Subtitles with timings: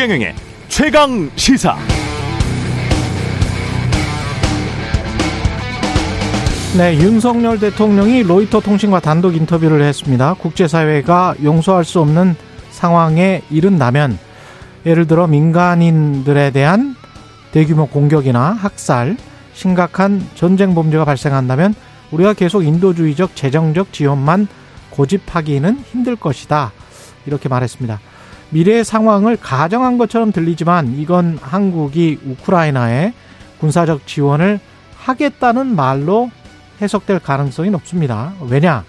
[0.00, 0.34] 최경영의
[0.68, 1.76] 최강 시사.
[6.78, 10.32] 네, 윤석열 대통령이 로이터 통신과 단독 인터뷰를 했습니다.
[10.32, 12.34] 국제사회가 용서할 수 없는
[12.70, 14.18] 상황에 이른다면
[14.86, 16.96] 예를 들어 민간인들에 대한
[17.52, 19.18] 대규모 공격이나 학살,
[19.52, 21.74] 심각한 전쟁 범죄가 발생한다면
[22.10, 24.48] 우리가 계속 인도주의적 재정적 지원만
[24.88, 26.72] 고집하기는 힘들 것이다.
[27.26, 28.00] 이렇게 말했습니다.
[28.50, 33.12] 미래의 상황을 가정한 것처럼 들리지만 이건 한국이 우크라이나에
[33.60, 34.60] 군사적 지원을
[34.96, 36.30] 하겠다는 말로
[36.82, 38.32] 해석될 가능성이 높습니다.
[38.48, 38.84] 왜냐?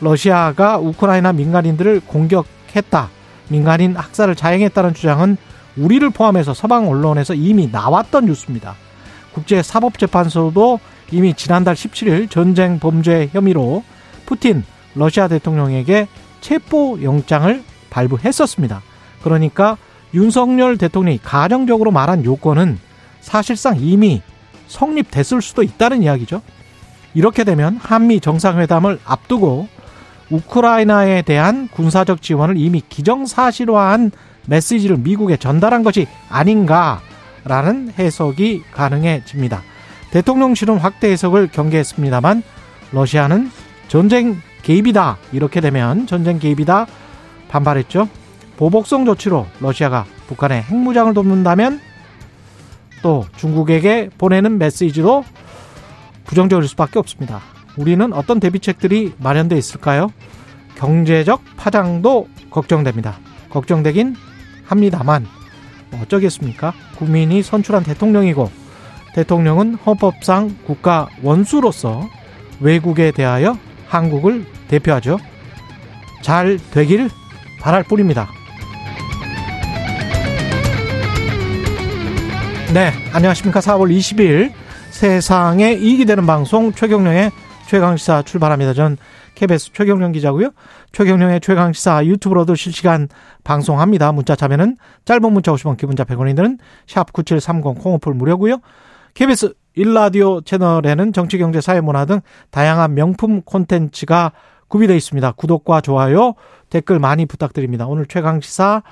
[0.00, 3.08] 러시아가 우크라이나 민간인들을 공격했다.
[3.48, 5.36] 민간인 학살을 자행했다는 주장은
[5.76, 8.74] 우리를 포함해서 서방 언론에서 이미 나왔던 뉴스입니다.
[9.32, 10.80] 국제사법재판소도
[11.12, 13.84] 이미 지난달 17일 전쟁 범죄 혐의로
[14.26, 16.08] 푸틴 러시아 대통령에게
[16.40, 17.62] 체포 영장을
[17.92, 18.82] 발부했었습니다.
[19.22, 19.76] 그러니까
[20.14, 22.78] 윤석열 대통령이 가정적으로 말한 요건은
[23.20, 24.22] 사실상 이미
[24.66, 26.42] 성립됐을 수도 있다는 이야기죠.
[27.14, 29.68] 이렇게 되면 한미 정상회담을 앞두고
[30.30, 34.10] 우크라이나에 대한 군사적 지원을 이미 기정사실화한
[34.46, 39.62] 메시지를 미국에 전달한 것이 아닌가라는 해석이 가능해집니다.
[40.10, 42.42] 대통령실은 확대 해석을 경계했습니다만
[42.92, 43.50] 러시아는
[43.88, 45.18] 전쟁 개입이다.
[45.32, 46.86] 이렇게 되면 전쟁 개입이다.
[47.52, 48.08] 반발했죠.
[48.56, 51.80] 보복성 조치로 러시아가 북한의 핵무장을 돕는다면
[53.02, 55.24] 또 중국에게 보내는 메시지도
[56.24, 57.40] 부정적일 수밖에 없습니다.
[57.76, 60.12] 우리는 어떤 대비책들이 마련되어 있을까요?
[60.76, 63.18] 경제적 파장도 걱정됩니다.
[63.50, 64.16] 걱정되긴
[64.64, 65.26] 합니다만
[65.90, 66.72] 뭐 어쩌겠습니까?
[66.96, 68.50] 국민이 선출한 대통령이고
[69.14, 72.08] 대통령은 헌법상 국가 원수로서
[72.60, 73.58] 외국에 대하여
[73.88, 75.18] 한국을 대표하죠.
[76.22, 77.10] 잘 되길
[77.62, 78.28] 바랄 뿐입니다.
[82.74, 83.60] 네, 안녕하십니까.
[83.60, 84.52] 4월 20일
[84.90, 87.30] 세상에 이익이 되는 방송 최경령의
[87.68, 88.74] 최강시사 출발합니다.
[88.74, 88.96] 전
[89.36, 90.50] KBS 최경령 기자고요.
[90.90, 93.08] 최경령의 최강시사 유튜브로도 실시간
[93.44, 94.10] 방송합니다.
[94.12, 98.58] 문자 참여는 짧은 문자 50원, 기본자 100원이 드는 샵9730 콩오플 무료고요.
[99.14, 104.32] KBS 일라디오 채널에는 정치, 경제, 사회, 문화 등 다양한 명품 콘텐츠가
[104.68, 105.32] 구비되어 있습니다.
[105.32, 106.34] 구독과 좋아요,
[106.72, 107.86] 댓글 많이 부탁드립니다.
[107.86, 108.82] 오늘 최강시사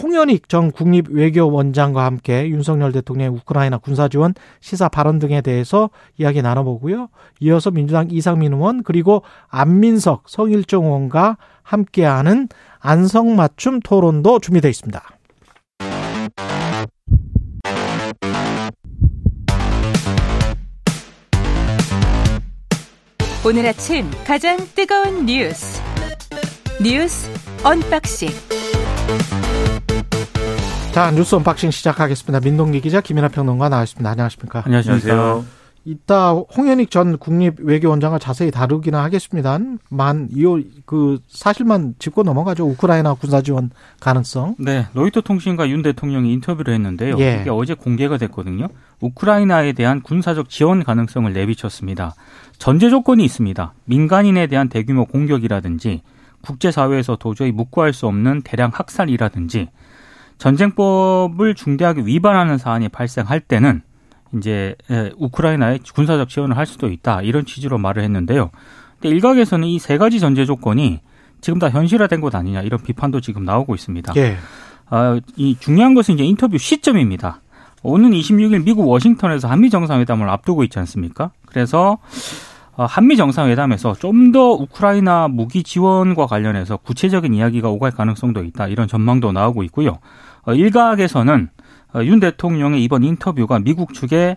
[0.00, 7.08] 홍현익 전 국립외교원장과 함께 윤석열 대통령의 우크라이나 군사지원 시사 발언 등에 대해서 이야기 나눠보고요.
[7.40, 15.02] 이어서 민주당 이상민 의원 그리고 안민석 성일종 의원과 함께하는 안성맞춤 토론도 준비되어 있습니다.
[23.44, 25.83] 오늘 아침 가장 뜨거운 뉴스
[26.84, 27.30] 뉴스
[27.64, 28.28] unboxing
[30.92, 32.40] 자 뉴스 unboxing 시작하겠습니다.
[32.40, 34.10] 민동기 기자 김민아 평론가 나와있습니다.
[34.10, 34.64] 안녕하십니까?
[34.66, 35.42] 안녕하십니까?
[35.86, 42.66] 이따 홍현익 전 국립외교원장을 자세히 다루기는 하겠습니다만 이그 사실만 짚고 넘어가죠.
[42.66, 43.70] 우크라이나 군사 지원
[44.00, 44.56] 가능성.
[44.58, 47.16] 네, 로이터 통신과 윤 대통령이 인터뷰를 했는데요.
[47.18, 47.38] 예.
[47.40, 48.68] 이게 어제 공개가 됐거든요.
[49.00, 52.14] 우크라이나에 대한 군사적 지원 가능성을 내비쳤습니다.
[52.58, 53.72] 전제 조건이 있습니다.
[53.86, 56.02] 민간인에 대한 대규모 공격이라든지
[56.44, 59.68] 국제사회에서 도저히 묵과할 수 없는 대량 학살이라든지
[60.38, 63.82] 전쟁법을 중대하게 위반하는 사안이 발생할 때는
[64.36, 64.74] 이제
[65.16, 68.50] 우크라이나에 군사적 지원을 할 수도 있다 이런 취지로 말을 했는데요.
[69.00, 71.00] 근데 일각에서는 이 세 가지 전제 조건이
[71.40, 74.12] 지금 다 현실화된 것 아니냐 이런 비판도 지금 나오고 있습니다.
[74.16, 74.36] 예.
[74.90, 77.40] 아, 이 중요한 것은 이제 인터뷰 시점입니다.
[77.82, 81.30] 오는 26일 미국 워싱턴에서 한미 정상회담을 앞두고 있지 않습니까?
[81.46, 81.98] 그래서 어,
[82.76, 89.30] 한미 정상회담에서 좀 더 우크라이나 무기 지원과 관련해서 구체적인 이야기가 오갈 가능성도 있다 이런 전망도
[89.32, 89.98] 나오고 있고요.
[90.42, 91.48] 어, 일각에서는
[91.94, 94.36] 어, 윤 대통령의 이번 인터뷰가 미국 측에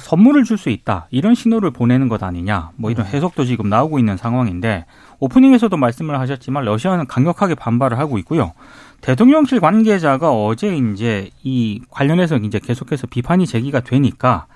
[0.00, 3.12] 선물을 줄 수 있다 이런 신호를 보내는 것 아니냐 뭐 이런 음.
[3.12, 4.84] 해석도 지금 나오고 있는 상황인데
[5.20, 8.52] 오프닝에서도 말씀을 하셨지만 러시아는 강력하게 반발을 하고 있고요.
[9.00, 14.46] 대통령실 관계자가 어제 이제 이 관련해서 이제 계속해서 비판이 제기가 되니까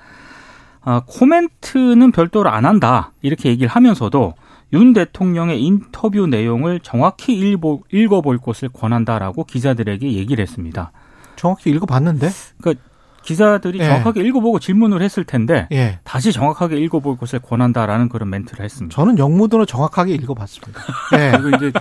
[0.83, 4.35] 아, 코멘트는 별도로 안 한다 이렇게 얘기를 하면서도
[4.73, 10.93] 윤 대통령의 인터뷰 내용을 정확히 읽어, 읽어볼 것을 권한다라고 기자들에게 얘기를 했습니다.
[11.37, 12.29] 정확히 읽어봤는데?
[12.61, 12.85] 그러니까
[13.23, 13.85] 기자들이 예.
[13.85, 15.99] 정확하게 읽어보고 질문을 했을 텐데 예.
[16.05, 18.95] 다시 정확하게 읽어볼 것을 권한다라는 그런 멘트를 했습니다.
[18.95, 20.81] 저는 영문으로 정확하게 읽어봤습니다.
[21.19, 21.33] 예.
[21.39, 21.79] 그리고 이제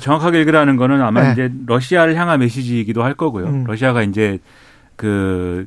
[0.00, 1.32] 정확하게 읽으라는 거는 아마 예.
[1.32, 3.46] 이제 러시아를 향한 메시지이기도 할 거고요.
[3.46, 3.64] 음.
[3.64, 4.38] 러시아가 이제
[4.96, 5.66] 그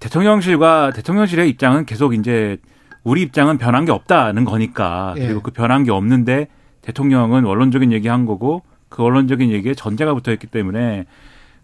[0.00, 2.58] 대통령실과 대통령실의 입장은 계속 이제
[3.04, 5.26] 우리 입장은 변한 게 없다는 거니까 예.
[5.26, 6.48] 그리고 그 변한 게 없는데
[6.82, 11.06] 대통령은 원론적인 얘기한 거고 그 원론적인 얘기에 전제가 붙어 있기 때문에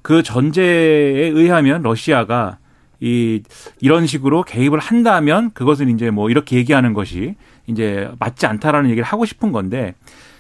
[0.03, 2.59] 그 전제에 의하면 러시아가
[3.01, 3.43] 이
[3.81, 7.35] 이런 식으로 개입을 한다면 그것은 이제 뭐 이렇게 얘기하는 것이
[7.67, 9.95] 이제 맞지 않다라는 얘기를 하고 싶은 건데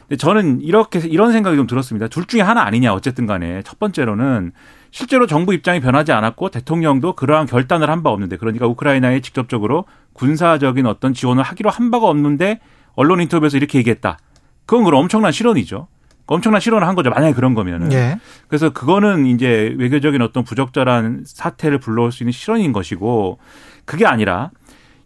[0.08, 2.08] 근데 저는 이렇게 이런 생각이 좀 들었습니다.
[2.08, 4.52] 둘 중에 하나 아니냐 어쨌든 간에 첫 번째로는
[4.90, 10.86] 실제로 정부 입장이 변하지 않았고 대통령도 그러한 결단을 한 바 없는데 그러니까 우크라이나에 직접적으로 군사적인
[10.86, 12.60] 어떤 지원을 하기로 한 바가 없는데
[12.94, 14.18] 언론 인터뷰에서 이렇게 얘기했다.
[14.64, 15.88] 그건 그럼 엄청난 실언이죠.
[16.26, 17.10] 엄청난 실언을 한 거죠.
[17.10, 17.92] 만약에 그런 거면은.
[17.92, 18.18] 예.
[18.48, 23.38] 그래서 그거는 이제 외교적인 어떤 부적절한 사태를 불러올 수 있는 실언인 것이고
[23.84, 24.50] 그게 아니라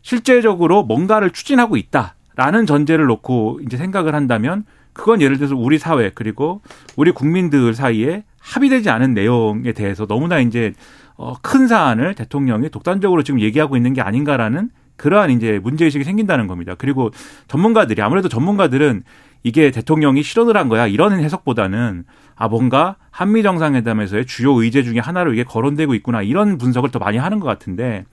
[0.03, 6.63] 실제적으로 뭔가를 추진하고 있다라는 전제를 놓고 이제 생각을 한다면 그건 예를 들어서 우리 사회 그리고
[6.97, 10.73] 우리 국민들 사이에 합의되지 않은 내용에 대해서 너무나 이제
[11.17, 16.75] 어, 큰 사안을 대통령이 독단적으로 지금 얘기하고 있는 게 아닌가라는 그러한 이제 문제의식이 생긴다는 겁니다.
[16.77, 17.11] 그리고
[17.49, 19.03] 전문가들이 아무래도 전문가들은
[19.43, 22.05] 이게 대통령이 실언을 한 거야 이런 해석보다는
[22.37, 27.17] 아 뭔가 한미 정상회담에서의 주요 의제 중에 하나를 위해 거론되고 있구나 이런 분석을 더 많이
[27.17, 28.05] 하는 것 같은데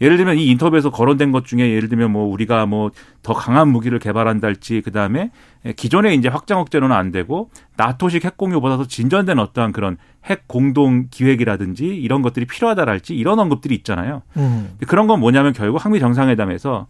[0.00, 2.90] 예를 들면 이 인터뷰에서 거론된 것 중에 예를 들면 뭐 우리가 뭐
[3.28, 5.30] 더 강한 무기를 개발한달지 그다음에
[5.76, 11.08] 기존에 이제 확장 억제로는 안 되고 나토식 핵 공유보다 도 진전된 어떠한 그런 핵 공동
[11.10, 14.22] 기획이라든지 이런 것들이 필요하다랄지 이런 언급들이 있잖아요.
[14.38, 14.76] 음.
[14.86, 16.86] 그런 건 뭐냐면 결국 한미 정상회담에서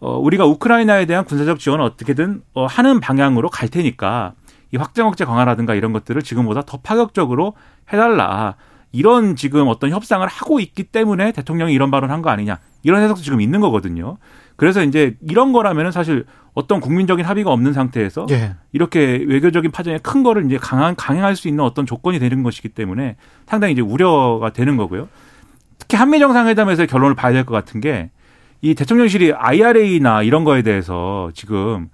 [0.00, 4.32] 어, 우리가 우크라이나에 대한 군사적 지원을 어떻게든 어, 하는 방향으로 갈 테니까
[4.72, 7.52] 이 확장 억제 강화라든가 이런 것들을 지금보다 더 파격적으로
[7.92, 8.54] 해달라.
[8.92, 12.58] 이런 지금 어떤 협상을 하고 있기 때문에 대통령이 이런 발언을 한 거 아니냐.
[12.82, 14.18] 이런 해석도 지금 있는 거거든요.
[14.56, 16.24] 그래서 이제 이런 거라면은 사실
[16.54, 18.54] 어떤 국민적인 합의가 없는 상태에서 예.
[18.72, 23.16] 이렇게 외교적인 파장에 큰 거를 이제 강한 강행할 수 있는 어떤 조건이 되는 것이기 때문에
[23.46, 25.08] 상당히 이제 우려가 되는 거고요.
[25.78, 28.10] 특히 한미 정상회담에서의 결론을 봐야 될 것 같은 게
[28.64, 31.88] 이 대통령실이 IRA나 이런 거에 대해서 지금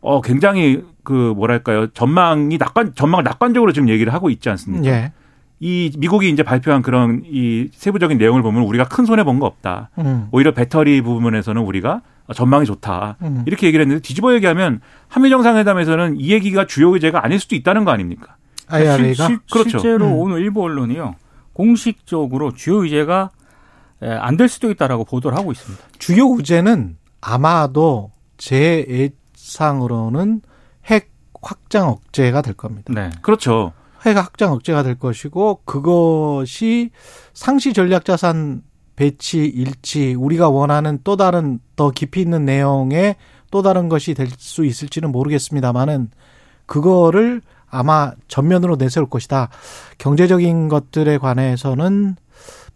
[0.00, 4.86] 어 굉장히 그 뭐랄까요 전망이 낙관 전망을 낙관적으로 지금 얘기를 하고 있지 않습니까?
[4.86, 5.12] 예.
[5.60, 9.90] 이 미국이 이제 발표한 그런 이 세부적인 내용을 보면 우리가 큰 손해 본 거 없다.
[9.98, 10.28] 음.
[10.32, 12.02] 오히려 배터리 부분에서는 우리가
[12.34, 13.16] 전망이 좋다.
[13.22, 13.44] 음.
[13.46, 17.90] 이렇게 얘기를 했는데 뒤집어 얘기하면 한미 정상회담에서는 이 얘기가 주요 의제가 아닐 수도 있다는 거
[17.92, 18.36] 아닙니까?
[18.68, 19.78] IRA가 실, 그렇죠.
[19.78, 20.12] 실제로 음.
[20.14, 21.14] 오늘 일부 언론이요
[21.52, 23.30] 공식적으로 주요 의제가
[24.02, 25.82] 예, 안될 수도 있다라고 보도를 하고 있습니다.
[25.98, 28.84] 주요 우제는 아마도 제
[29.38, 30.40] 예상으로는
[30.86, 31.10] 핵
[31.42, 32.92] 확장 억제가 될 겁니다.
[32.92, 33.10] 네.
[33.22, 33.72] 그렇죠.
[34.06, 36.90] 핵 확장 억제가 될 것이고 그것이
[37.32, 38.62] 상시 전략 자산
[38.96, 43.16] 배치 일치 우리가 원하는 또 다른 더 깊이 있는 내용의
[43.50, 46.10] 또 다른 것이 될 수 있을지는 모르겠습니다만은
[46.66, 49.48] 그거를 아마 전면으로 내세울 것이다.
[49.98, 52.16] 경제적인 것들에 관해서는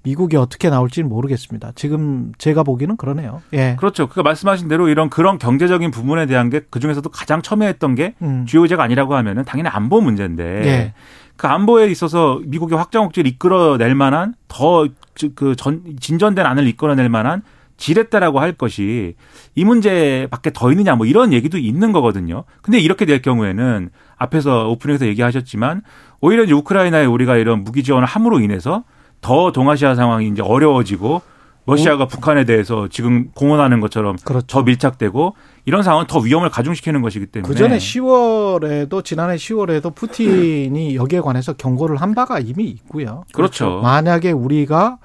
[0.02, 1.72] 미국이 어떻게 나올지는 모르겠습니다.
[1.74, 3.42] 지금 제가 보기는 그러네요.
[3.52, 3.76] 예.
[3.78, 4.08] 그렇죠.
[4.08, 8.44] 그 말씀하신 대로 이런 그런 경제적인 부분에 대한 게 그 중에서도 가장 첨예했던 게 음.
[8.46, 10.94] 주요 의제가 아니라고 하면은 당연히 안보 문제인데 예.
[11.36, 14.86] 그 안보에 있어서 미국의 확장 억제를 이끌어낼 만한 더
[15.34, 17.42] 그 전 진전된 안을 이끌어낼 만한
[17.76, 19.14] 지렛대라고 할 것이
[19.54, 22.44] 이 문제밖에 더 있느냐 뭐 이런 얘기도 있는 거거든요.
[22.62, 25.82] 근데 이렇게 될 경우에는 앞에서 오프닝에서 얘기하셨지만
[26.20, 28.84] 오히려 이제 우크라이나에 우리가 이런 무기 지원을 함으로 인해서
[29.20, 31.22] 더 동아시아 상황이 이제 어려워지고
[31.66, 32.08] 러시아가 오.
[32.08, 34.46] 북한에 대해서 지금 공언하는 것처럼 그렇죠.
[34.46, 35.36] 더 밀착되고
[35.66, 41.52] 이런 상황은 더 위험을 가중시키는 것이기 때문에 그 전에 10월에도 지난해 10월에도 푸틴이 여기에 관해서
[41.52, 43.24] 경고를 한 바가 이미 있고요.
[43.34, 43.66] 그렇죠.
[43.66, 43.82] 그렇죠.
[43.82, 44.98] 만약에 우리가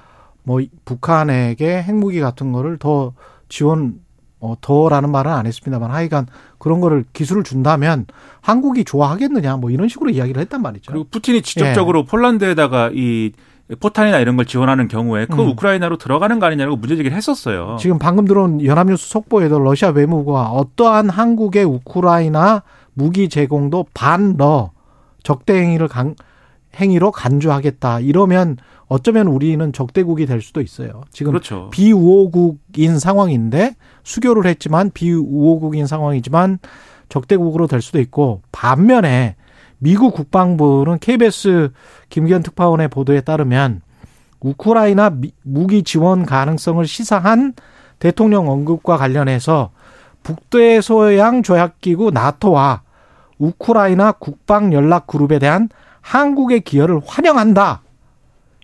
[0.44, 3.14] 뭐 북한에게 핵무기 같은 거를 더
[3.50, 3.96] 지원
[4.40, 6.28] 어, 더라는 말은 안 했습니다만 하여간
[6.58, 8.06] 그런 거를 기술을 준다면
[8.42, 10.92] 한국이 좋아하겠느냐 뭐 이런 식으로 이야기를 했단 말이죠.
[10.92, 12.06] 그리고 푸틴이 직접적으로 예.
[12.06, 13.32] 폴란드에다가 이
[13.80, 15.50] 포탄이나 이런 걸 지원하는 경우에 그 음.
[15.50, 17.78] 우크라이나로 들어가는 거 아니냐고 문제제기를 했었어요.
[17.80, 22.64] 지금 방금 들어온 연합뉴스 속보에도 러시아 외무부가 어떠한 한국의 우크라이나
[22.94, 24.72] 무기 제공도 반러
[25.24, 26.16] 적대 행위를 강,
[26.76, 28.02] 행위로 간주하겠다.
[28.02, 31.02] 이러면 어쩌면 우리는 적대국이 될 수도 있어요.
[31.12, 31.70] 지금 그렇죠.
[31.72, 36.60] 비우호국인 상황인데 수교를 했지만 비우호국인 상황이지만
[37.10, 39.36] 적대국으로 될 수도 있고 반면에
[39.84, 41.74] 미국 국방부는 KBS
[42.08, 43.82] 김기현 특파원의 보도에 따르면
[44.40, 45.12] 우크라이나
[45.42, 47.54] 무기 지원 가능성을 시사한
[48.00, 49.72] 대통령 언급과 관련해서
[50.24, 52.84] 북대서양 조약기구 나토와
[53.38, 55.68] 우크라이나 국방 연락 그룹에 대한
[56.00, 57.82] 한국의 기여를 환영한다.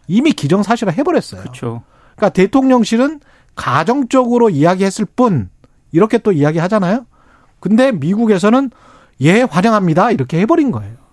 [0.07, 1.41] 이미 기정사실화 해버렸어요.
[1.41, 1.83] 그렇죠.
[2.15, 3.19] 그러니까 대통령실은
[3.55, 5.49] 가정적으로 이야기했을 뿐
[5.91, 7.05] 이렇게 또 이야기하잖아요.
[7.59, 8.71] 근데 미국에서는
[9.19, 11.08] 예 환영합니다 이렇게 해버린 거예요.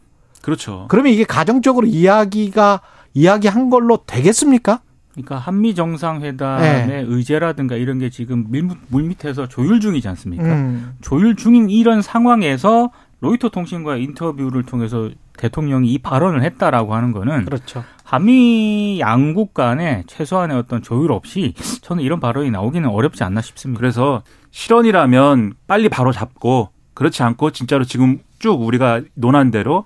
[0.46, 0.86] 그렇죠.
[0.88, 2.80] 그러면 이게 가정적으로 이야기가
[3.14, 4.80] 이야기한 걸로 되겠습니까?
[5.10, 7.04] 그러니까 한미 정상회담의 네.
[7.04, 8.46] 의제라든가 이런 게 지금
[8.86, 10.44] 물밑에서 조율 중이지 않습니까?
[10.44, 10.92] 음.
[11.00, 17.82] 조율 중인 이런 상황에서 로이터 통신과의 인터뷰를 통해서 대통령이 이 발언을 했다라고 하는 거는 그렇죠.
[18.04, 23.80] 한미 양국 간에 최소한의 어떤 조율 없이 저는 이런 발언이 나오기는 어렵지 않나 싶습니다.
[23.80, 24.22] 그래서
[24.52, 29.84] 실언이라면 빨리 바로 잡고 그렇지 않고 진짜로 지금 쭉 우리가 논한 대로 어,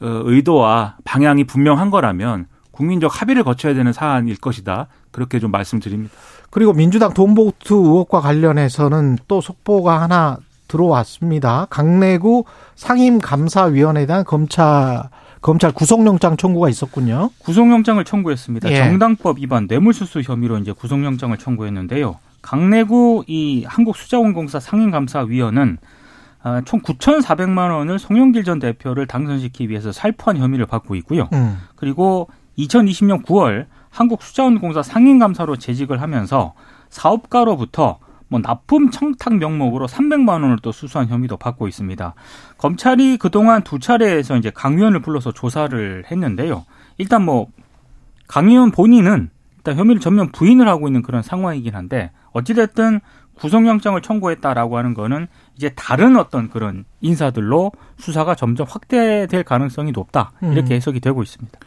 [0.00, 4.88] 의도와 방향이 분명한 거라면 국민적 합의를 거쳐야 되는 사안일 것이다.
[5.10, 6.14] 그렇게 좀 말씀드립니다.
[6.50, 10.38] 그리고 민주당 돈보투 의혹과 관련해서는 또 속보가 하나
[10.68, 11.66] 들어왔습니다.
[11.70, 15.04] 강내구 상임감사위원회에 대한 검찰
[15.40, 17.30] 검찰 구속영장 청구가 있었군요.
[17.38, 18.70] 구속영장을 청구했습니다.
[18.70, 18.76] 예.
[18.78, 22.18] 정당법 위반 뇌물수수 혐의로 이제 구속영장을 청구했는데요.
[22.42, 25.86] 강내구 이 한국수자원공사 상임감사위원은 아,
[26.64, 31.28] 총 9,400만 원을 송영길 전 대표를 당선시키기 위해서 살포한 혐의를 받고 있고요.
[31.32, 31.58] 음.
[31.74, 32.28] 그리고
[32.58, 36.54] 2020년 9월 한국수자원공사 상임감사로 재직을 하면서
[36.90, 42.14] 사업가로부터 뭐 납품 청탁 명목으로 300만 원을 또 수수한 혐의도 받고 있습니다.
[42.58, 46.64] 검찰이 그동안 두 차례에서 이제 강 의원을 불러서 조사를 했는데요.
[46.98, 47.48] 일단 뭐
[48.28, 53.00] 강 의원 본인은 일단 혐의를 전면 부인을 하고 있는 그런 상황이긴 한데 어찌됐든
[53.34, 60.74] 구속영장을 청구했다라고 하는 거는 이제 다른 어떤 그런 인사들로 수사가 점점 확대될 가능성이 높다 이렇게
[60.74, 60.76] 음.
[60.76, 61.58] 해석이 되고 있습니다.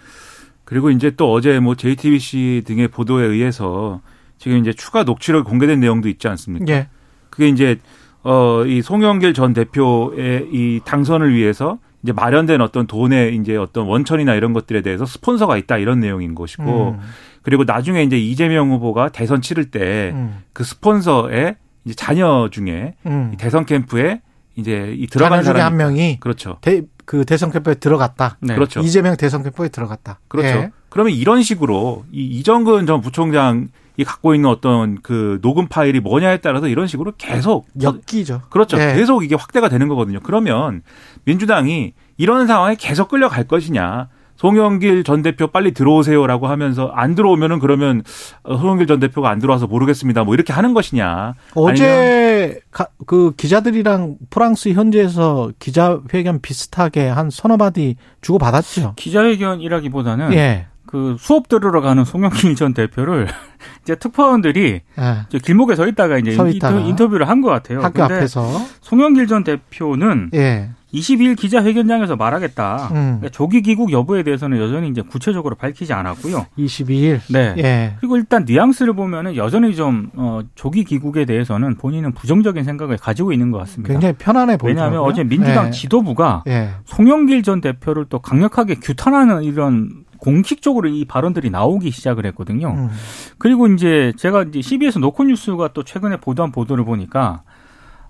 [0.63, 4.01] 그리고 이제 또 어제 뭐 JTBC 등의 보도에 의해서
[4.37, 6.71] 지금 이제 추가 녹취록 공개된 내용도 있지 않습니까?
[6.71, 6.87] 예.
[7.31, 7.79] 그게 이제
[8.21, 14.53] 어이 송영길 전 대표의 이 당선을 위해서 이제 마련된 어떤 돈의 이제 어떤 원천이나 이런
[14.53, 16.99] 것들에 대해서 스폰서가 있다 이런 내용인 것이고 음.
[17.41, 20.43] 그리고 나중에 이제 이재명 후보가 대선 치를 때그 음.
[20.53, 21.55] 그 스폰서의
[21.85, 23.35] 이제 자녀 중에 음.
[23.37, 24.21] 대선 캠프에
[24.55, 26.57] 이제 이 들어간 사람 한 명이 그렇죠.
[26.61, 28.37] 대, 그 대선 캠프에 들어갔다.
[28.41, 28.55] 네.
[28.55, 28.81] 그렇죠.
[28.81, 30.19] 이재명 대선 캠프에 들어갔다.
[30.27, 30.47] 그렇죠.
[30.47, 30.71] 예.
[30.89, 33.69] 그러면 이런 식으로 이 이정근 전 부총장이
[34.05, 38.41] 갖고 있는 어떤 그 녹음 파일이 뭐냐에 따라서 이런 식으로 계속 엮이죠.
[38.49, 38.79] 그렇죠.
[38.79, 38.93] 예.
[38.93, 40.19] 계속 이게 확대가 되는 거거든요.
[40.21, 40.81] 그러면
[41.25, 44.09] 민주당이 이런 상황에 계속 끌려갈 것이냐.
[44.39, 48.03] 송영길 전 대표 빨리 들어오세요라고 하면서 안 들어오면은 그러면
[48.43, 50.23] 어, 송영길 전 대표가 안 들어와서 모르겠습니다.
[50.23, 51.33] 뭐 이렇게 하는 것이냐.
[51.55, 52.61] 어제
[53.05, 58.93] 그 기자들이랑 프랑스 현지에서 기자회견 비슷하게 한 서너 마디 주고 받았죠.
[58.95, 60.67] 기자회견이라기보다는 예.
[60.85, 63.27] 그 수업 들으러 가는 송영길 전 대표를
[63.83, 65.37] 이제 특파원들이 예.
[65.43, 66.79] 길목에 서 있다가 이제 서 있다가.
[66.79, 67.81] 인터뷰를 한 것 같아요.
[67.81, 68.47] 학교 앞에서
[68.79, 70.69] 송영길 전 대표는 예.
[70.93, 72.89] 22일 기자회견장에서 말하겠다.
[72.91, 72.93] 음.
[72.93, 76.47] 그러니까 조기 귀국 여부에 대해서는 여전히 이제 구체적으로 밝히지 않았고요.
[76.57, 77.19] 22일.
[77.31, 77.53] 네.
[77.57, 77.95] 예.
[77.99, 83.51] 그리고 일단 뉘앙스를 보면은 여전히 좀 어, 조기 귀국에 대해서는 본인은 부정적인 생각을 가지고 있는
[83.51, 83.93] 것 같습니다.
[83.93, 84.79] 굉장히 편안해 보이죠.
[84.79, 85.71] 왜냐하면 어제 민주당 예.
[85.71, 86.71] 지도부가 예.
[86.85, 92.71] 송영길 전 대표를 또 강력하게 규탄하는 이런 공식적으로 이 발언들이 나오기 시작을 했거든요.
[92.71, 92.89] 음.
[93.37, 97.43] 그리고 이제 제가 이제 CBS 노컷뉴스가 또 최근에 보도한 보도를 보니까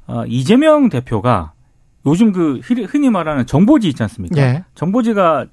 [0.07, 1.51] 어, 이재명 대표가
[2.05, 4.41] 요즘 그 흔히 말하는 정보지 있지 않습니까?
[4.41, 4.63] 예.
[4.75, 5.45] 정보지가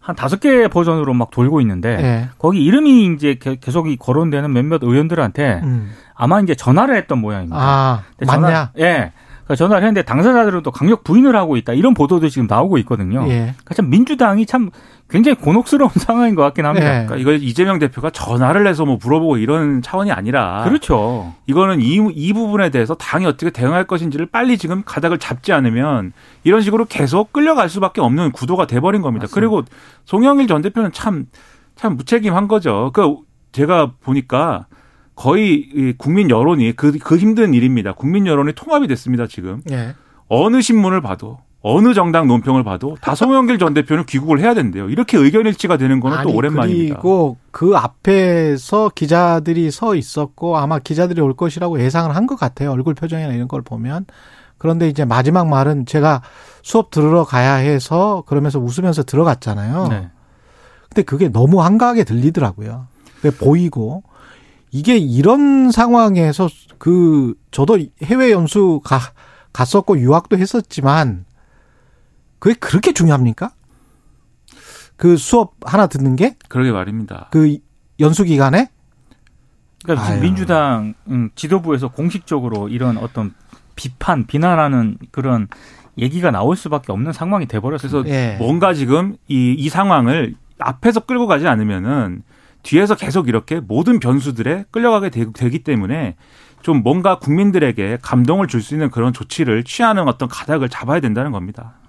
[0.00, 2.28] 한 다섯 개 버전으로 막 돌고 있는데 예.
[2.38, 5.90] 거기 이름이 이제 계속 거론되는 몇몇 의원들한테 음.
[6.14, 7.56] 아마 이제 전화를 했던 모양입니다.
[7.58, 8.72] 아, 맞냐?
[8.78, 9.12] 예.
[9.44, 13.24] 그러니까 전화를 했는데 당사자들은 또 강력 부인을 하고 있다 이런 보도도 지금 나오고 있거든요.
[13.28, 13.36] 예.
[13.38, 14.70] 그러니까 참 민주당이 참
[15.10, 16.86] 굉장히 곤혹스러운 상황인 것 같긴 합니다.
[16.86, 17.06] 예.
[17.06, 21.34] 그러니까 이걸 이재명 대표가 전화를 해서 뭐 물어보고 이런 차원이 아니라 그렇죠.
[21.46, 26.12] 이거는 이, 이 부분에 대해서 당이 어떻게 대응할 것인지를 빨리 지금 가닥을 잡지 않으면
[26.44, 29.24] 이런 식으로 계속 끌려갈 수밖에 없는 구도가 돼버린 겁니다.
[29.24, 29.34] 맞습니다.
[29.34, 29.62] 그리고
[30.04, 31.26] 송영일 전 대표는 참
[31.80, 32.90] 참 무책임한 거죠.
[32.92, 33.16] 그
[33.52, 34.66] 제가 보니까
[35.14, 37.94] 거의 국민 여론이 그, 그 힘든 일입니다.
[37.94, 39.62] 국민 여론이 통합이 됐습니다, 지금.
[39.70, 39.94] 예.
[40.28, 44.88] 어느 신문을 봐도 어느 정당 논평을 봐도 다 송영길 전 대표는 귀국을 해야 된대요.
[44.88, 46.94] 이렇게 의견 일치가 되는 거는 아니, 또 오랜만입니다.
[46.94, 52.70] 그리고 그 앞에서 기자들이 서 있었고 아마 기자들이 올 것이라고 예상을 한 것 같아요.
[52.72, 54.06] 얼굴 표정이나 이런 걸 보면.
[54.56, 56.22] 그런데 이제 마지막 말은 제가
[56.62, 59.88] 수업 들으러 가야 해서 그러면서 웃으면서 들어갔잖아요.
[59.88, 60.08] 네.
[60.88, 62.86] 근데 그게 너무 한가하게 들리더라고요.
[63.38, 64.02] 보이고
[64.70, 66.48] 이게 이런 상황에서
[66.78, 68.98] 그 저도 해외 연수 가
[69.52, 71.24] 갔었고 유학도 했었지만
[72.40, 73.52] 그게 그렇게 중요합니까?
[74.96, 76.36] 그 수업 하나 듣는 게?
[76.48, 77.28] 그러게 말입니다.
[77.30, 77.58] 그
[78.00, 78.68] 연수 기간에?
[79.84, 83.32] 그러니까 지금 민주당 음, 지도부에서 공식적으로 이런 어떤
[83.76, 85.48] 비판, 비난하는 그런
[85.96, 88.02] 얘기가 나올 수밖에 없는 상황이 돼버렸어요.
[88.02, 88.36] 그래서 예.
[88.38, 92.22] 뭔가 지금 이, 이 상황을 앞에서 끌고 가지 않으면은
[92.62, 96.16] 뒤에서 계속 이렇게 모든 변수들에 끌려가게 되 기 때문에
[96.62, 101.79] 좀 뭔가 국민들에게 감동을 줄 수 있는 그런 조치를 취하는 어떤 가닥을 잡아야 된다는 겁니다.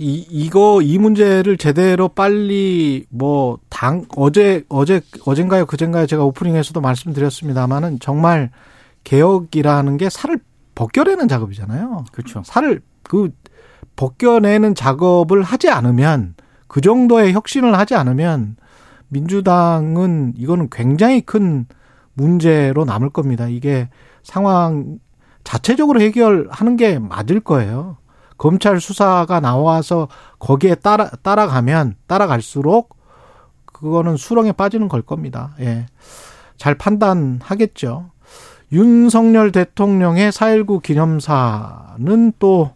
[0.00, 7.98] 이, 이거, 이 문제를 제대로 빨리 뭐, 당, 어제, 어제, 어젠가요, 그젠가요 제가 오프닝에서도 말씀드렸습니다만은
[7.98, 8.52] 정말
[9.02, 10.38] 개혁이라는 게 살을
[10.76, 12.04] 벗겨내는 작업이잖아요.
[12.12, 12.42] 그렇죠.
[12.44, 13.30] 살을 그
[13.96, 16.36] 벗겨내는 작업을 하지 않으면
[16.68, 18.54] 그 정도의 혁신을 하지 않으면
[19.08, 21.66] 민주당은 이거는 굉장히 큰
[22.14, 23.48] 문제로 남을 겁니다.
[23.48, 23.88] 이게
[24.22, 25.00] 상황
[25.42, 27.96] 자체적으로 해결하는 게 맞을 거예요.
[28.38, 32.96] 검찰 수사가 나와서 거기에 따라 따라가면 따라갈수록
[33.66, 35.54] 그거는 수렁에 빠지는 걸 겁니다.
[35.60, 35.86] 예.
[36.56, 38.10] 잘 판단하겠죠.
[38.72, 42.72] 윤석열 대통령의 4.19 기념사는 또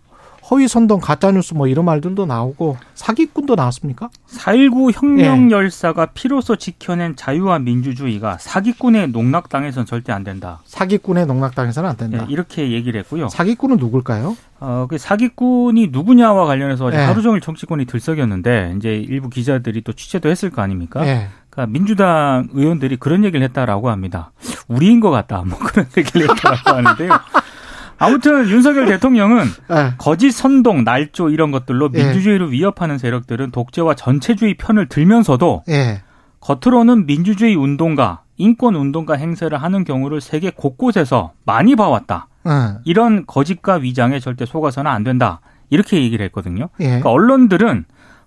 [0.52, 4.11] 허위 선동 가짜 뉴스 뭐 이런 말들도 나오고 사기꾼도 나왔습니까?
[4.28, 5.54] 4.19 혁명 예.
[5.54, 10.61] 열사가 피로써 지켜낸 자유와 민주주의가 사기꾼의 농락당해서는 절대 안 된다.
[10.66, 12.26] 사기꾼의 농락당해서는 안 된다.
[12.28, 13.30] 예, 이렇게 얘기를 했고요.
[13.30, 14.37] 사기꾼은 누굴까요?
[14.61, 16.99] 어, 그 사기꾼이 누구냐와 관련해서 예.
[16.99, 21.06] 하루 종일 정치권이 들썩였는데 이제 일부 기자들이 또 취재도 했을 거 아닙니까?
[21.06, 21.28] 예.
[21.49, 24.32] 그러니까 민주당 의원들이 그런 얘기를 했다라고 합니다.
[24.68, 25.44] 우리인 것 같다.
[25.47, 27.11] 뭐 그런 얘기를 했다라고 하는데요.
[28.02, 29.92] 아무튼 윤석열 대통령은 네.
[29.99, 32.04] 거짓 선동, 날조 이런 것들로 예.
[32.04, 36.02] 민주주의를 위협하는 세력들은 독재와 전체주의 편을 들면서도 네.
[36.40, 42.26] 겉으로는 민주주의 운동가, 인권 운동가 행세를 하는 경우를 세계 곳곳에서 많이 봐왔다.
[42.44, 42.52] 네.
[42.85, 45.40] 이런 거짓과 위장에 절대 속아서는 안 된다.
[45.71, 46.68] 이렇게 얘기를 했거든요.
[46.76, 47.85] 그러니까 언론들은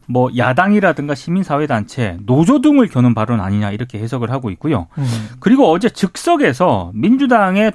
[0.07, 4.87] 뭐 야당이라든가 시민사회단체, 노조 등을 겨눈 발언 아니냐 이렇게 해석을 하고 있고요.
[4.97, 5.05] 음.
[5.39, 7.73] 그리고 어제 즉석에서 민주당의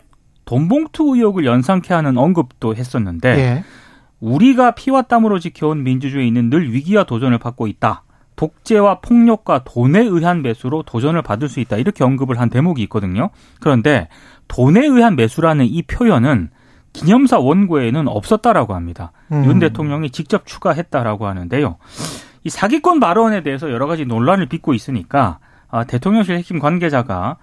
[0.51, 3.65] 돈봉투 의혹을 연상케 하는 언급도 했었는데 예.
[4.19, 8.03] 우리가 피와 땀으로 지켜온 민주주의는 늘 위기와 도전을 받고 있다.
[8.35, 11.77] 독재와 폭력과 돈에 의한 매수로 도전을 받을 수 있다.
[11.77, 13.31] 이렇게 언급을 한 대목이 있거든요.
[13.61, 14.09] 그런데
[14.49, 16.51] 돈에 의한 매수라는 이 표현은
[16.93, 19.13] 기념사 원고에는 없었다라고 합니다.
[19.31, 19.45] 음.
[19.45, 21.77] 윤 대통령이 직접 추가했다라고 하는데요.
[22.43, 25.39] 이 사기권 발언에 대해서 여러 가지 논란을 빚고 있으니까
[25.69, 27.37] 아, 대통령실 핵심 관계자가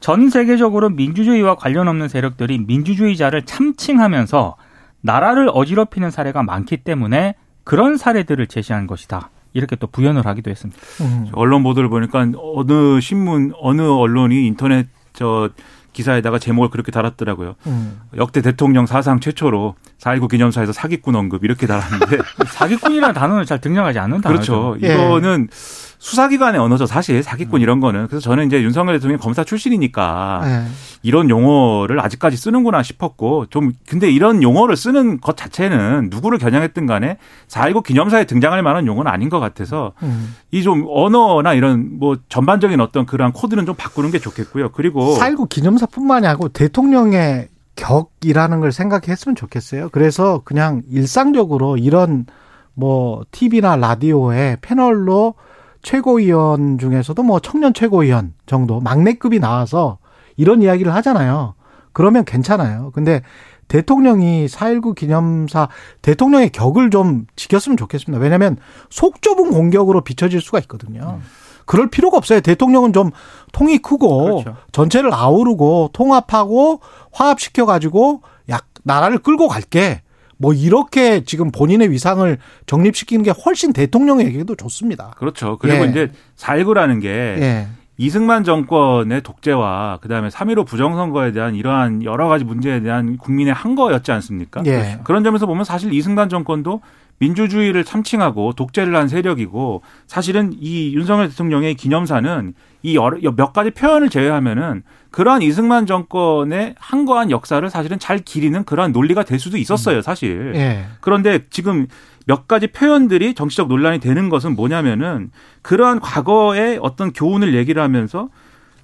[0.00, 4.56] 전 세계적으로 민주주의와 관련 없는 세력들이 민주주의자를 참칭하면서
[5.00, 9.30] 나라를 어지럽히는 사례가 많기 때문에 그런 사례들을 제시한 것이다.
[9.52, 10.80] 이렇게 또 부연을 하기도 했습니다.
[11.00, 11.28] 음.
[11.32, 15.50] 언론 보도를 보니까 어느 신문, 어느 언론이 인터넷 저
[15.92, 17.56] 기사에다가 제목을 그렇게 달았더라고요.
[17.66, 18.00] 음.
[18.16, 24.20] 역대 대통령 사상 최초로 4.19 기념사에서 사기꾼 언급 이렇게 달았는데 사기꾼이라는 단어는 잘 등장하지 않는
[24.20, 24.76] 단어죠.
[24.78, 24.86] 그렇죠.
[24.86, 25.87] 이거는 예.
[25.98, 26.86] 수사기관의 언어죠.
[26.86, 27.62] 사실 사기꾼 음.
[27.62, 28.06] 이런 거는.
[28.06, 30.66] 그래서 저는 이제 윤석열 대통령이 검사 출신이니까 네.
[31.02, 37.18] 이런 용어를 아직까지 쓰는구나 싶었고 좀 근데 이런 용어를 쓰는 것 자체는 누구를 겨냥했든 간에
[37.48, 40.34] 4.19 기념사에 등장할 만한 용어는 아닌 것 같아서 음.
[40.52, 44.70] 이좀 언어나 이런 뭐 전반적인 어떤 그러한 코드는 좀 바꾸는 게 좋겠고요.
[44.70, 49.88] 그리고 4.19 기념사뿐만이 아니고 대통령의 격이라는 걸 생각했으면 좋겠어요.
[49.90, 52.26] 그래서 그냥 일상적으로 이런
[52.74, 55.34] 뭐 TV나 라디오에 패널로
[55.82, 59.98] 최고위원 중에서도 뭐 청년 최고위원 정도 막내급이 나와서
[60.36, 61.54] 이런 이야기를 하잖아요.
[61.92, 62.90] 그러면 괜찮아요.
[62.94, 63.22] 근데
[63.68, 65.68] 대통령이 4.19 기념사
[66.02, 68.20] 대통령의 격을 좀 지켰으면 좋겠습니다.
[68.22, 68.56] 왜냐하면
[68.90, 71.18] 속 좁은 공격으로 비춰질 수가 있거든요.
[71.20, 71.22] 음.
[71.66, 72.40] 그럴 필요가 없어요.
[72.40, 73.10] 대통령은 좀
[73.52, 74.56] 통이 크고 그렇죠.
[74.72, 76.80] 전체를 아우르고 통합하고
[77.12, 80.00] 화합시켜 가지고 약 나라를 끌고 갈게.
[80.38, 85.10] 뭐 이렇게 지금 본인의 위상을 정립시키는 게 훨씬 대통령에게도 좋습니다.
[85.18, 85.58] 그렇죠.
[85.58, 85.90] 그리고 예.
[85.90, 87.66] 이제 4.19라는 게 예.
[88.00, 94.62] 이승만 정권의 독재와 그다음에 3.15 부정선거에 대한 이러한 여러 가지 문제에 대한 국민의 항거였지 않습니까?
[94.66, 95.00] 예.
[95.02, 96.80] 그런 점에서 보면 사실 이승만 정권도
[97.18, 102.96] 민주주의를 참칭하고 독재를 한 세력이고 사실은 이 윤석열 대통령의 기념사는 이
[103.36, 109.38] 몇 가지 표현을 제외하면은 그러한 이승만 정권의 항거한 역사를 사실은 잘 기리는 그러한 논리가 될
[109.38, 110.52] 수도 있었어요, 사실.
[110.54, 110.86] 예.
[111.00, 111.86] 그런데 지금
[112.26, 115.30] 몇 가지 표현들이 정치적 논란이 되는 것은 뭐냐면은
[115.62, 118.28] 그러한 과거의 어떤 교훈을 얘기를 하면서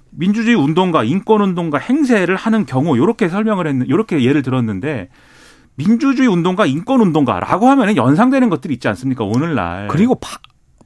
[0.09, 5.09] 민주주의 운동가, 인권 운동가 행세를 하는 경우 요렇게 설명을 했는 요렇게 예를 들었는데
[5.75, 9.23] 민주주의 운동가, 인권 운동가라고 하면 연상되는 것들이 있지 않습니까?
[9.25, 9.87] 오늘날.
[9.89, 10.39] 그리고 바,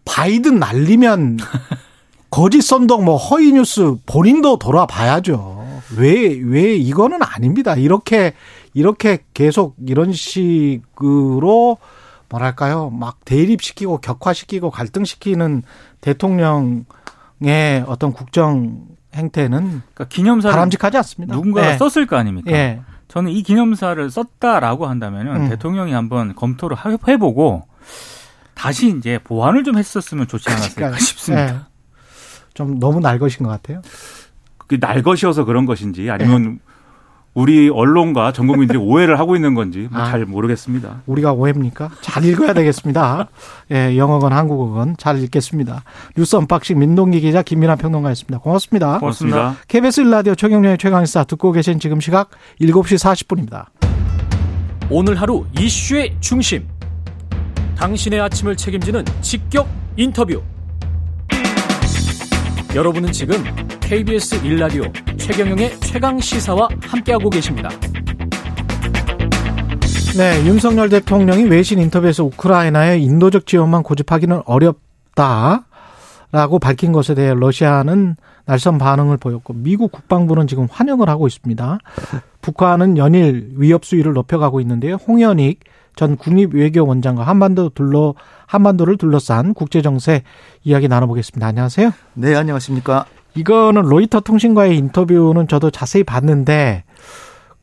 [0.04, 1.38] 바이든 날리면
[2.30, 5.82] 거짓 선동 뭐 허위 뉴스 본인도 돌아봐야죠.
[5.98, 7.76] 왜, 왜 이거는 아닙니다.
[7.76, 8.34] 이렇게,
[8.74, 11.78] 이렇게 계속 이런 식으로
[12.30, 12.92] 뭐랄까요.
[12.92, 15.64] 막 대립시키고 격화시키고 갈등시키는
[16.02, 16.86] 대통령의
[17.88, 21.36] 어떤 국정 행태는 그러니까 기념사 바람직하지 않습니다.
[21.36, 21.78] 누군가가 네.
[21.78, 22.52] 썼을 거 아닙니까?
[22.52, 22.82] 네.
[23.08, 25.50] 저는 이 기념사를 썼다라고 한다면은 음.
[25.50, 27.64] 대통령이 한번 검토를 해보고
[28.54, 31.52] 다시 이제 보완을 좀 했었으면 좋지 않았을까 그러니까, 싶습니다.
[31.54, 31.60] 네.
[32.60, 33.82] 좀 너무 날 것인 것 같아요.
[34.68, 36.58] 그 날것이어서 그런 것인지 아니면 네.
[37.34, 41.04] 우리 언론과 전 국민들이 오해를 하고 있는 건지 뭐잘 아, 모르겠습니다.
[41.06, 41.90] 우리가 오해입니까?
[42.02, 43.30] 잘 읽어야 되겠습니다.
[43.72, 45.84] 예, 영어건 한국어건 잘 읽겠습니다.
[46.18, 48.40] 뉴스 unboxing 민동기 기자 김민아 평론가였습니다.
[48.40, 49.00] 고맙습니다.
[49.00, 49.56] 고맙습니다.
[49.70, 53.68] KBS 일라디오 최경영의 최강시사 듣고 계신 지금 시각 7시 40분입니다.
[54.90, 56.68] 오늘 하루 이슈의 중심.
[57.78, 60.42] 당신의 아침을 책임지는 직격 인터뷰.
[62.76, 63.36] 여러분은 지금
[63.82, 64.84] KBS 일라디오
[65.18, 67.68] 최경영의 최강 시사와 함께하고 계십니다.
[70.16, 75.66] 네, 윤석열 대통령이 외신 인터뷰에서 우크라이나의 인도적 지원만 고집하기는 어렵다.
[76.32, 81.80] 라고 밝힌 것에 대해 러시아는 날선 반응을 보였고 미국 국방부는 지금 환영을 하고 있습니다.
[82.42, 84.96] 북한은 연일 위협 수위를 높여가고 있는데요.
[85.08, 85.62] 홍현익
[85.96, 88.14] 전 국립외교원장과 한반도 둘러
[88.50, 90.24] 한반도를 둘러싼 국제 정세
[90.64, 91.46] 이야기 나눠보겠습니다.
[91.46, 91.92] 안녕하세요.
[92.16, 93.06] 네, 안녕하십니까?
[93.36, 96.84] 이거는 로이터 통신과의 인터뷰는 저도 자세히 봤는데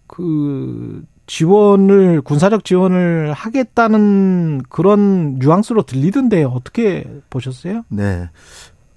[0.06, 6.48] 그 지원을 군사적 지원을 하겠다는 그런 뉘앙스로 들리던데요.
[6.48, 7.82] 어떻게 보셨어요?
[7.88, 8.30] 네.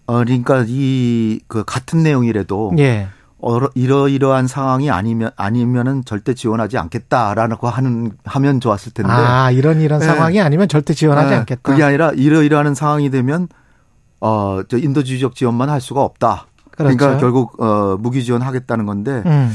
[0.06, 3.08] 어, 그러니까 이 그 같은 내용이라도 예.
[3.42, 9.12] 어, 이러이러한 상황이 아니면 아니면은 절대 지원하지 않겠다라고 하는 하면 좋았을 텐데.
[9.12, 10.06] 아 이런 이런 네.
[10.06, 11.36] 상황이 아니면 절대 지원하지 네.
[11.38, 11.62] 않겠다.
[11.62, 13.48] 그게 아니라 이러이러한 상황이 되면
[14.20, 16.48] 어저 인도주의적 지원만 할 수가 없다.
[16.72, 17.18] 그러니까 그렇죠.
[17.18, 19.24] 그러니까 결국 어 무기 지원하겠다는 건데.
[19.26, 19.52] 음.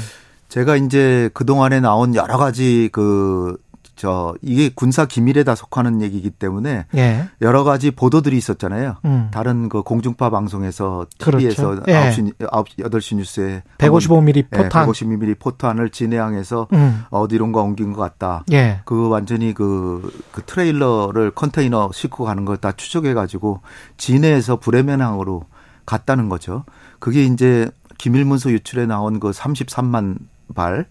[0.55, 3.57] 제가 이제 그 동안에 나온 여러 가지 그,
[3.97, 7.29] 저, 이게 군사 기밀에다 속하는 얘기이기 때문에 예.
[7.41, 8.97] 여러 가지 보도들이 있었잖아요.
[9.05, 9.29] 음.
[9.31, 11.83] 다른 그 공중파 방송에서 TV에서 그렇죠.
[11.89, 12.11] 예.
[12.11, 14.87] 9시, 9시, 8시 뉴스에 155mm 포탄.
[14.89, 17.05] 150mm 포탄을 진해항에서 음.
[17.11, 18.45] 어디론가 옮긴 것 같다.
[18.53, 18.81] 예.
[18.85, 23.61] 그 완전히 그, 그 트레일러를 컨테이너 싣고 가는 걸 다 추적해 가지고
[23.97, 25.45] 진해에서 브레멘항으로
[25.87, 26.65] 갔다는 거죠.
[26.99, 30.17] 그게 이제 기밀문서 유출에 나온 그 33만
[30.55, 30.87] 발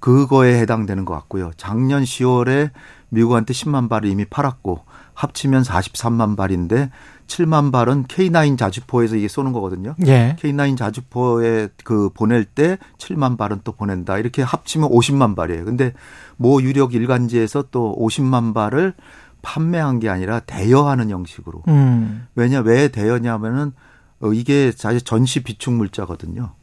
[0.00, 1.52] 그거에 해당되는 것 같고요.
[1.56, 2.70] 작년 10월에
[3.10, 4.80] 미국한테 10만 발을 이미 팔았고
[5.14, 6.90] 합치면 43만 발인데
[7.26, 9.94] 7만 발은 K9 자주포에서 이게 쏘는 거거든요.
[10.06, 10.36] 예.
[10.40, 14.18] K9 자주포에 그 보낼 때 7만 발은 또 보낸다.
[14.18, 15.64] 이렇게 합치면 50만 발이에요.
[15.64, 15.92] 근데
[16.36, 18.94] 모 유력 일간지에서 또 50만 발을
[19.42, 21.62] 판매한 게 아니라 대여하는 형식으로.
[21.68, 22.26] 음.
[22.34, 23.72] 왜냐 왜 대여냐면은
[24.20, 26.54] 어, 이게 사실 전시 비축 물자거든요.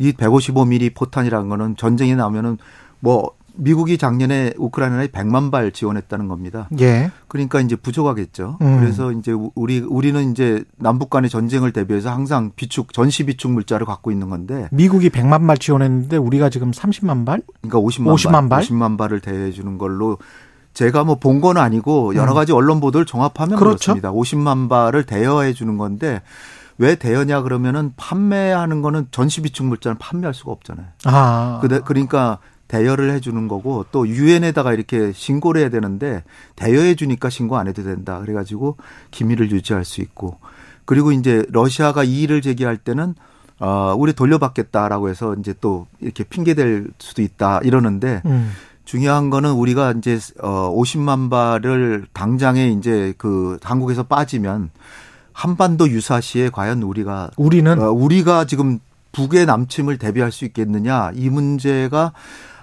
[0.00, 2.58] 이 155mm 포탄이라는 거는 전쟁이 나오면은
[2.98, 6.68] 뭐 미국이 작년에 우크라이나에 100만 발 지원했다는 겁니다.
[6.80, 7.10] 예.
[7.28, 8.56] 그러니까 이제 부족하겠죠.
[8.62, 8.78] 음.
[8.80, 14.10] 그래서 이제 우리 우리는 이제 남북 간의 전쟁을 대비해서 항상 비축 전시 비축 물자를 갖고
[14.10, 17.42] 있는 건데 미국이 100만 발 지원했는데 우리가 지금 30만 발?
[17.60, 20.16] 그러니까 50만, 50만 발, 50만 발을 대여해 주는 걸로
[20.72, 22.34] 제가 뭐 본 건 아니고 여러 음.
[22.36, 23.92] 가지 언론 보도를 종합하면 그렇죠.
[23.94, 24.12] 그렇습니다.
[24.12, 26.22] 50만 발을 대여해 주는 건데
[26.80, 30.86] 왜 대여냐 그러면은 판매하는 거는 전시 비축 물자는 판매할 수가 없잖아요.
[31.04, 31.60] 아.
[31.84, 32.38] 그러니까
[32.68, 36.24] 대여를 해주는 거고 또 유엔에다가 이렇게 신고를 해야 되는데
[36.56, 38.18] 대여해 주니까 신고 안 해도 된다.
[38.20, 38.78] 그래가지고
[39.10, 40.38] 기밀을 유지할 수 있고
[40.86, 43.14] 그리고 이제 러시아가 이의를 제기할 때는
[43.58, 48.52] 어 우리 돌려받겠다라고 해서 이제 또 이렇게 핑계 댈 수도 있다 이러는데 음.
[48.86, 54.70] 중요한 거는 우리가 이제 어 50만 발을 당장에 이제 그 한국에서 빠지면
[55.40, 58.78] 한반도 유사시에 과연 우리가 우리는 어, 우리가 지금
[59.12, 62.12] 북의 남침을 대비할 수 있겠느냐 이 문제가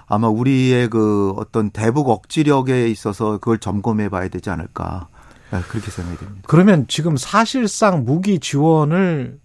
[0.06, 5.08] 아마 우리의 그 어떤 대북 억지력에 있어서 그걸 점검해 봐야 되지 않을까
[5.50, 6.42] 네, 그렇게 생각이 됩니다.
[6.46, 9.40] 그러면 지금 사실상 무기 지원을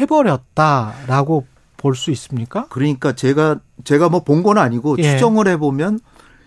[0.00, 2.66] 해버렸다라고 볼 수 있습니까?
[2.70, 5.02] 그러니까 제가 제가 뭐 본 건 아니고 예.
[5.12, 6.00] 추정을 해보면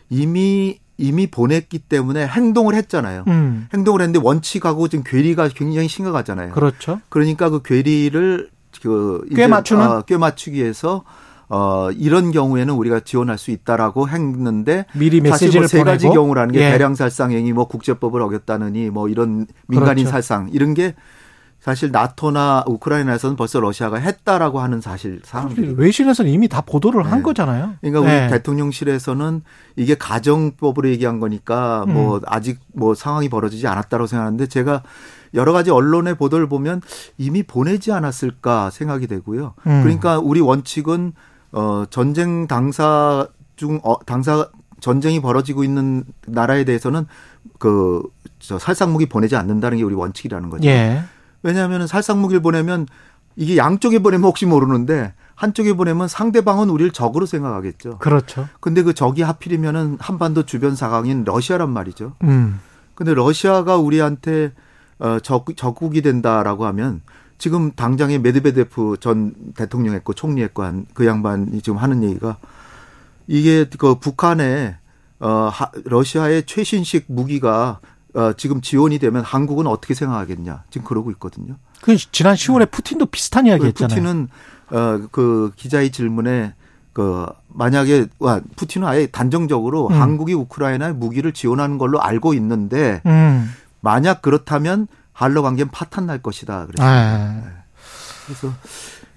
[0.10, 3.24] 이미 이미 보냈기 때문에 행동을 했잖아요.
[3.28, 3.68] 음.
[3.74, 6.52] 행동을 했는데 원칙하고 지금 괴리가 굉장히 심각하잖아요.
[6.54, 7.00] 그렇죠.
[7.10, 8.50] 그러니까 그 괴리를
[8.82, 11.04] 그꽤 맞추는 어, 꽤 맞추기 위해서
[11.50, 16.72] 어 이런 경우에는 우리가 지원할 수 있다라고 했는데 미리 메시지를 뭐세 가지 경우라는 게 예.
[16.72, 20.12] 대량 살상행위 뭐 국제법을 어겼다느니 뭐 이런 민간인 그렇죠.
[20.12, 20.94] 살상 이런 게
[21.68, 27.10] 사실 나토나 우크라이나에서는 벌써 러시아가 했다라고 하는 사실 사항들이 외신에서는 이미 다 보도를 네.
[27.10, 27.74] 한 거잖아요.
[27.82, 28.30] 그러니까 우리 네.
[28.30, 29.42] 대통령실에서는
[29.76, 31.94] 이게 가정법으로 얘기한 거니까 뭐 음.
[32.08, 34.84] 뭐 아직 뭐 상황이 벌어지지 않았다고 생각하는데 제가
[35.34, 36.82] 여러 가지 언론의 보도를 보면
[37.18, 39.54] 이미 보내지 않았을까 생각이 되고요.
[39.68, 39.82] 음.
[39.84, 41.12] 그러니까 우리 원칙은
[41.52, 43.28] 어 전쟁 당사
[43.58, 44.48] 중 어, 당사
[44.80, 47.08] 전쟁이 벌어지고 있는 나라에 대해서는
[47.60, 48.04] 그
[48.40, 50.68] 저 살상무기 보내지 않는다는 게 우리 원칙이라는 거죠.
[50.68, 51.04] 예.
[51.44, 52.88] 왜냐하면 살상무기를 보내면
[53.36, 58.00] 이게 양쪽에 보내면 혹시 모르는데 한쪽에 보내면 상대방은 우리를 적으로 생각하겠죠.
[58.00, 58.48] 그렇죠.
[58.60, 62.14] 근데 그 적이 하필이면은 한반도 주변 사강인 러시아란 말이죠.
[62.24, 62.60] 음.
[62.96, 64.54] 근데 러시아가 우리한테
[64.98, 67.02] 어 적, 적국이 된다라고 하면
[67.38, 72.38] 지금 당장에 메드베데프 전 대통령 했고 총리 했고 한 그 양반이 지금 하는 얘기가
[73.28, 74.78] 이게 그 북한에
[75.20, 75.52] 어
[75.86, 77.80] 러시아의 최신식 무기가
[78.18, 81.56] 어, 지금 지원이 되면 한국은 어떻게 생각하겠냐 지금 그러고 있거든요.
[81.84, 83.96] 그 지난 10월에 푸틴도 비슷한 이야기 그 했잖아요.
[83.96, 84.30] 푸틴은
[84.72, 86.56] 어, 그 기자의 질문에
[86.94, 90.02] 그 만약에 와 푸틴은 아예 단정적으로 음.
[90.02, 93.54] 한국이 우크라이나에 무기를 지원하는 걸로 알고 있는데 음.
[93.82, 96.66] 만약 그렇다면 한러 관계는 파탄 날 것이다.
[96.66, 96.90] 그랬어요.
[96.90, 97.42] 아.
[98.26, 98.52] 그래서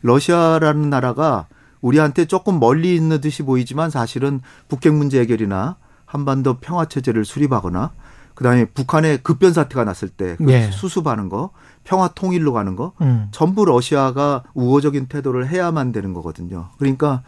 [0.02, 1.46] 러시아라는 나라가
[1.80, 7.92] 우리한테 조금 멀리 있는 듯이 보이지만 사실은 북핵 문제 해결이나 한반도 평화 체제를 수립하거나
[8.35, 10.71] 그다음에 북한의 급변 사태가 났을 때그 예.
[10.71, 11.51] 수습하는 거,
[11.85, 13.29] 평화 통일로 가는 거 음.
[13.31, 16.69] 전부 러시아가 우호적인 태도를 해야만 되는 거거든요.
[16.79, 17.23] 그러니까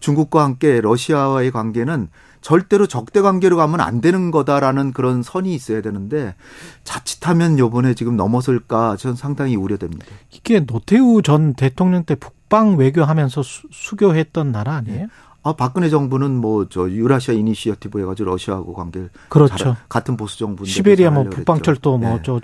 [0.00, 2.08] 중국과 함께 러시아와의 관계는
[2.40, 6.36] 절대로 적대 관계로 가면 안 되는 거다라는 그런 선이 있어야 되는데
[6.84, 10.06] 자칫하면 요번에 지금 넘어설까 저는 상당히 우려됩니다.
[10.30, 14.98] 이게 노태우 전 대통령 때 북방 외교하면서 수, 교했던 나라 아니에요?
[15.00, 15.06] 네.
[15.48, 19.56] 아, 박근혜 정부는 뭐 저 유라시아 initiative 해가지고 러시아하고 관계를 그렇죠.
[19.56, 22.40] 잘, 같은 보수 정부 시베리아 뭐 북방철도 뭐저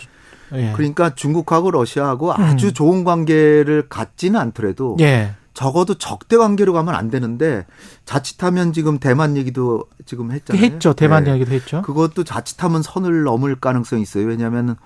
[0.54, 0.68] 예.
[0.68, 0.72] 예.
[0.76, 2.72] 그러니까 중국하고 러시아하고 아주 음.
[2.72, 5.34] 좋은 관계를 갖지는 않더라도 예.
[5.54, 7.66] 적어도 적대 관계로 가면 안 되는데
[8.04, 10.64] 자칫하면 지금 대만 얘기도 지금 했잖아요.
[10.64, 10.92] 했죠.
[10.94, 11.32] 대만 네.
[11.32, 11.82] 얘기도 했죠.
[11.82, 14.26] 그것도 자칫하면 선을 넘을 가능성이 있어요.
[14.26, 14.76] 왜냐하면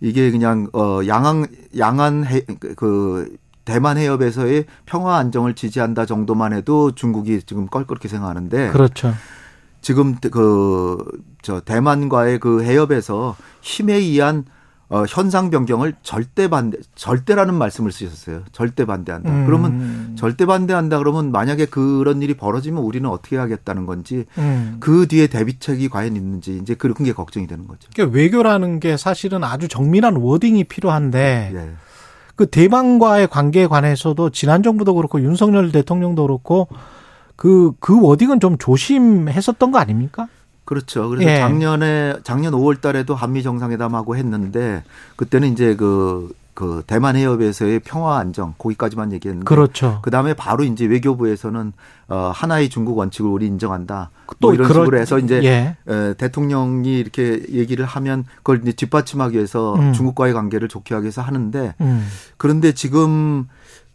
[0.00, 2.42] 이게 그냥 어 양안 양안 해,
[2.76, 3.36] 그
[3.68, 9.14] 대만 해협에서의 평화 안정을 지지한다 정도만 해도 중국이 지금 껄끄럽게 생각하는데 그렇죠.
[9.80, 10.96] 지금 그
[11.42, 14.44] 저 대만과의 그 해협에서 힘에 의한
[14.90, 18.42] 어, 현상 변경을 절대 반대, 절대라는 말씀을 쓰셨어요.
[18.52, 19.30] 절대 반대한다.
[19.30, 19.46] 음.
[19.46, 24.78] 그러면 절대 반대한다 그러면 만약에 그런 일이 벌어지면 우리는 어떻게 하겠다는 건지 음.
[24.80, 27.88] 그 뒤에 대비책이 과연 있는지 이제 그런 게 걱정이 되는 거죠.
[27.94, 31.70] 그러니까 외교라는 게 사실은 아주 정밀한 워딩이 필요한데 예.
[32.38, 36.68] 그 대만과의 관계에 관해서도 지난 정부도 그렇고 윤석열 대통령도 그렇고
[37.34, 40.28] 그, 그 워딩은 좀 조심했었던 거 아닙니까?
[40.64, 41.08] 그렇죠.
[41.08, 41.38] 그래서 예.
[41.38, 44.84] 작년에, 작년 5월 달에도 한미 정상회담하고 했는데
[45.16, 50.00] 그때는 이제 그, 그 대만 해협에서의 평화 안정 거기까지만 얘기했는데 그렇죠.
[50.02, 51.72] 그다음에 바로 이제 외교부에서는
[52.08, 54.10] 어 하나의 중국 원칙을 우리 인정한다.
[54.40, 55.76] 또 뭐 이런 그럴, 식으로 해서 이제 예.
[55.86, 59.92] 에, 대통령이 이렇게 얘기를 하면 그걸 이제 뒷받침하기 위해서 음.
[59.92, 62.08] 중국과의 관계를 좋게 하기 위해서 하는데 음.
[62.38, 63.46] 그런데 지금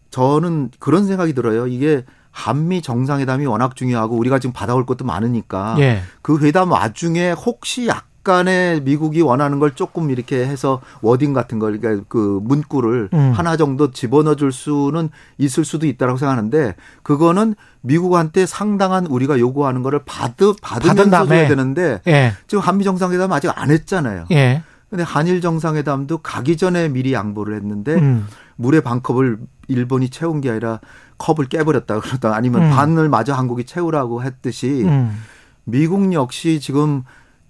[0.09, 1.67] 저는 그런 생각이 들어요.
[1.67, 6.01] 이게 한미 정상회담이 워낙 중요하고 우리가 지금 받아올 것도 많으니까 예.
[6.21, 11.79] 그 회담 와중에 혹시 약 약간의 미국이 원하는 걸 조금 이렇게 해서 워딩 같은 걸
[11.79, 13.31] 그러니까 그 문구를 음.
[13.33, 19.99] 하나 정도 집어넣어 줄 수는 있을 수도 있다라고 생각하는데 그거는 미국한테 상당한 우리가 요구하는 거를
[20.05, 22.31] 받으 받으면서 줘야 되는데 예.
[22.47, 24.25] 지금 한미 정상회담 아직 안 했잖아요.
[24.31, 24.63] 예.
[24.89, 28.25] 근데 한일 정상회담도 가기 전에 미리 양보를 했는데 음.
[28.55, 30.79] 물의 반 컵을 일본이 채운 게 아니라
[31.17, 32.69] 컵을 깨버렸다 그러다 아니면 음.
[32.69, 35.17] 반을 마저 한국이 채우라고 했듯이 음.
[35.65, 37.03] 미국 역시 지금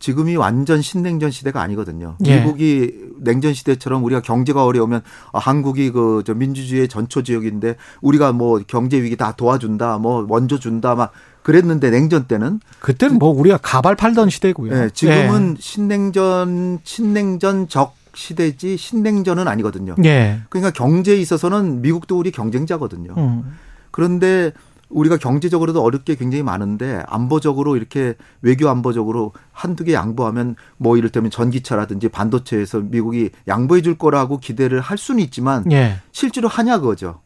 [0.03, 2.17] 지금이 완전 신냉전 시대가 아니거든요.
[2.25, 2.41] 예.
[2.41, 8.59] 미국이 냉전 시대처럼 우리가 경제가 어려우면 아, 한국이 그 저 민주주의의 전초 지역인데 우리가 뭐
[8.67, 13.95] 경제 위기 다 도와준다, 뭐 원조 준다 막 그랬는데 냉전 때는 그때는 뭐 우리가 가발
[13.95, 14.73] 팔던 시대고요.
[14.73, 15.61] 네, 지금은 예.
[15.61, 19.95] 신냉전 신냉전적 시대지 신냉전은 아니거든요.
[20.03, 20.41] 예.
[20.49, 23.13] 그러니까 경제에 있어서는 미국도 우리 경쟁자거든요.
[23.15, 23.53] 음.
[23.91, 24.51] 그런데
[24.93, 32.09] 우리가 경제적으로도 어렵게 굉장히 많은데 안보적으로 이렇게 외교 안보적으로 한두 개 양보하면 뭐 이를테면 전기차라든지
[32.09, 35.97] 반도체에서 미국이 양보해 줄 거라고 기대를 할 수는 있지만 예.
[36.11, 37.21] 실제로 하냐 그거죠.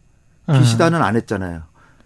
[0.49, 0.59] 음.
[0.59, 1.63] 기시다는 안 했잖아요.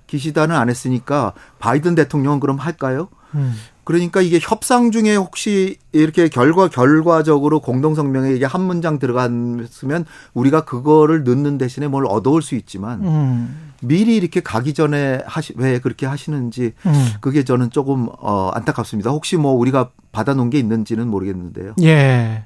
[0.07, 3.07] 기시다는 안 했으니까 바이든 대통령은 그럼 할까요?
[3.35, 3.53] 음.
[3.83, 10.65] 그러니까 이게 협상 중에 혹시 이렇게 결과 결과적으로 공동 성명에 이게 한 문장 들어갔으면 우리가
[10.65, 13.70] 그거를 넣는 대신에 뭘 얻어올 수 있지만 음.
[13.81, 17.07] 미리 이렇게 가기 전에 하시 왜 그렇게 하시는지 음.
[17.19, 19.11] 그게 저는 조금 어 안타깝습니다.
[19.11, 21.73] 혹시 뭐 우리가 받아 놓은 게 있는지는 모르겠는데요.
[21.83, 22.45] 예.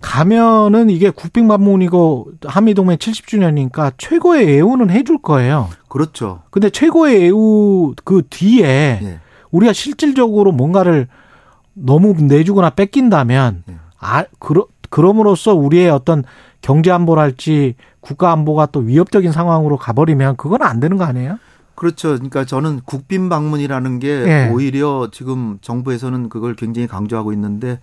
[0.00, 5.70] 가면은 이게 국빈 방문이고 한미 동맹 70주년이니까 최고의 애우는 해줄 거예요.
[5.88, 6.42] 그렇죠.
[6.50, 9.20] 근데 최고의 애우 그 뒤에 예.
[9.50, 11.08] 우리가 실질적으로 뭔가를
[11.72, 13.76] 너무 내주거나 뺏긴다면 네.
[13.98, 16.22] 아 그러 그럼으로써 우리의 어떤
[16.60, 21.38] 경제 안보랄지 국가 안보가 또 위협적인 상황으로 가버리면 그건 안 되는 거 아니에요?
[21.74, 22.10] 그렇죠.
[22.10, 24.50] 그러니까 저는 국빈 방문이라는 게 네.
[24.50, 27.80] 오히려 지금 정부에서는 그걸 굉장히 강조하고 있는데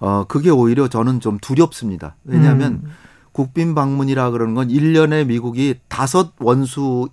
[0.00, 2.16] 어 그게 오히려 저는 좀 두렵습니다.
[2.24, 2.90] 왜냐하면 음.
[3.32, 7.08] 국빈 방문이라 그러는 건 1년에 미국이 다섯 원수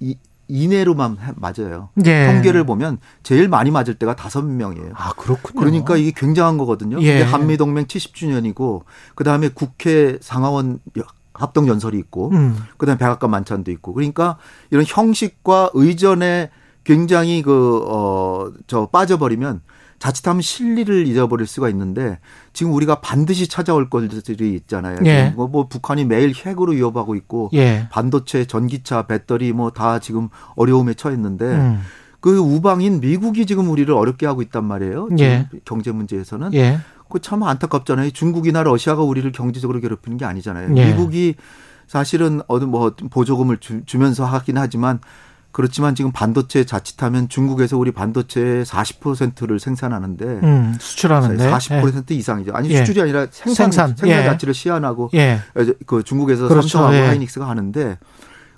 [0.47, 1.89] 이내로만 맞아요.
[2.05, 2.27] 예.
[2.27, 4.93] 통계를 보면 제일 많이 맞을 때가 다섯 명이에요.
[4.95, 5.59] 아 그렇군요.
[5.59, 7.01] 그러니까 이게 굉장한 거거든요.
[7.01, 7.21] 예.
[7.21, 10.79] 한미 동맹 70주년이고 그 다음에 국회 상하원
[11.37, 12.55] 합동 연설이 있고 음.
[12.77, 14.37] 그다음에 백악관 만찬도 있고 그러니까
[14.71, 16.49] 이런 형식과 의전에
[16.83, 19.61] 굉장히 그어저 빠져버리면
[19.97, 22.19] 자칫하면 실리를 잊어버릴 수가 있는데
[22.53, 24.97] 지금 우리가 반드시 찾아올 것들이 있잖아요.
[25.05, 25.33] 예.
[25.35, 27.87] 뭐, 뭐 북한이 매일 핵으로 위협하고 있고 예.
[27.91, 31.81] 반도체, 전기차, 배터리 뭐 다 지금 어려움에 처했는데 음.
[32.19, 35.09] 그 우방인 미국이 지금 우리를 어렵게 하고 있단 말이에요.
[35.19, 35.47] 예.
[35.63, 36.53] 경제 문제에서는.
[37.15, 37.19] 예.
[37.19, 38.11] 그참 안타깝잖아요.
[38.11, 40.75] 중국이나 러시아가 우리를 경제적으로 괴롭히는 게 아니잖아요.
[40.77, 40.85] 예.
[40.87, 41.35] 미국이
[41.87, 44.99] 사실은 어느 뭐 보조금을 주, 면서 하긴 하지만
[45.51, 52.15] 그렇지만 지금 반도체 자칫하면 중국에서 우리 반도체 40%를 생산하는데 음, 수출하는데 40% 예.
[52.15, 52.51] 이상이죠.
[52.53, 52.79] 아니 예.
[52.79, 54.23] 수출이 아니라 생산 생산, 생산 예.
[54.25, 55.39] 자체를 시안하고 예.
[55.85, 56.67] 그 중국에서 그렇죠.
[56.67, 57.07] 삼성하고 예.
[57.07, 57.97] 하이닉스가 하는데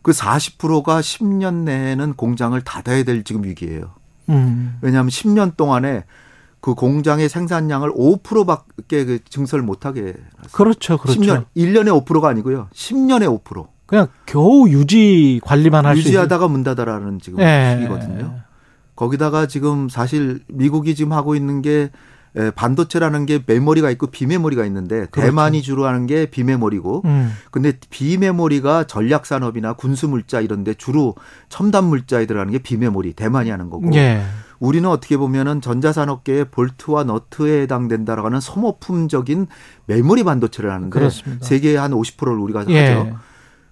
[0.02, 3.92] 그 40%가 10년 내에는 공장을 닫아야 될 지금 위기예요.
[4.30, 4.78] 음.
[4.82, 6.06] 왜냐하면 10년 동안에
[6.60, 10.14] 그 공장의 생산량을 5%밖에 그 증설 못하게.
[10.52, 11.20] 그렇죠, 그렇죠.
[11.22, 12.68] 10년, 1년에 5%가 아니고요.
[12.74, 13.68] 10년에 5%.
[13.86, 16.10] 그냥 겨우 유지 관리만 할 수 있는.
[16.10, 17.78] 유지하다가 문 닫아라는 지금 예.
[17.80, 18.42] 시기거든요.
[18.96, 21.90] 거기다가 지금 사실 미국이 지금 하고 있는 게
[22.56, 25.22] 반도체라는 게 메모리가 있고 비메모리가 있는데 그렇죠.
[25.22, 27.34] 대만이 주로 하는 게 비메모리고 음.
[27.50, 31.16] 근데 비메모리가 전략 산업이나 군수 물자 이런 데 주로
[31.50, 34.22] 첨단 물자에 들어가는 게 비메모리 대만이 하는 거고 예.
[34.60, 39.48] 우리는 어떻게 보면은 전자산업계의 볼트와 너트에 해당된다라고 하는 소모품적인
[39.86, 41.46] 메모리 반도체를 하는데 그렇습니다.
[41.46, 42.88] 세계의 한 50%를 우리가 예.
[42.88, 43.18] 하죠.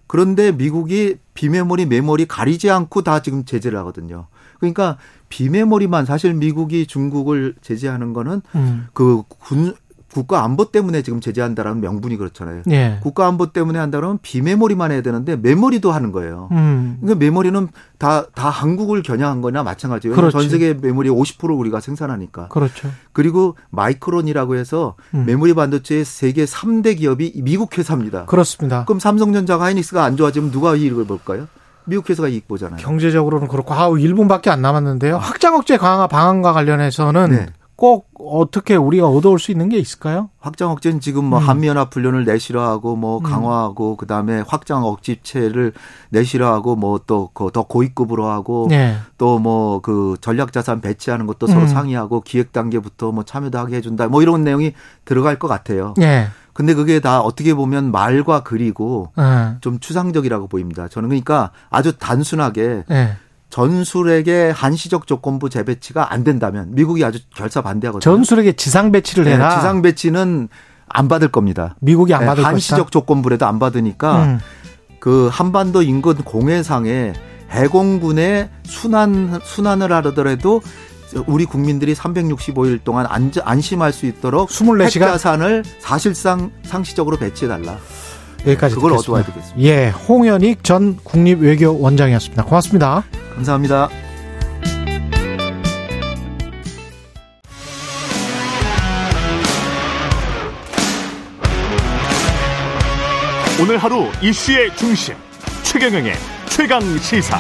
[0.08, 4.28] 그런데 미국이 비메모리, 메모리 가리지 않고 다 지금 제재를 하거든요.
[4.60, 4.98] 그러니까
[5.30, 8.88] 비메모리만 사실 미국이 중국을 제재하는 거는 음.
[8.94, 9.74] 그군
[10.16, 12.62] 국가 안보 때문에 지금 제재한다라는 명분이 그렇잖아요.
[12.72, 13.00] 예.
[13.04, 16.48] 국가 안보 때문에 한다 그러면 비메모리만 해야 되는데 메모리도 하는 거예요.
[16.54, 17.00] 음.
[17.02, 20.16] 그러니까 메모리는 다, 다 한국을 겨냥한 거나 마찬가지예요.
[20.16, 20.32] 그렇지.
[20.32, 22.48] 전 세계 메모리 50% 우리가 생산하니까.
[22.48, 22.90] 그렇죠.
[23.12, 25.26] 그리고 마이크론이라고 해서 음.
[25.26, 28.24] 메모리 반도체의 세계 3대 기업이 미국 회사입니다.
[28.24, 28.86] 그렇습니다.
[28.86, 31.50] 그럼 삼성전자가 하이닉스가 안 좋아지면 누가 이익을 볼까요?
[31.84, 32.78] 미국 회사가 이익 보잖아요.
[32.78, 35.18] 경제적으로는 그렇고 아 1분밖에 안 남았는데요.
[35.18, 37.48] 확장 억제 강화 방안과 관련해서는 네.
[37.76, 40.30] 꼭 어떻게 우리가 얻어올 수 있는 게 있을까요?
[40.40, 41.44] 확장 억제는 지금 뭐 음.
[41.44, 43.24] 한미연합 훈련을 내실화하고 뭐 음.
[43.24, 43.98] 강화하고 음.
[43.98, 45.74] 그다음에 확장 억지체를
[46.10, 48.96] 내실화하고 뭐 또 더 고위급으로 하고 네.
[49.18, 51.68] 또뭐 그 전략 자산 배치하는 것도 서로 음.
[51.68, 55.94] 상의하고 기획 단계부터 뭐 참여도 하게 해준다 뭐 이런 내용이 들어갈 것 같아요.
[55.98, 56.28] 네.
[56.54, 59.56] 근데 그게 다 어떻게 보면 말과 글이고 네.
[59.60, 60.88] 좀 추상적이라고 보입니다.
[60.88, 63.18] 저는 그러니까 아주 단순하게 네.
[63.56, 68.02] 전술에게 한시적 조건부 재배치가 안 된다면 미국이 아주 결사 반대하거든요.
[68.02, 69.48] 전술에게 지상 배치를 해라.
[69.48, 70.50] 네, 지상 배치는
[70.90, 71.78] 안 받을 겁니다.
[71.80, 72.90] 미국이 안 네, 받을 한시적 것이다?
[72.90, 74.40] 조건부라도 안 받으니까 음.
[75.00, 77.14] 그 한반도 인근 공해상에
[77.50, 80.62] 해공군의 순환 순환을 하더라도
[81.26, 87.78] 우리 국민들이 365일 동안 안, 안심할 수 있도록 24시간 핵자산을 사실상 상시적으로 배치해 달라.
[88.48, 89.12] 여기까지 그걸 듣겠습니다.
[89.12, 89.62] 얻어야 되겠습니다.
[89.62, 92.44] 예, 홍현익 전 국립외교원장이었습니다.
[92.44, 93.04] 고맙습니다.
[93.36, 93.90] 감사합니다.
[103.62, 105.16] 오늘 하루 이슈의 중심
[105.64, 106.14] 최경영의
[106.50, 107.40] 최강 시사.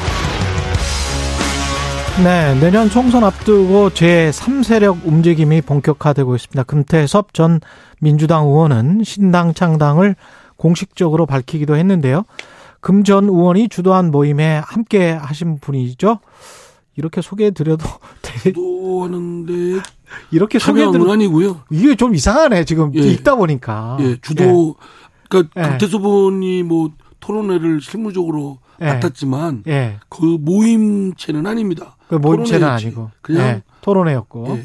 [2.23, 6.63] 네, 내년 총선 앞두고 제3세력 움직임이 본격화되고 있습니다.
[6.63, 7.59] 금태섭 전
[7.99, 10.15] 민주당 의원은 신당 창당을
[10.57, 12.23] 공식적으로 밝히기도 했는데요.
[12.81, 16.19] 금 전 의원이 주도한 모임에 함께 하신 분이죠.
[16.97, 17.85] 이렇게 소개해 드려도
[18.43, 19.81] 주도하는데
[20.31, 21.61] 이렇게 소개해 드려 아니고요.
[21.71, 22.99] 이게 좀 이상하네 지금 예.
[22.99, 23.97] 읽다 보니까.
[24.01, 24.85] 예, 주도 예.
[25.29, 25.69] 그러니까 예.
[25.69, 28.85] 금태섭 의원이 뭐 토론회를 실무적으로 예.
[28.85, 29.97] 맡았지만 예.
[30.09, 31.97] 그 모임체는 아닙니다.
[32.07, 33.63] 그 모임체는 아니고 그냥 예.
[33.81, 34.59] 토론회였고.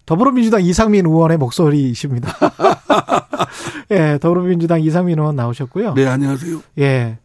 [0.00, 0.06] 예.
[0.06, 2.32] 더불어민주당 이상민 의원의 목소리이십니다.
[3.92, 5.94] 예, 더불어민주당 이상민 의원 나오셨고요.
[5.94, 6.60] 네, 안녕하세요.
[6.78, 7.18] 예.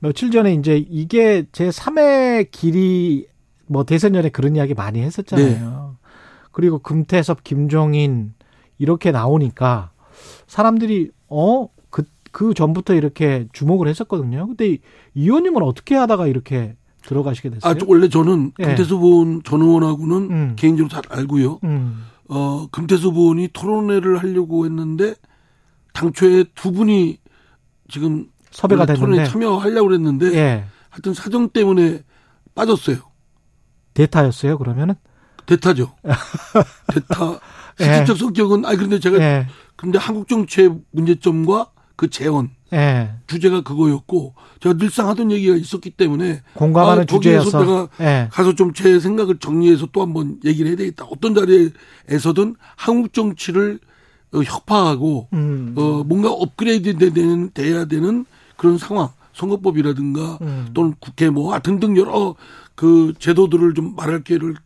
[0.00, 3.26] 며칠 전에 이제 이게 제 3회 길이
[3.66, 5.96] 뭐 대선 전에 그런 이야기 많이 했었잖아요.
[6.00, 6.06] 네.
[6.52, 8.34] 그리고 금태섭, 김종인
[8.78, 9.90] 이렇게 나오니까
[10.46, 11.68] 사람들이 어?
[11.90, 14.46] 그, 그 전부터 이렇게 주목을 했었거든요.
[14.46, 14.78] 근데 이
[15.14, 17.72] 의원님은 어떻게 하다가 이렇게 들어가시게 됐어요?
[17.72, 18.64] 아, 원래 저는 예.
[18.64, 20.52] 금태섭 의원 전 의원하고는 음.
[20.56, 21.60] 개인적으로 잘 알고요.
[21.64, 22.04] 음.
[22.28, 25.14] 어, 금태섭 의원이 토론회를 하려고 했는데
[25.92, 27.18] 당초에 두 분이
[27.88, 30.64] 지금 섭외가 됐는데 토론에 참여하려고 그랬는데 예.
[30.90, 32.02] 하여튼 사정 때문에
[32.54, 32.98] 빠졌어요.
[33.94, 34.94] 대타였어요, 그러면은?
[35.46, 35.94] 대타죠.
[36.92, 37.40] 대타.
[37.76, 38.18] 실질적 예.
[38.18, 39.46] 성격은 아니 그런데 제가 예.
[39.76, 43.10] 근데 한국 정치의 문제점과 그 재원 예.
[43.26, 48.28] 주제가 그거였고 제가 늘상 하던 얘기가 있었기 때문에 공감하는 아, 주제여서 내가 예.
[48.30, 51.04] 가서 좀 제 생각을 정리해서 또 한번 얘기를 해야 되겠다.
[51.04, 53.78] 어떤 자리에서든 한국 정치를
[54.32, 55.74] 어, 협파하고 음.
[55.76, 58.26] 어 뭔가 업그레이드 되는 돼야 되는
[58.56, 60.68] 그런 상황 선거법이라든가 음.
[60.74, 62.34] 또는 국회 뭐 등등 여러
[62.74, 64.56] 그 제도들을 좀 말할 기회를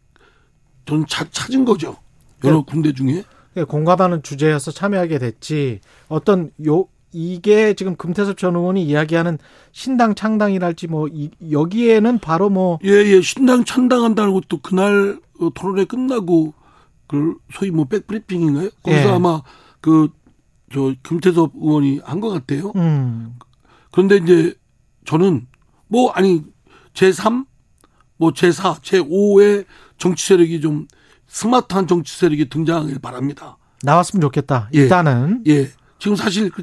[0.87, 1.97] 전 찾은 거죠
[2.45, 2.63] 여러 네.
[2.67, 3.25] 군데 중에
[3.55, 9.39] 네, 공감하는 주제여서 참여하게 됐지 어떤 요 이게 지금 금태섭 전 의원이 이야기하는
[9.73, 13.21] 신당 창당이랄지 뭐 이, 여기에는 바로 뭐 예예 예.
[13.23, 16.53] 신당 창당한다는 것도 그날 어, 토론회 끝나고
[17.07, 18.71] 그 소위 뭐 백브리핑인가요?
[18.83, 19.13] 거기서 예.
[19.13, 19.43] 아마
[19.81, 20.09] 그
[20.73, 22.73] 저 금태섭 의원이 한 것 같아요.
[22.77, 23.37] 음.
[23.91, 24.55] 그런데 이제
[25.07, 25.47] 저는
[25.87, 26.43] 뭐 아니
[26.95, 27.47] 제3
[28.19, 29.65] 뭐 제4, 제5의
[29.97, 30.87] 정치 세력이 좀
[31.29, 33.57] 스마트한 정치 세력이 등장하길 바랍니다.
[33.83, 34.69] 나왔으면 좋겠다.
[34.75, 34.81] 예.
[34.81, 35.69] 일단은 예.
[35.99, 36.63] 지금 사실 그,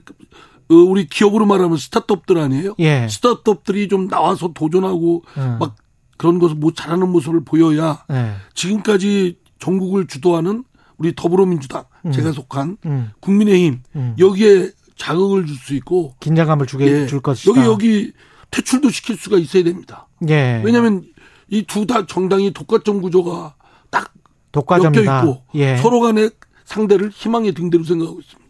[0.72, 2.76] 어, 우리 기업으로 말하면 스타트업들 아니에요?
[2.80, 3.08] 예.
[3.10, 5.58] 스타트업들이 좀 나와서 도전하고 음.
[5.60, 5.76] 막
[6.18, 8.34] 그런 것을 못 잘하는 모습을 보여야 예.
[8.54, 10.64] 지금까지 전국을 주도하는
[10.98, 12.12] 우리 더불어민주당 음.
[12.12, 13.12] 제가 속한 음.
[13.20, 14.16] 국민의힘 음.
[14.18, 17.06] 여기에 자극을 줄 수 있고 긴장감을 주게 예.
[17.08, 17.52] 줄 것이다.
[17.52, 18.12] 여기 여기
[18.52, 20.08] 퇴출도 시킬 수가 있어야 됩니다.
[20.30, 20.62] 예.
[20.64, 21.04] 왜냐하면
[21.50, 23.56] 이 두 다 정당이 독과점 구조가
[23.92, 24.14] 딱
[24.54, 25.04] 독과점이다.
[25.18, 25.76] 엮여 있고 예.
[25.78, 26.32] 서로 간의
[26.64, 28.45] 상대를 희망의 등대로 생각하고 있습니다.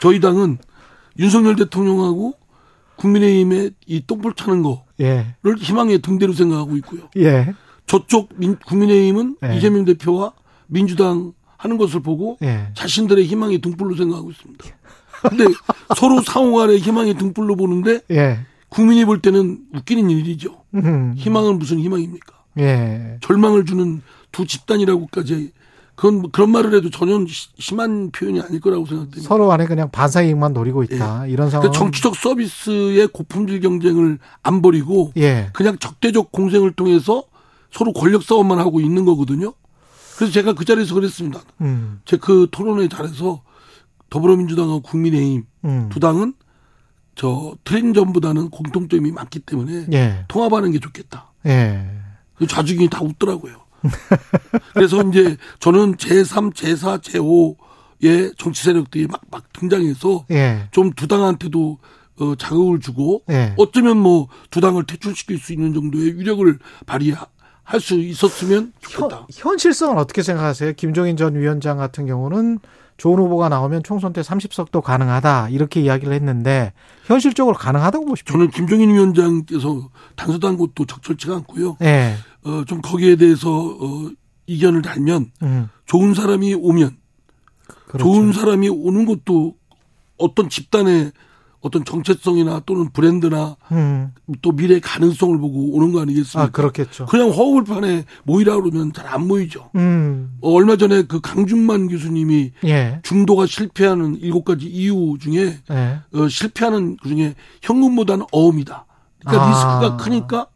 [0.00, 0.58] 저희 당은
[1.18, 2.34] 윤석열 대통령하고
[2.96, 5.34] 국민의힘의 이 똥볼 차는 거를 예.
[5.58, 7.08] 희망의 등대로 생각하고 있고요.
[7.16, 7.54] 예.
[7.86, 9.56] 저쪽 민, 국민의힘은 예.
[9.56, 10.32] 이재명 대표와
[10.66, 12.68] 민주당 하는 것을 보고 예.
[12.74, 14.64] 자신들의 희망의 등불로 생각하고 있습니다.
[15.28, 15.44] 근데
[15.96, 18.40] 서로 상호 간의 희망의 등불로 보는데 예.
[18.68, 20.62] 국민이 볼 때는 웃기는 일이죠.
[20.74, 21.14] 음.
[21.16, 22.34] 희망은 무슨 희망입니까?
[22.58, 23.18] 예.
[23.20, 25.52] 절망을 주는 두 집단이라고까지
[26.00, 27.22] 그건 그런 말을 해도 전혀
[27.58, 29.28] 심한 표현이 아닐 거라고 생각됩니다.
[29.28, 31.28] 서로 간에 그냥 반사 이익만 노리고 있다.
[31.28, 31.30] 예.
[31.30, 31.68] 이런 상황.
[31.68, 35.50] 그 정치적 서비스의 고품질 경쟁을 안 버리고 예.
[35.52, 37.24] 그냥 적대적 공생을 통해서
[37.70, 39.52] 서로 권력 싸움만 하고 있는 거거든요.
[40.16, 41.42] 그래서 제가 그 자리에서 그랬습니다.
[41.60, 42.00] 음.
[42.06, 43.42] 제그 토론회 자리에서
[44.08, 45.88] 더불어민주당과 국민의힘 음.
[45.92, 46.32] 두 당은
[47.14, 50.24] 저 트렌전보다는 공통점이 많기 때문에 예.
[50.28, 51.30] 통합하는 게 좋겠다.
[51.44, 51.90] 예.
[52.36, 53.68] 그 좌중이 다 웃더라고요.
[54.74, 57.00] 그래서 이제 저는 제3, 제4,
[58.00, 60.68] 제5의 정치 세력들이 막, 막 등장해서 예.
[60.70, 61.78] 좀두 당한테도
[62.20, 63.54] 어, 자극을 주고 예.
[63.56, 67.26] 어쩌면 뭐 두 당을 퇴출시킬 수 있는 정도의 위력을 발휘할
[67.80, 69.26] 수 있었으면 좋겠다.
[69.32, 70.72] 현, 실성은 어떻게 생각하세요?
[70.74, 72.58] 김종인 전 위원장 같은 경우는
[72.96, 76.74] 좋은 후보가 나오면 총선 때 30석도 가능하다 이렇게 이야기를 했는데
[77.04, 78.32] 현실적으로 가능하다고 보십니까?
[78.32, 81.76] 저는 김종인 위원장께서 단서단 것도 적절치가 않고요.
[81.80, 82.16] 네.
[82.44, 84.10] 어, 좀 거기에 대해서 어,
[84.46, 85.68] 이견을 달면 음.
[85.86, 86.96] 좋은 사람이 오면
[87.86, 88.04] 그렇죠.
[88.04, 89.54] 좋은 사람이 오는 것도
[90.16, 91.12] 어떤 집단의
[91.60, 94.12] 어떤 정체성이나 또는 브랜드나 음.
[94.40, 96.42] 또 미래 가능성을 보고 오는 거 아니겠습니까?
[96.42, 97.04] 아, 그렇겠죠.
[97.04, 99.70] 그냥 허울판에 모이라 그러면 잘 안 모이죠.
[99.74, 100.38] 음.
[100.40, 103.00] 어, 얼마 전에 그 강준만 교수님이 예.
[103.02, 106.00] 중도가 실패하는 일곱 가지 이유 중에 예.
[106.14, 108.86] 어, 실패하는 그 중에 현금보다는 어음이다.
[109.18, 109.50] 그러니까 아.
[109.50, 110.46] 리스크가 크니까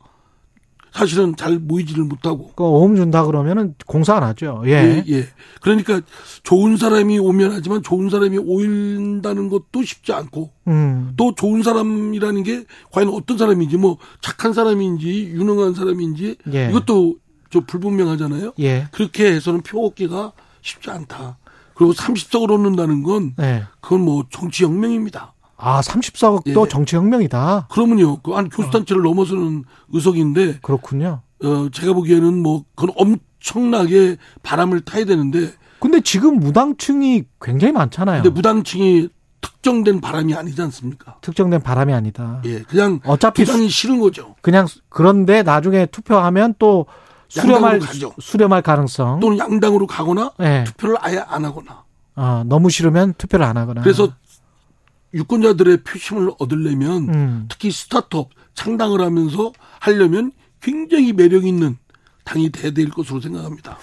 [0.95, 2.53] 사실은 잘 모이지를 못하고.
[2.55, 4.63] 그 오음 준다 그러면은 공사 안 하죠.
[4.67, 4.71] 예.
[4.71, 5.27] 예, 예.
[5.61, 6.01] 그러니까
[6.45, 11.13] 좋은 사람이 오면 하지만 좋은 사람이 오인다는 것도 쉽지 않고 음.
[11.17, 16.69] 또 좋은 사람이라는 게 과연 어떤 사람인지 뭐 착한 사람인지 유능한 사람인지 예.
[16.71, 17.17] 이것도
[17.51, 18.53] 좀 불분명하잖아요.
[18.61, 18.87] 예.
[18.93, 20.33] 그렇게 해서는 표 얻기가
[20.63, 21.39] 쉽지 않다.
[21.75, 23.65] 그리고 30석을 얻는다는 건 예.
[23.81, 25.34] 그건 뭐 정치 혁명입니다.
[25.65, 26.69] 아, 34억도 예.
[26.69, 27.69] 정치혁명이다.
[27.71, 28.19] 그러면요.
[28.19, 29.09] 그 한 교수단체를 어.
[29.09, 30.59] 넘어서는 의석인데.
[30.61, 31.23] 그렇군요.
[31.43, 35.53] 어, 제가 보기에는 뭐, 그건 엄청나게 바람을 타야 되는데.
[35.81, 38.23] 근데 지금 무당층이 굉장히 많잖아요.
[38.23, 39.09] 근데 무당층이
[39.41, 41.17] 특정된 바람이 아니지 않습니까?
[41.21, 42.41] 특정된 바람이 아니다.
[42.47, 44.35] 예, 그냥 어차피 부당이 싫은 거죠.
[44.41, 46.87] 그냥 그런데 나중에 투표하면 또
[47.29, 47.81] 수렴할
[48.21, 50.65] 수렴할 가능성 또는 양당으로 가거나 예.
[50.67, 51.85] 투표를 아예 안 하거나.
[52.17, 53.83] 아, 너무 싫으면 투표를 안 하거나.
[53.83, 54.09] 그래서
[55.15, 57.47] 유권자들의 표심을 얻으려면 음.
[57.49, 61.77] 특히 스타트업 창당을 하면서 하려면 굉장히 매력 있는
[62.25, 63.79] 당이 돼야 될 것으로 생각합니다.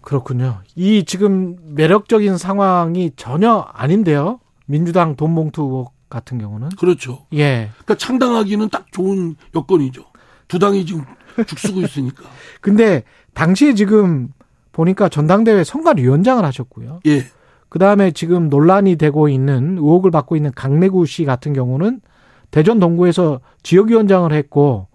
[0.00, 0.60] 그렇군요.
[0.74, 4.40] 이 지금 매력적인 상황이 전혀 아닌데요.
[4.66, 7.26] 민주당 돈봉투 같은 경우는 그렇죠.
[7.34, 7.70] 예.
[7.72, 10.04] 그러니까 창당하기는 딱 좋은 여건이죠.
[10.48, 11.04] 두 당이 지금
[11.46, 12.24] 죽쓰고 있으니까.
[12.60, 13.04] 근데
[13.34, 14.28] 당시에 지금
[14.72, 17.00] 보니까 전당대회 선관위원장을 하셨고요.
[17.06, 17.26] 예.
[17.72, 22.02] 그 다음에 지금 논란이 되고 있는 의혹을 받고 있는 강내구 씨 같은 경우는
[22.50, 24.88] 대전 동구에서 지역위원장을 했고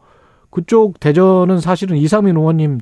[0.51, 2.81] 그쪽 대전은 사실은 이상민 의원님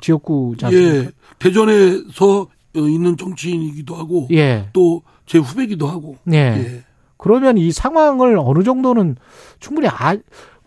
[0.66, 0.98] 않습니까?
[0.98, 1.10] 예.
[1.40, 4.68] 대전에서 있는 정치인이기도 하고 예.
[4.74, 6.18] 또 제 후배기도 하고.
[6.32, 6.38] 예.
[6.38, 6.84] 예.
[7.18, 9.16] 그러면 이 상황을 어느 정도는
[9.60, 10.16] 충분히 아,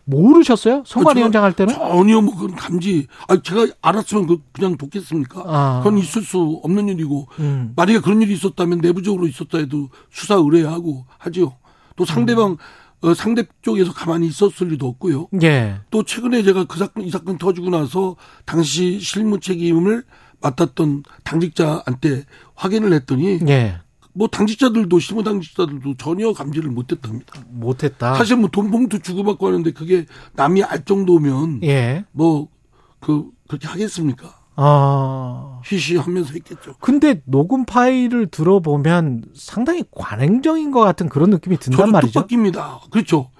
[0.09, 0.85] 모르셨어요?
[0.87, 1.75] 선관위원장 할 때는?
[1.75, 3.07] 전혀 뭐 그런 감지.
[3.29, 5.43] 아 제가 알았으면 그 그냥 돕겠습니까?
[5.47, 5.81] 아.
[5.83, 7.73] 그건 있을 수 없는 일이고 음.
[7.77, 11.57] 만약에 그런 일이 있었다면 내부적으로 있었다 해도 수사 의뢰하고 하지요.
[11.97, 12.57] 또 상대방 음.
[13.01, 15.29] 어, 상대 쪽에서 가만히 있었을 리도 없고요.
[15.43, 15.77] 예.
[15.91, 20.05] 또 최근에 제가 그 사건 이 사건 터지고 나서 당시 실무 책임을
[20.41, 23.79] 맡았던 당직자한테 확인을 했더니 예.
[24.19, 27.41] 뭐 당직자들도 실무 당직자들도 전혀 감지를 못했답니다.
[27.51, 28.17] 못했다.
[28.17, 32.05] 사실 뭐 돈 봉투 주고받고 하는데 그게 남이 알 정도면 예.
[32.11, 34.35] 뭐그 그렇게 하겠습니까?
[34.57, 35.61] 아.
[35.65, 36.75] 쉬쉬하면서 했겠죠.
[36.81, 42.21] 근데 녹음 파일을 들어보면 상당히 관행적인 것 같은 그런 느낌이 든단 말이죠.
[42.21, 42.81] 뜻밖입니다.
[42.91, 43.31] 그렇죠.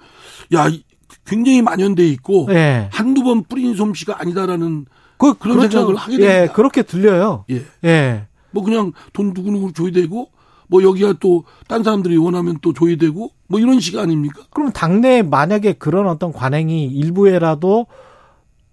[0.53, 0.69] 야,
[1.25, 2.87] 굉장히 만연돼 있고 예.
[2.93, 4.85] 한두 번 뿌린 솜씨가 아니다라는
[5.17, 5.79] 그, 그런 그렇죠.
[5.79, 6.41] 생각을 하게 됩니다.
[6.43, 7.43] 예, 그렇게 들려요.
[7.49, 7.65] 예.
[7.83, 8.27] 예.
[8.51, 10.31] 뭐 그냥 돈 누구누구 줘야 되고
[10.69, 14.41] 뭐 여기가 또 딴 사람들이 원하면 또 줘야 되고 뭐 이런 식 아닙니까?
[14.51, 17.85] 그럼 당내에 만약에 그런 어떤 관행이 일부에라도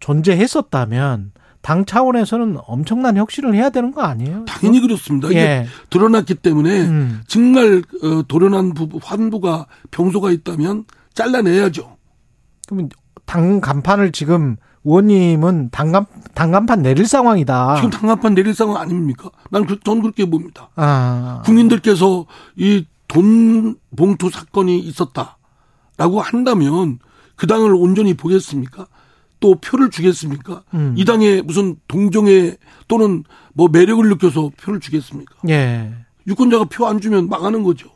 [0.01, 1.33] 존재했었다면
[1.63, 4.45] 당 차원에서는 엄청난 혁신을 해야 되는 거 아니에요?
[4.47, 5.29] 당연히 그렇습니다.
[5.29, 5.67] 이게 예.
[5.91, 7.21] 드러났기 때문에 음.
[7.27, 10.85] 정말 어, 도련한 부부 환부가 병소가 있다면
[11.15, 11.97] 잘라내야죠.
[12.67, 12.89] 그러면
[13.25, 14.57] 당 간판을 지금
[14.87, 17.77] 의원님은 당간 당간판 내릴 상황이다.
[17.77, 19.31] 지금 당간판 내릴 상황 아닙니까?
[19.51, 20.71] 난 그, 전 그렇게 봅니다.
[20.77, 21.43] 아.
[21.45, 22.25] 국민들께서
[22.57, 26.99] 이 돈 봉투 사건이 있었다라고 한다면
[27.37, 28.89] 그 당을 온전히 보겠습니까?
[29.39, 30.65] 또 표를 주겠습니까?
[30.75, 30.95] 음.
[30.97, 32.57] 이 당에 무슨 동정에
[32.89, 33.23] 또는
[33.55, 35.35] 뭐 매력을 느껴서 표를 주겠습니까?
[35.49, 35.93] 예.
[36.27, 37.91] 유권자가 표 안 주면 망하는 거죠.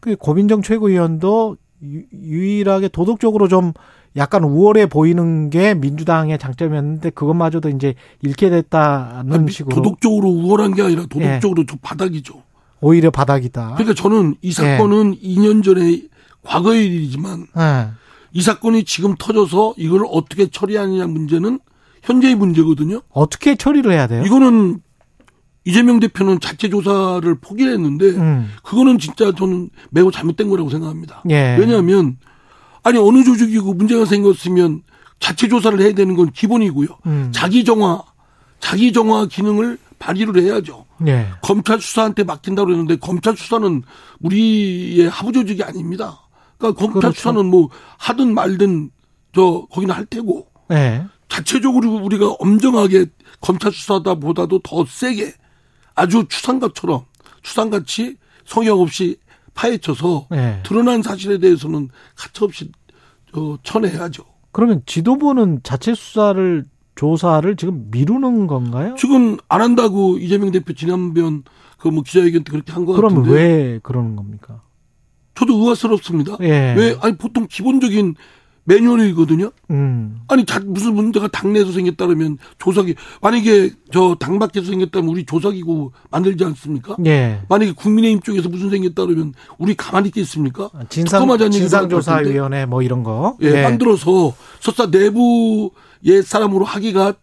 [0.00, 3.72] 그 고민정 최고위원도 유일하게 도덕적으로 좀
[4.16, 10.82] 약간 우월해 보이는 게 민주당의 장점이었는데 그것마저도 이제 잃게 됐다는 아니, 식으로 도덕적으로 우월한 게
[10.82, 11.66] 아니라 도덕적으로 예.
[11.66, 12.42] 좀 바닥이죠.
[12.80, 13.74] 오히려 바닥이다.
[13.76, 15.28] 그러니까 저는 이 사건은 예.
[15.28, 16.02] 2년 전에
[16.42, 17.88] 과거의 일이지만 예.
[18.32, 21.58] 이 사건이 지금 터져서 이걸 어떻게 처리하느냐 문제는
[22.02, 23.00] 현재의 문제거든요.
[23.10, 24.24] 어떻게 처리를 해야 돼요?
[24.24, 24.80] 이거는
[25.64, 28.50] 이재명 대표는 자체 조사를 포기했는데 음.
[28.62, 31.22] 그거는 진짜 저는 매우 잘못된 거라고 생각합니다.
[31.28, 31.56] 예.
[31.58, 32.18] 왜냐하면
[32.86, 34.84] 아니 어느 조직이고 문제가 생겼으면
[35.18, 36.86] 자체 조사를 해야 되는 건 기본이고요.
[37.06, 37.32] 음.
[37.34, 38.00] 자기 정화,
[38.60, 40.86] 자기 정화 기능을 발휘를 해야죠.
[41.08, 41.26] 예.
[41.42, 43.82] 검찰 수사한테 맡긴다고 그랬는데 검찰 수사는
[44.20, 46.28] 우리의 하부 조직이 아닙니다.
[46.58, 47.16] 그러니까 검찰 그렇죠.
[47.16, 48.90] 수사는 뭐 하든 말든
[49.34, 51.04] 저 거기는 할 테고 예.
[51.28, 53.06] 자체적으로 우리가 엄정하게
[53.40, 55.32] 검찰 수사다 보다도 더 세게
[55.96, 57.04] 아주 추상같처럼
[57.42, 59.16] 추상같이 성역 없이
[59.56, 60.60] 파헤쳐서 네.
[60.62, 62.70] 드러난 사실에 대해서는 가차없이
[63.34, 64.22] 어, 쳐내야죠.
[64.52, 68.94] 그러면 지도부는 자체 수사를 조사를 지금 미루는 건가요?
[68.96, 71.42] 지금 안 한다고 이재명 대표 지난번
[71.78, 73.14] 그 뭐 기자회견 때 그렇게 한것 같은데.
[73.14, 74.62] 그러면 왜 그러는 겁니까?
[75.34, 76.36] 저도 의아스럽습니다.
[76.40, 76.74] 예.
[76.76, 78.14] 왜 아니 보통 기본적인
[78.66, 79.50] 매뉴얼이거든요.
[79.70, 80.20] 음.
[80.28, 85.92] 아니 자, 무슨 문제가 당내에서 생겼다 그러면 조사기 만약에 저 당 밖에서 생겼다면 우리 조사기구
[86.10, 86.96] 만들지 않습니까?
[87.06, 87.40] 예.
[87.48, 90.70] 만약에 국민의힘 쪽에서 무슨 생겼다 그러면 우리 가만히 있겠습니까?
[90.74, 93.62] 아, 진상 진상조사위원회 뭐 이런 거 예, 예.
[93.62, 95.70] 만들어서 설사 내부
[96.04, 97.14] 옛 사람으로 하기가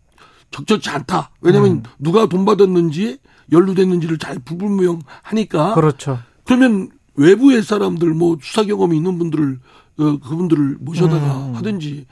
[0.52, 1.32] 적절치 않다.
[1.42, 1.84] 왜냐하면 음.
[2.00, 3.18] 누가 돈 받았는지
[3.52, 5.74] 연루됐는지를 잘 불분명하니까.
[5.74, 6.20] 그렇죠.
[6.46, 9.60] 그러면 외부의 사람들 뭐 수사 경험이 있는 분들을
[9.98, 11.56] 어, 그분들을 모셔다가 음.
[11.56, 12.06] 하든지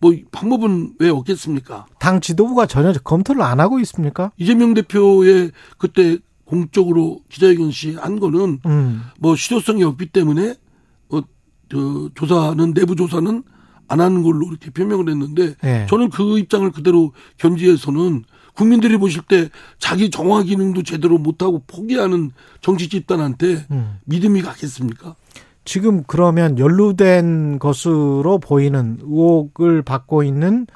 [0.00, 1.86] 뭐 방법은 왜 없겠습니까?
[1.98, 4.30] 당 지도부가 전혀 검토를 안 하고 있습니까?
[4.36, 9.02] 이재명 대표의 그때 공적으로 기자회견 시한 거는 음.
[9.18, 10.54] 뭐 실효성이 없기 때문에
[11.10, 11.20] 어,
[11.68, 13.42] 그 조사는 내부 조사는
[13.88, 15.86] 안 하는 걸로 이렇게 표명을 했는데 네.
[15.88, 18.24] 저는 그 입장을 그대로 견지해서는
[18.54, 23.98] 국민들이 보실 때 자기 정화 기능도 제대로 못하고 포기하는 정치 집단한테 음.
[24.04, 25.14] 믿음이 가겠습니까?
[25.68, 30.66] 지금 그러면 연루된 것으로 보이는 의혹을 받고 있는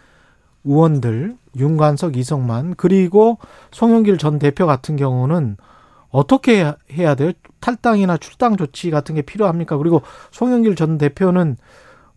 [0.64, 3.38] 의원들 윤관석, 이성만 그리고
[3.70, 5.56] 송영길 전 대표 같은 경우는
[6.10, 7.32] 어떻게 해야 돼요?
[7.60, 9.78] 탈당이나 출당 조치 같은 게 필요합니까?
[9.78, 11.56] 그리고 송영길 전 대표는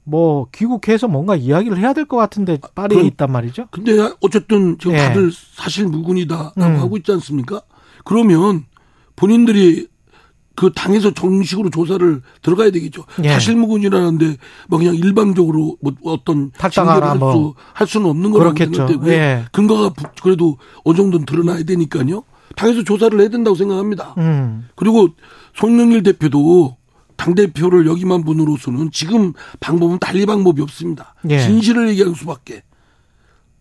[0.04, 3.68] 뭐 귀국해서 뭔가 이야기를 해야 될 것 같은데 파리에 그, 있단 말이죠.
[3.72, 4.98] 근데 어쨌든 지금 예.
[4.98, 6.76] 다들 사실 무근이다라고 음.
[6.82, 7.62] 하고 있지 않습니까?
[8.04, 8.66] 그러면
[9.16, 9.88] 본인들이
[10.56, 13.04] 그 당에서 정식으로 조사를 들어가야 되겠죠.
[13.24, 13.30] 예.
[13.30, 14.38] 사실무근이라는데
[14.70, 17.56] 뭐 그냥 일방적으로 뭐 어떤 징계를 할, 뭐.
[17.74, 19.12] 할 수는 없는 거라고 생각되고요.
[19.12, 19.46] 예.
[19.52, 22.24] 근거가 그래도 어느 정도는 드러나야 되니까요.
[22.56, 24.16] 당에서 조사를 해야 된다고 생각합니다.
[24.18, 24.68] 음.
[24.76, 25.10] 그리고
[25.56, 26.78] 송영길 대표도
[27.18, 31.16] 당 대표를 여기만 분으로서는 지금 방법은 달리 방법이 없습니다.
[31.30, 31.40] 예.
[31.40, 32.64] 진실을 얘기하는 수밖에.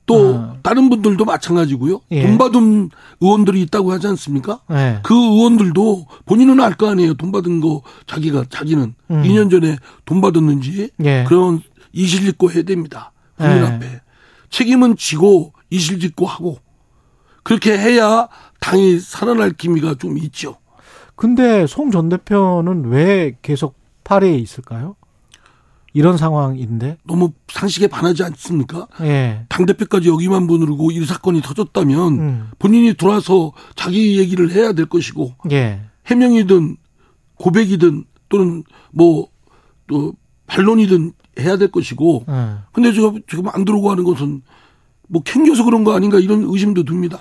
[0.07, 0.57] 또 어.
[0.63, 2.01] 다른 분들도 마찬가지고요.
[2.11, 2.23] 예.
[2.27, 2.91] 돈 받은
[3.21, 4.61] 의원들이 있다고 하지 않습니까?
[4.71, 5.01] 예.
[5.03, 7.15] 그 의원들도 본인은 알 거 아니에요.
[7.15, 9.23] 돈 받은 거 자기가 자기는 음.
[9.23, 11.25] 2년 전에 돈 받았는지 예.
[11.27, 13.13] 그런 이실직고 해야 됩니다.
[13.39, 13.63] 국민 예.
[13.63, 14.01] 앞에
[14.51, 16.59] 책임은 지고 이실직고 하고
[17.43, 18.29] 그렇게 해야
[18.61, 20.57] 당이 살아날 기미가 좀 있죠.
[21.17, 24.97] 근데 송 전 대표는 왜 계속 파리에 있을까요?
[25.95, 28.89] 이런 상황인데 너무 상식에 반하지 않습니까?
[29.03, 29.47] 예.
[29.49, 32.51] 당 대표까지 여기만 보느르고 이 사건이 터졌다면 음.
[32.59, 35.81] 본인이 돌아서 자기 얘기를 해야 될 것이고 예.
[36.07, 36.77] 해명이든
[37.37, 40.15] 고백이든 또는 뭐또
[40.49, 42.55] 반론이든 해야 될 것이고 네.
[42.73, 44.43] 근데 지금 지금 안 들어오고 하는 것은
[45.09, 47.21] 뭐 캥겨서 그런 거 아닌가 이런 의심도 듭니다.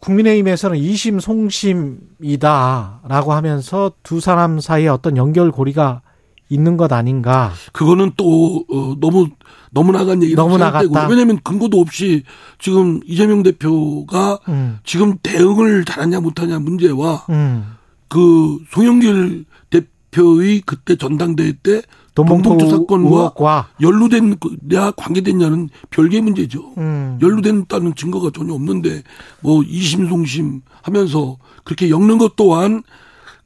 [0.00, 6.02] 국민의힘에서는 이심 송심이다라고 하면서 두 사람 사이에 어떤 연결고리가
[6.48, 7.52] 있는 것 아닌가?
[7.72, 9.28] 그거는 또 어, 너무
[9.70, 11.08] 너무 나간 얘기 너무 나갔다.
[11.08, 12.22] 왜냐하면 근거도 없이
[12.58, 14.78] 지금 이재명 대표가 음.
[14.84, 17.74] 지금 대응을 잘하냐 못하냐 문제와 음.
[18.08, 21.82] 그 송영길 대표의 그때 전당대회 때
[22.14, 23.32] 돈봉투 사건과
[23.80, 24.36] 연루된
[24.68, 26.72] 냐 관계됐냐는 별개의 문제죠.
[26.78, 27.18] 음.
[27.22, 29.02] 연루된다는 증거가 전혀 없는데
[29.40, 32.82] 뭐 이심송심 하면서 그렇게 엮는 것 또한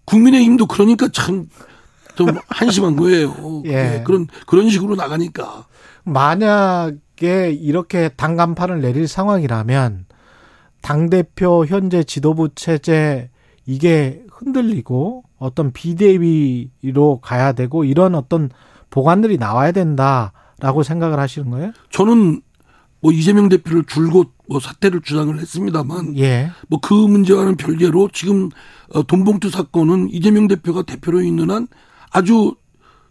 [0.05, 1.49] 국민의힘도 그러니까 참
[2.15, 3.63] 좀 한심한 거예요.
[3.67, 3.71] 예.
[3.71, 5.67] 네, 그런 그런 식으로 나가니까
[6.05, 10.07] 만약에 이렇게 당 간판을 내릴 상황이라면
[10.81, 13.31] 당 대표 현재 지도부 체제
[13.67, 18.51] 이게 흔들리고 어떤 비대위로 가야 되고 이런 어떤
[18.91, 21.73] 보관들이 나와야 된다라고 생각을 하시는 거예요?
[21.91, 22.43] 저는
[23.01, 26.51] 뭐 이재명 대표를 줄곧 뭐 사퇴를 주장을 했습니다만 예.
[26.69, 28.49] 뭐 그 문제와는 별개로 지금
[28.93, 31.67] 어, 돈봉투 사건은 이재명 대표가 대표로 있는 한
[32.13, 32.55] 아주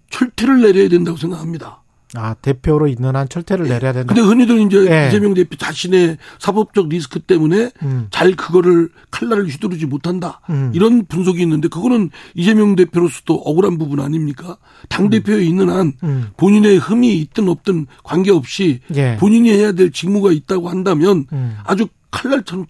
[0.10, 1.82] 철퇴를 내려야 된다고 생각합니다.
[2.14, 3.70] 아, 대표로 있는 한 철퇴를 예.
[3.70, 4.14] 내려야 된다.
[4.14, 5.08] 근데 흔히들 이제 예.
[5.08, 8.08] 이재명 대표 자신의 사법적 리스크 때문에 음.
[8.12, 10.42] 잘 그거를 칼날을 휘두르지 못한다.
[10.50, 10.72] 음.
[10.74, 14.58] 이런 분석이 있는데 그거는 이재명 대표로서도 억울한 부분 아닙니까?
[14.90, 15.42] 당 대표에 음.
[15.42, 16.28] 있는 한 음.
[16.36, 19.16] 본인의 흠이 있든 없든 관계없이 예.
[19.18, 21.58] 본인이 해야 될 직무가 있다고 한다면 음.
[21.64, 22.66] 아주 칼날처럼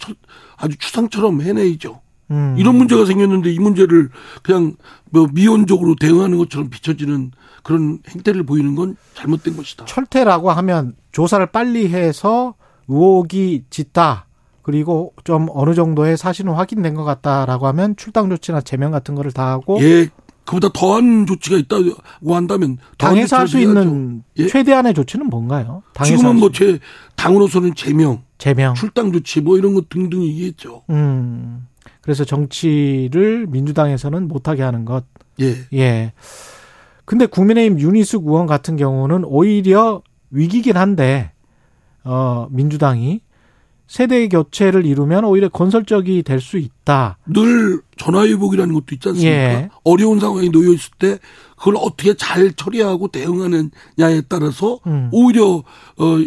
[0.58, 2.01] 아주 추상처럼 해내야죠.
[2.32, 2.56] 음.
[2.58, 4.10] 이런 문제가 생겼는데 이 문제를
[4.42, 4.76] 그냥
[5.12, 7.32] 뭐 미온적으로 대응하는 것처럼 비춰지는
[7.64, 9.86] 그런 행태를 보이는 건 잘못된 것이다.
[9.86, 12.56] 철퇴라고 하면 조사를 빨리 해서
[12.88, 14.26] 의혹이 짙다.
[14.64, 19.50] 그리고 좀 어느 정도의 사실은 확인된 것 같다라고 하면 출당 조치나 제명 같은 거를 다
[19.50, 20.08] 하고 예.
[20.46, 21.92] 그보다 더한 조치가 있다고
[22.36, 24.48] 한다면 당에서 할 수 있는 예?
[24.48, 25.84] 최대한의 조치는 뭔가요?
[26.04, 26.80] 지금은 뭐 제
[27.16, 30.82] 당으로서는 제명, 제명, 출당 조치 뭐 이런 것 등등 얘기했죠.
[30.90, 31.68] 음.
[32.02, 35.06] 그래서 정치를 민주당에서는 못하게 하는 것.
[35.40, 35.56] 예.
[35.74, 36.14] 예.
[37.06, 41.32] 근데 국민의힘 윤희숙 의원 같은 경우는 오히려 위기긴 한데,
[42.04, 43.22] 어, 민주당이
[43.88, 47.18] 세대 교체를 이루면 오히려 건설적이 될 수 있다.
[47.28, 49.30] 늘 전화위복이라는 것도 있지 않습니까?
[49.30, 49.70] 예.
[49.84, 51.20] 어려운 상황에 놓여 있을 때
[51.58, 55.10] 그걸 어떻게 잘 처리하고 대응하느냐에 따라서 음.
[55.12, 55.64] 오히려
[55.98, 56.18] 어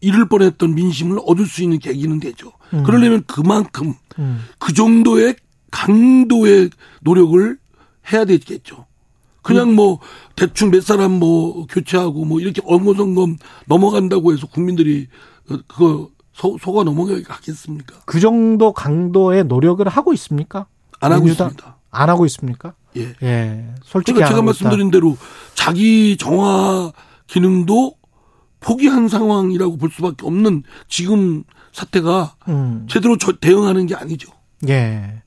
[0.00, 2.52] 잃을 뻔했던 민심을 얻을 수 있는 계기는 되죠.
[2.72, 2.82] 음.
[2.84, 4.44] 그러려면 그만큼 음.
[4.58, 5.36] 그 정도의
[5.70, 6.70] 강도의
[7.02, 7.58] 노력을
[8.12, 8.86] 해야 되겠죠.
[9.42, 9.98] 그냥 뭐
[10.36, 15.08] 대충 몇 사람 뭐 교체하고 뭐 이렇게 엉거성검 넘어간다고 해서 국민들이
[15.46, 17.96] 그거 소, 속아 넘어가겠습니까?
[18.04, 20.66] 그 정도 강도의 노력을 하고 있습니까?
[21.00, 21.76] 안 하고 있습니다.
[21.90, 22.74] 안 하고 있습니까?
[22.96, 23.14] 예.
[23.22, 23.74] 예.
[23.82, 25.16] 솔직히 그러니까 제가 말씀드린 대로
[25.54, 26.92] 자기 정화
[27.26, 27.94] 기능도
[28.60, 32.86] 포기한 상황이라고 볼 수밖에 없는 지금 사태가 음.
[32.88, 34.30] 제대로 대응하는 게 아니죠.
[34.68, 35.22] 예.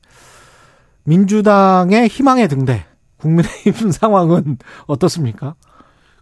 [1.04, 2.86] 민주당의 희망의 등대,
[3.18, 5.56] 국민의힘 상황은 어떻습니까?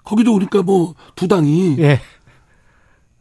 [0.03, 1.99] 거기도 그러니까 뭐 두 당이 예.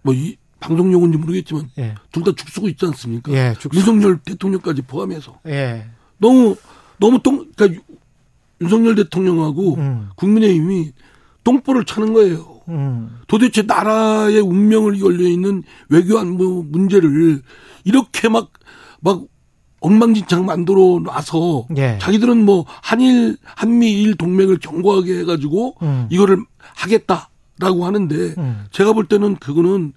[0.02, 1.94] 뭐이 방송 용어인지 모르겠지만 예.
[2.12, 3.32] 둘다 죽쓰고 있지 않습니까?
[3.32, 5.86] 예, 윤석열 대통령까지 포함해서 예.
[6.18, 6.56] 너무
[6.98, 7.80] 너무 똥 그러니까
[8.60, 10.10] 윤석열 대통령하고 음.
[10.16, 10.92] 국민의힘이
[11.44, 12.57] 똥볼을 차는 거예요.
[12.68, 13.20] 음.
[13.26, 17.42] 도대체 나라의 운명을 걸려 있는 외교 안보 문제를
[17.84, 18.50] 이렇게 막,
[19.00, 19.22] 막
[19.80, 21.98] 엉망진창 만들어 놔서 예.
[22.00, 26.08] 자기들은 뭐 한일, 한미일 동맹을 견고하게 해가지고 음.
[26.10, 28.64] 이거를 하겠다라고 하는데 음.
[28.70, 29.92] 제가 볼 때는 그거는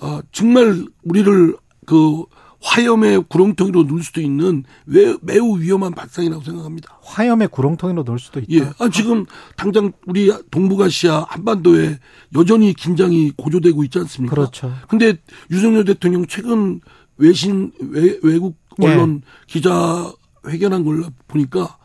[0.00, 2.24] 어, 정말 우리를 그
[2.64, 6.98] 화염의 구렁텅이로 넣을 수도 있는 매, 매우 위험한 발상이라고 생각합니다.
[7.02, 8.52] 화염의 구렁텅이로 넣을 수도 있다.
[8.52, 8.70] 예.
[8.78, 11.98] 아, 지금 당장 우리 동북아시아 한반도에
[12.34, 14.34] 여전히 긴장이 고조되고 있지 않습니까?
[14.34, 14.72] 그렇죠.
[14.88, 15.14] 근데
[15.50, 16.80] 유석열 대통령 최근
[17.18, 18.86] 외신 외, 외국 예.
[18.86, 19.44] 언론 예.
[19.46, 20.10] 기자
[20.46, 21.76] 회견한 걸 보니까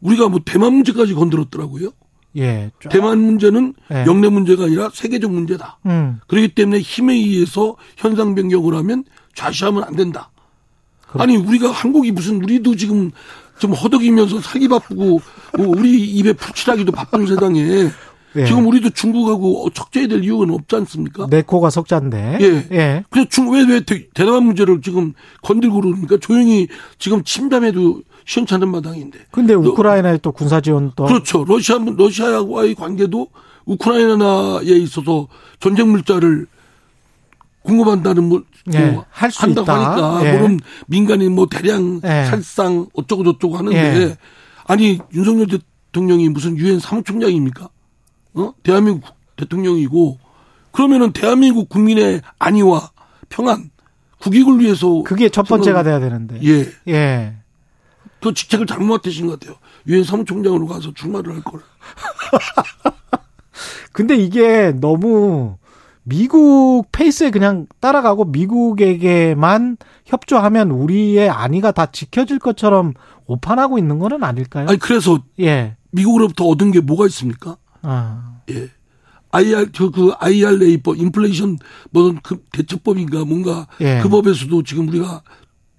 [0.00, 1.90] 우리가 뭐 대만 문제까지 건드렸더라고요.
[2.36, 2.70] 예.
[2.90, 4.04] 대만 문제는 예.
[4.06, 5.78] 영내 문제가 아니라 세계적 문제다.
[5.86, 6.20] 음.
[6.26, 9.04] 그렇기 때문에 힘에 의해서 현상 변경을 하면
[9.36, 10.30] 좌시하면 안 된다.
[11.06, 13.12] 그렇 아니 우리가 한국이 무슨 우리도 지금
[13.58, 15.20] 좀 허덕이면서 살기 바쁘고
[15.56, 17.88] 뭐 우리 입에 풀칠하기도 바쁜 세상에
[18.36, 18.44] 예.
[18.44, 21.26] 지금 우리도 중국하고 척져야 될 이유는 없지 않습니까?
[21.30, 22.38] 내 코가 석자인데.
[22.40, 22.76] 예.
[22.76, 23.04] 예.
[23.08, 26.68] 그래서 중, 왜, 왜 대단한 문제를 지금 건들고 그러니까 조용히
[26.98, 29.20] 지금 침담해도 시원찮은 마당인데.
[29.30, 31.04] 근데 우크라이나에 또 군사 지원 또.
[31.04, 31.44] 그렇죠.
[31.44, 33.28] 러시아, 러시아와의 관계도
[33.64, 35.28] 우크라이나에 있어서
[35.60, 36.46] 전쟁 물자를
[37.62, 38.28] 궁금한다는
[38.66, 39.74] 뭐, 예, 뭐 할수 한다고 있다.
[39.74, 40.36] 하니까 예.
[40.36, 42.24] 물론 민간인 뭐 대량 예.
[42.24, 44.16] 살상 어쩌고 저쩌고 하는데 예.
[44.66, 47.68] 아니 윤석열 대통령이 무슨 유엔 사무총장입니까?
[48.34, 48.52] 어?
[48.62, 50.18] 대한민국 대통령이고
[50.72, 52.90] 그러면은 대한민국 국민의 안위와
[53.28, 53.70] 평안,
[54.18, 56.38] 국익을 위해서 그게 첫 번째가 돼야 되는데.
[56.42, 56.66] 예.
[56.88, 57.34] 예.
[58.20, 59.56] 그 직책을 잘못 맡으신 것 같아요.
[59.86, 61.60] 유엔 사무총장으로 가서 출마를 할 걸.
[63.92, 65.56] 근데 이게 너무
[66.08, 72.94] 미국 페이스에 그냥 따라가고 미국에게만 협조하면 우리의 안위가 다 지켜질 것처럼
[73.26, 74.68] 오판하고 있는 거는 아닐까요?
[74.68, 75.76] 아니 그래서 예.
[75.90, 77.56] 미국으로부터 얻은 게 뭐가 있습니까?
[77.82, 78.38] 아.
[78.50, 78.68] 예.
[79.32, 81.58] IR 그 IRA법 인플레이션
[81.90, 83.98] 뭐그 대처법인가 뭔가 예.
[84.00, 85.22] 그 법에서도 지금 우리가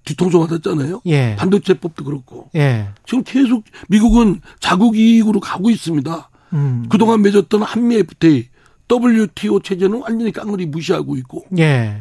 [0.04, 1.00] 뒤통수 맞았잖아요.
[1.06, 1.36] 예.
[1.36, 2.50] 반도체법도 그렇고.
[2.54, 2.88] 예.
[3.06, 6.30] 지금 계속 미국은 자국 이익으로 가고 있습니다.
[6.52, 6.86] 음.
[6.90, 8.48] 그동안 맺었던 한미 FTA,
[8.90, 11.44] WTO 체제는 완전히 깡그리 무시하고 있고.
[11.58, 11.96] 예.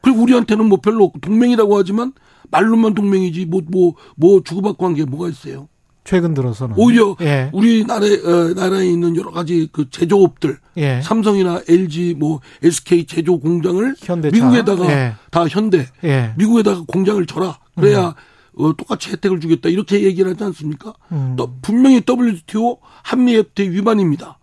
[0.00, 2.12] 그리고 우리한테는 뭐 별로 없고 동맹이라고 하지만
[2.50, 5.68] 말로만 동맹이지 뭐 뭐뭐 뭐, 뭐 주고받고 한 게 뭐가 있어요.
[6.04, 7.50] 최근 들어서는 오히려 예.
[7.52, 11.02] 우리나라 어, 나라에 있는 여러 가지 그 제조업들 예.
[11.02, 14.34] 삼성이나 LG 뭐 SK 제조 공장을 현대차.
[14.34, 15.14] 미국에다가 예.
[15.30, 16.32] 다 현대 예.
[16.38, 18.14] 미국에다가 공장을 줘라 그래야
[18.56, 18.64] 음.
[18.64, 20.94] 어, 똑같이 혜택을 주겠다 이렇게 얘기를 하지 않습니까?
[21.12, 21.34] 음.
[21.36, 24.37] 또 분명히 WTO 한미 FTA 위반입니다.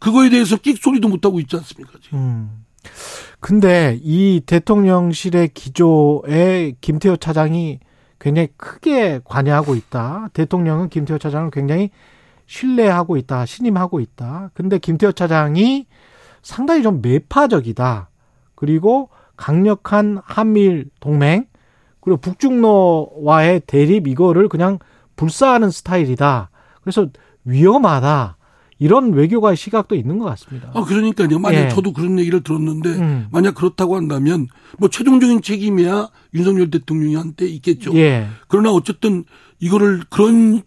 [0.00, 2.18] 그거에 대해서 끽 소리도 못 하고 있지 않습니까 지금.
[2.18, 2.64] 음.
[3.38, 7.78] 근데 이 대통령실의 기조에 김태호 차장이
[8.18, 10.28] 굉장히 크게 관여하고 있다.
[10.32, 11.90] 대통령은 김태호 차장을 굉장히
[12.46, 13.46] 신뢰하고 있다.
[13.46, 14.50] 신임하고 있다.
[14.54, 15.86] 근데 김태호 차장이
[16.42, 18.10] 상당히 좀 매파적이다.
[18.54, 21.46] 그리고 강력한 한미일 동맹
[22.00, 24.78] 그리고 북중로와의 대립 이거를 그냥
[25.16, 26.50] 불사하는 스타일이다.
[26.82, 27.06] 그래서
[27.44, 28.36] 위험하다.
[28.80, 30.72] 이런 외교가의 시각도 있는 것 같습니다.
[30.74, 31.38] 아, 그러니까요.
[31.38, 31.68] 만약 예.
[31.68, 33.26] 저도 그런 얘기를 들었는데, 음.
[33.30, 37.94] 만약 그렇다고 한다면, 뭐 최종적인 책임이야 윤석열 대통령한테 있겠죠.
[37.96, 38.26] 예.
[38.48, 39.24] 그러나 어쨌든
[39.60, 40.62] 이거를 그런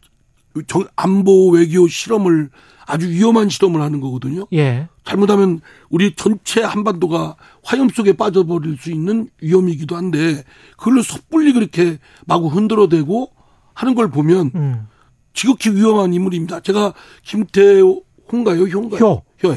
[0.95, 2.51] 안보 외교 실험을
[2.85, 4.45] 아주 위험한 실험을 하는 거거든요.
[4.53, 4.87] 예.
[5.03, 10.43] 잘못하면 우리 전체 한반도가 화염 속에 빠져버릴 수 있는 위험이기도 한데,
[10.77, 11.97] 그걸로 섣불리 그렇게
[12.27, 13.31] 마구 흔들어대고
[13.73, 14.87] 하는 걸 보면, 음.
[15.33, 16.59] 지극히 위험한 인물입니다.
[16.61, 18.99] 제가 김태호 홍가요, 효인가요?
[18.99, 19.23] 효.
[19.43, 19.55] 효.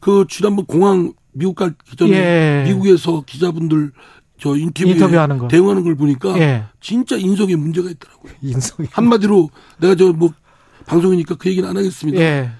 [0.00, 2.64] 그 지난번 공항 미국 가기 전에 예.
[2.66, 3.92] 미국에서 기자분들
[4.38, 5.48] 저 인터뷰 인터뷰하는 거.
[5.48, 6.64] 대응하는 걸 보니까 예.
[6.80, 8.32] 진짜 인성에 문제가 있더라고요.
[8.42, 9.50] 인성 한마디로
[9.80, 10.30] 내가 저 뭐
[10.86, 12.20] 방송이니까 그 얘기는 안 하겠습니다.
[12.20, 12.50] 예.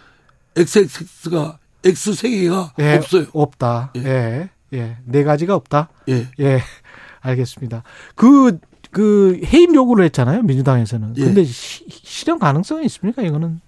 [0.56, 2.94] XX가 X 세 개가 예.
[2.96, 3.26] 없어요.
[3.34, 3.92] 없다.
[3.96, 4.00] 예.
[4.04, 4.50] 예.
[4.72, 4.96] 예.
[5.04, 5.90] 네 가지가 없다.
[6.08, 6.28] 예.
[6.40, 6.60] 예.
[7.20, 7.82] 알겠습니다.
[8.14, 8.58] 그,
[8.94, 10.42] 그 해임 요구를 했잖아요.
[10.42, 11.14] 민주당에서는.
[11.16, 11.24] 예.
[11.24, 13.22] 근데 시, 실현 가능성이 있습니까?
[13.22, 13.60] 이거는?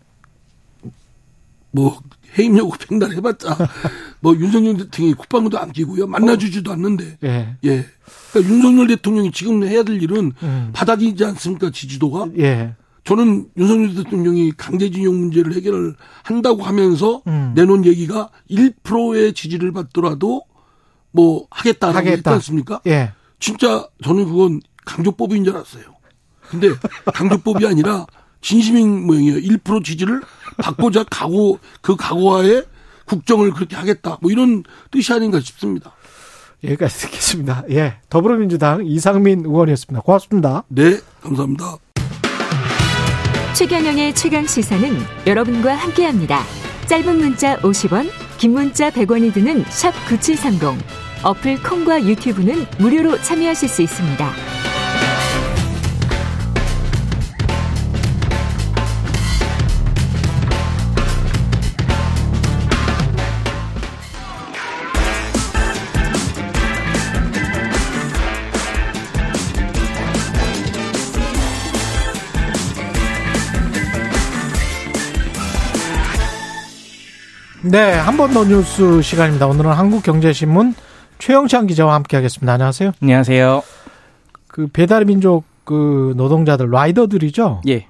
[1.73, 2.01] 뭐
[2.39, 3.57] 해임 요구 팽단해봤자
[4.21, 7.57] 뭐 윤석열 대통령이 국방부도 안 끼고요 만나주지도 않는데 예.
[7.65, 7.85] 예.
[8.33, 10.71] 그러니까 윤석열 대통령이 지금 해야 될 일은 음.
[10.73, 12.75] 바닥이지 않습니까 지지도가 예.
[13.05, 17.53] 저는 윤석열 대통령이 강제징용 문제를 해결을 한다고 하면서 음.
[17.55, 20.43] 내놓은 얘기가 1%의 지지를 받더라도
[21.11, 22.15] 뭐 하겠다라고 하겠다.
[22.15, 22.81] 했지 않습니까?
[22.87, 23.13] 예.
[23.39, 25.85] 진짜 저는 그건 강조법인 줄 알았어요.
[26.49, 26.71] 근데
[27.13, 28.07] 강조법이 아니라
[28.41, 29.37] 진심인 모양이에요.
[29.37, 30.23] 1% 지지를
[30.57, 32.63] 받고자 각오 그 각오하에
[33.05, 34.17] 국정을 그렇게 하겠다.
[34.23, 35.93] 뭐 이런 뜻이 아닌가 싶습니다.
[36.65, 37.65] 여기까지 듣겠습니다.
[37.71, 37.99] 예.
[38.09, 40.03] 더불어민주당 이상민 의원이었습니다.
[40.03, 40.65] 고맙습니다.
[40.69, 41.77] 네, 감사합니다.
[43.55, 46.43] 최경영의 최강 시사는 여러분과 함께 합니다.
[46.87, 50.79] 짧은 문자 50원, 긴 문자 100원이 드는 샵 9730.
[51.23, 54.76] 어플 콩과 유튜브는 무료로 참여하실 수 있습니다.
[77.71, 79.47] 네, 한 번 더 뉴스 시간입니다.
[79.47, 80.75] 오늘은 한국경제신문
[81.19, 82.53] 최영찬 기자와 함께하겠습니다.
[82.53, 82.93] 안녕하세요.
[83.03, 83.63] 안녕하세요.
[84.47, 87.63] 그 배달민족 그 노동자들 라이더들이죠.
[87.69, 87.87] 예.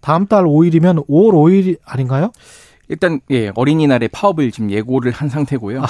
[0.00, 2.30] 다음 달 5일이면 5월 5일 아닌가요?
[2.88, 5.82] 일단 예 어린이날에 파업을 지금 예고를 한 상태고요.
[5.82, 5.86] 아.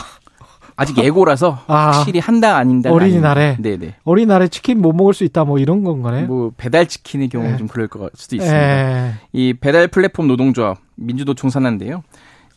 [0.79, 5.59] 아직 예고라서 아, 확실히 한다 아닌다 어린이날에 네네 어린이날에 치킨 못 먹을 수 있다 뭐
[5.59, 6.27] 이런 건가요?
[6.27, 7.57] 뭐 배달 치킨의 경우 네.
[7.57, 8.59] 좀 그럴 수도 있습니다.
[8.59, 9.15] 네.
[9.33, 12.03] 이 배달 플랫폼 노동조합 민주도 총산한데요.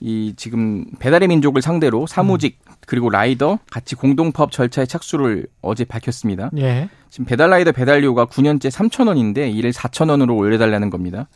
[0.02, 2.74] 이 지금 배달의 민족을 상대로 사무직 음.
[2.88, 6.50] 그리고 라이더 같이 공동파업 절차에 착수를 어제 밝혔습니다.
[6.58, 6.90] 예.
[7.10, 11.28] 지금 배달 라이더 배달료가 9년째 3천 원인데 이를 4천 원으로 올려달라는 겁니다.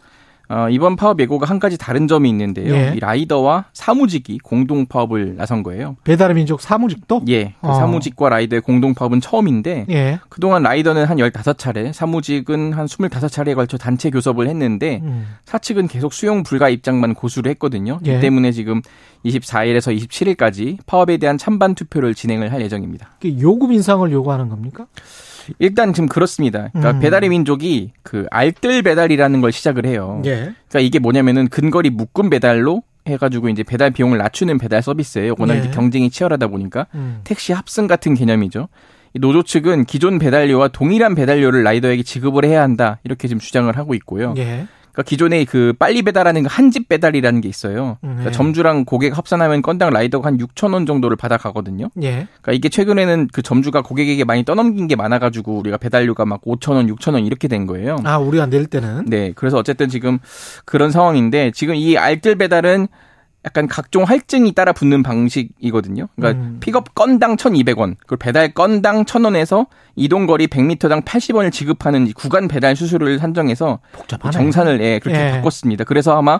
[0.54, 2.76] 어, 이번 파업 예고가 한 가지 다른 점이 있는데요.
[2.76, 2.94] 예.
[2.96, 5.96] 이 라이더와 사무직이 공동 파업을 나선 거예요.
[6.04, 7.24] 배달의 민족 사무직도?
[7.30, 7.56] 예.
[7.60, 7.74] 그 어.
[7.74, 10.20] 사무직과 라이더의 공동 파업은 처음인데 예.
[10.30, 15.26] 그동안 라이더는 한 15차례, 사무직은 한 25차례에 걸쳐 단체 교섭을 했는데 음.
[15.46, 18.00] 사측은 계속 수용 불가 입장만 고수를 했거든요.
[18.06, 18.18] 예.
[18.18, 18.84] 이 때문에 지금
[19.26, 23.18] 24일에서 27일까지 파업에 대한 찬반 투표를 진행을 할 예정입니다.
[23.42, 24.86] 요금 인상을 요구하는 겁니까?
[25.60, 26.70] 일단 지금 그렇습니다.
[26.70, 27.00] 그러니까 음.
[27.00, 30.22] 배달의 민족이 그 알뜰 배달이라는 걸 시작을 해요.
[30.26, 30.54] 예.
[30.68, 35.36] 그러니까 이게 뭐냐면은 근거리 묶음 배달로 해가지고 이제 배달 비용을 낮추는 배달 서비스예요.
[35.38, 35.70] 워낙 예.
[35.72, 37.22] 경쟁이 치열하다 보니까 음.
[37.24, 38.70] 택시 합승 같은 개념이죠.
[39.20, 44.34] 노조 측은 기존 배달료와 동일한 배달료를 라이더에게 지급을 해야 한다 이렇게 지금 주장을 하고 있고요.
[44.38, 44.68] 예.
[44.94, 47.98] 그러니까 기존에 그 빨리 배달하는 한집 배달이라는 게 있어요.
[48.02, 48.32] 그러니까 네.
[48.32, 51.90] 점주랑 고객 합산하면 건당 라이더가 한 6천 원 정도를 받아가거든요.
[52.04, 52.28] 예.
[52.42, 56.88] 그러니까 이게 최근에는 그 점주가 고객에게 많이 떠넘긴 게 많아가지고 우리가 배달료가 막 5천 원,
[56.88, 57.98] 6천 원 이렇게 된 거예요.
[58.04, 59.06] 아 우리가 낼 때는.
[59.08, 59.34] 네.
[59.36, 60.20] 그래서 어쨌든 지금
[60.66, 62.88] 그런 상황인데 지금 이 알뜰 배달은
[63.46, 66.08] 약간 각종 할증이 따라 붙는 방식이거든요.
[66.16, 66.58] 그러니까 음.
[66.60, 73.20] 픽업 건당 1,200원, 그리고 배달 건당 1,000원에서 이동 거리 100m당 80원을 지급하는 구간 배달 수수료를
[73.20, 74.32] 산정해서 복잡하네.
[74.32, 75.32] 정산을 예, 그렇게 예.
[75.32, 75.84] 바꿨습니다.
[75.84, 76.40] 그래서 아마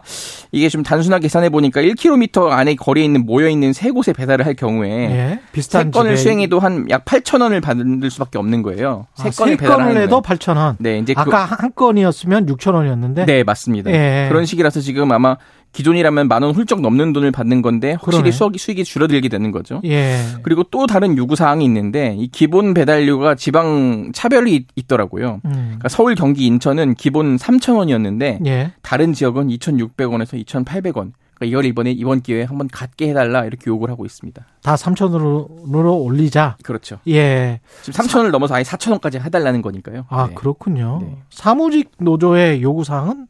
[0.52, 4.54] 이게 좀 단순하게 계산해 보니까 1km 안에 거리에 있는 모여 있는 세 곳에 배달을 할
[4.56, 5.40] 경우에 예.
[5.52, 9.08] 비슷한 세 건을 수행해도 한 약 8,000원을 받을 수밖에 없는 거예요.
[9.16, 10.76] 세 아, 건을 배달을 해도 8,000원.
[10.80, 13.26] 네, 이제 그 아까 그, 한 건이었으면 6,000원이었는데.
[13.26, 13.92] 네, 맞습니다.
[13.92, 14.28] 예.
[14.30, 15.38] 그런 식이라서 지금 아마
[15.74, 19.82] 기존이라면 만 원 훌쩍 넘는 돈을 받는 건데 확실히 수익이, 수익이 줄어들게 되는 거죠.
[19.86, 20.20] 예.
[20.44, 25.42] 그리고 또 다른 요구 사항이 있는데 이 기본 배달료가 지방 차별이 있더라고요.
[25.46, 25.52] 음.
[25.52, 28.72] 그러니까 서울, 경기, 인천은 기본 3,000원이었는데 예.
[28.82, 31.12] 다른 지역은 2,600원에서 2,800원.
[31.36, 34.46] 그러니까 이걸 이번에 이번 기회에 한번 갖게 해달라 이렇게 요구를 하고 있습니다.
[34.62, 36.58] 다 3천원으로 올리자.
[36.64, 37.00] 그렇죠.
[37.08, 37.60] 예.
[37.82, 40.06] 지금 3천원을 넘어서 아예 4천원까지 해달라는 거니까요.
[40.10, 40.36] 아 네.
[40.36, 41.00] 그렇군요.
[41.02, 41.18] 네.
[41.32, 43.28] 사무직 노조의 요구 사항은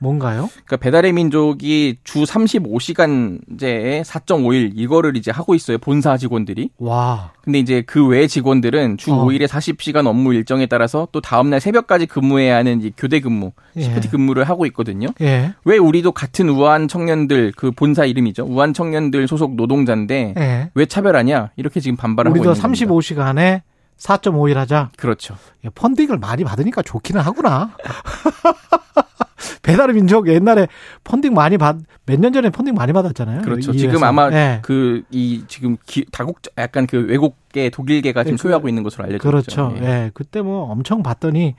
[0.00, 0.48] 뭔가요?
[0.66, 5.78] 그러니까 배달의 민족이 주 35시간제에 4.5일 이거를 이제 하고 있어요.
[5.78, 6.70] 본사 직원들이.
[6.78, 7.32] 와.
[7.42, 9.24] 근데 이제 그 외 직원들은 주 어.
[9.24, 13.82] 5일에 40시간 업무 일정에 따라서 또 다음 날 새벽까지 근무해야 하는 이 교대 근무, 예.
[13.82, 15.08] 시프트 근무를 하고 있거든요.
[15.20, 15.52] 예.
[15.64, 18.44] 왜 우리도 같은 우한 청년들 그 본사 이름이죠.
[18.46, 20.70] 우한 청년들 소속 노동자인데 예.
[20.74, 21.50] 왜 차별하냐?
[21.56, 22.50] 이렇게 지금 반발을 하고 있는.
[22.50, 23.60] 우리도 35시간에
[24.00, 24.90] 4.5일 하자.
[24.96, 25.36] 그렇죠.
[25.74, 27.70] 펀딩을 많이 받으니까 좋기는 하구나.
[29.62, 30.68] 배달의 민족 옛날에
[31.04, 31.76] 펀딩 많이 받,
[32.06, 33.42] 몇 년 전에 펀딩 많이 받았잖아요.
[33.42, 33.72] 그렇죠.
[33.72, 34.60] 지금 아마 네.
[34.62, 39.16] 그, 이, 지금 기, 다국, 약간 그 외국계, 독일계가 지금 네, 소유하고 있는 것으로 알려져
[39.16, 39.30] 있죠.
[39.30, 39.74] 그렇죠.
[39.76, 39.80] 예.
[39.80, 40.10] 네.
[40.14, 41.54] 그때 뭐 엄청 봤더니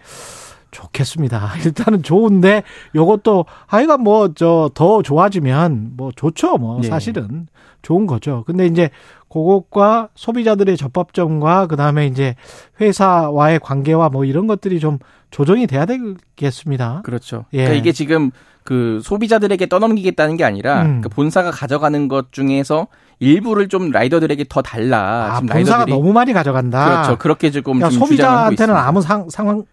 [0.72, 1.52] 좋겠습니다.
[1.64, 2.64] 일단은 좋은데
[2.96, 6.58] 요것도 하여간 뭐저 더 좋아지면 뭐 좋죠.
[6.58, 6.88] 뭐 예.
[6.88, 7.48] 사실은
[7.82, 8.44] 좋은 거죠.
[8.46, 8.90] 근데 이제
[9.30, 12.36] 그것과 소비자들의 접합점과 그다음에 이제
[12.80, 15.00] 회사와의 관계와 뭐 이런 것들이 좀
[15.30, 17.02] 조정이 돼야 되겠습니다.
[17.04, 17.46] 그렇죠.
[17.54, 17.60] 예.
[17.60, 18.32] 그러니까 이게 지금
[18.64, 21.02] 그 소비자들에게 떠넘기겠다는 게 아니라 음.
[21.02, 22.88] 그 본사가 가져가는 것 중에서
[23.20, 25.32] 일부를 좀 라이더들에게 더 달라.
[25.32, 26.86] 아, 지금 본사가 라이더들이 너무 많이 가져간다.
[26.86, 27.18] 그렇죠.
[27.18, 29.64] 그렇게 조금 그러니까 소비자한테는 아무 상, 상황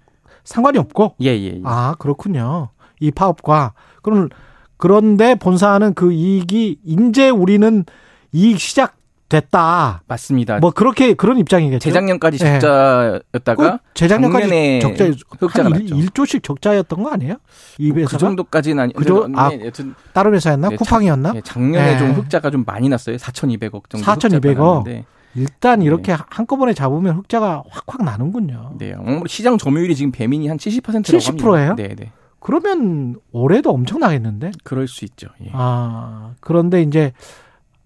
[0.48, 1.16] 상관이 없고.
[1.20, 1.60] 예, 예, 예.
[1.64, 2.70] 아 그렇군요.
[3.00, 4.30] 이 파업과 그럼
[4.78, 7.84] 그런데 본사는 그 이익이 이제 우리는
[8.32, 8.96] 이익 시작
[9.28, 10.02] 됐다.
[10.08, 10.58] 맞습니다.
[10.58, 11.80] 뭐 그렇게 그런 입장이겠죠.
[11.80, 12.58] 재작년까지 예.
[12.58, 13.78] 적자였다가 네.
[13.92, 17.36] 재작년까지 적자 흑자가 한 1, 조씩 적자였던 거 아니에요?
[17.76, 18.94] 이배그 정도까지는 아니.
[18.94, 19.28] 그죠?
[19.36, 20.70] 아, 여튼 다른 회사였나?
[20.70, 21.32] 네, 쿠팡이었나?
[21.32, 21.98] 네, 작년에 네.
[21.98, 23.16] 좀 흑자가 좀 많이 났어요.
[23.16, 24.06] 4,200억 정도.
[24.06, 25.04] 4,200억.
[25.34, 26.22] 일단 이렇게 네.
[26.28, 28.72] 한꺼번에 잡으면 흑자가 확확 나는군요.
[28.78, 28.94] 네.
[29.26, 31.76] 시장 점유율이 지금 배민이 한 70%라고 70%예요?
[31.76, 32.12] 네, 네.
[32.40, 34.52] 그러면 올해도 엄청 나겠는데?
[34.62, 35.28] 그럴 수 있죠.
[35.44, 35.50] 예.
[35.52, 37.12] 아, 그런데 이제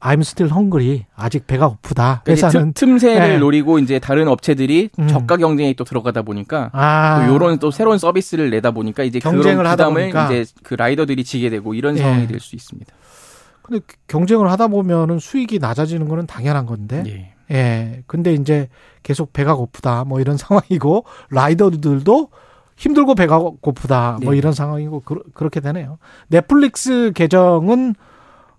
[0.02, 1.04] I'm still hungry.
[1.14, 2.22] 아직 배가 고프다.
[2.24, 3.38] 그러니까 회사는 틈, 새를 네.
[3.38, 5.08] 노리고 이제 다른 업체들이 음.
[5.08, 7.24] 저가 경쟁에 또 들어가다 보니까 아.
[7.24, 11.50] 또 요런 또 새로운 서비스를 내다 보니까 이제 경쟁을 하다 보니까 이제 그 라이더들이 지게
[11.50, 12.02] 되고 이런 예.
[12.02, 12.92] 상황이 될수 있습니다.
[13.62, 17.02] 근데 경쟁을 하다 보면은 수익이 낮아지는 거는 당연한 건데.
[17.06, 17.32] 예.
[17.50, 18.02] 예.
[18.06, 18.68] 근데 이제
[19.02, 20.04] 계속 배가 고프다.
[20.04, 22.28] 뭐 이런 상황이고 라이더들도
[22.76, 24.18] 힘들고 배가 고프다.
[24.22, 24.38] 뭐 네.
[24.38, 25.98] 이런 상황이고 그, 그렇게 되네요.
[26.28, 27.94] 넷플릭스 계정은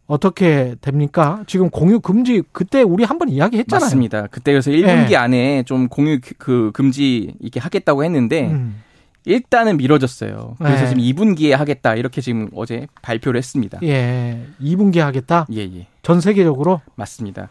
[0.06, 1.44] 어떻게 됩니까?
[1.48, 3.86] 지금 공유 금지 그때 우리 한번 이야기했잖아요.
[3.86, 4.28] 맞습니다.
[4.28, 5.16] 그때 그래서 1분기 네.
[5.16, 8.83] 안에 좀 공유 그 금지 이렇게 하겠다고 했는데 음.
[9.26, 10.56] 일단은 미뤄졌어요.
[10.58, 10.90] 그래서 네.
[10.90, 13.80] 지금 2분기에 하겠다 이렇게 지금 어제 발표를 했습니다.
[13.84, 14.46] 예.
[14.62, 15.48] 2분기에 하겠다?
[15.54, 15.88] 예, 예.
[16.02, 16.82] 전 세계적으로?
[16.96, 17.50] 맞습니다.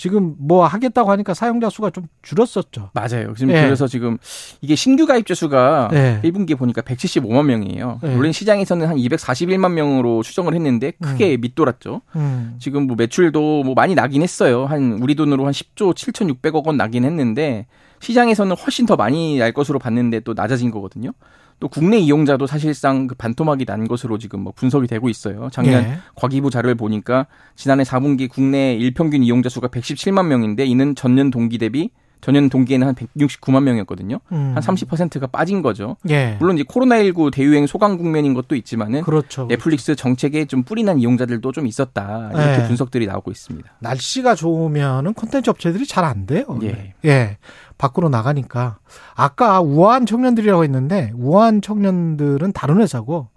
[0.00, 2.88] 지금 뭐 하겠다고 하니까 사용자 수가 좀 줄었었죠.
[2.94, 3.34] 맞아요.
[3.36, 3.62] 지금 네.
[3.62, 4.16] 그래서 지금
[4.62, 6.22] 이게 신규 가입자 수가 네.
[6.24, 8.00] 1분기에 보니까 175만 명이에요.
[8.02, 8.16] 네.
[8.16, 11.40] 원래 시장에서는 한 241만 명으로 추정을 했는데 크게 음.
[11.42, 12.00] 밑돌았죠.
[12.16, 12.56] 음.
[12.58, 14.64] 지금 뭐 매출도 뭐 많이 나긴 했어요.
[14.64, 17.66] 한 우리 돈으로 한 10조 7,600억 원 나긴 했는데
[18.00, 21.12] 시장에서는 훨씬 더 많이 날 것으로 봤는데 또 낮아진 거거든요.
[21.60, 25.48] 또 국내 이용자도 사실상 그 반토막이 난 것으로 지금 뭐 분석이 되고 있어요.
[25.52, 25.98] 작년 예.
[26.16, 31.90] 과기부 자료를 보니까 지난해 4분기 국내 일평균 이용자 수가 117만 명인데 이는 전년 동기 대비
[32.22, 34.20] 전년 동기에는 한 169만 명이었거든요.
[34.32, 34.52] 음.
[34.54, 35.96] 한 30%가 빠진 거죠.
[36.10, 36.36] 예.
[36.38, 39.46] 물론 이제 코로나19 대유행 소강 국면인 것도 있지만은 그렇죠.
[39.48, 42.30] 넷플릭스 정책에 좀 뿌리난 이용자들도 좀 있었다.
[42.34, 42.66] 이렇게 예.
[42.66, 43.70] 분석들이 나오고 있습니다.
[43.78, 46.44] 날씨가 좋으면은 콘텐츠 업체들이 잘 안 돼요.
[46.62, 46.94] 예.
[47.04, 47.38] 예.
[47.80, 48.78] 밖으로 나가니까
[49.14, 53.28] 아까 우한 청년들이라고 했는데 우한 청년들은 다른 회사고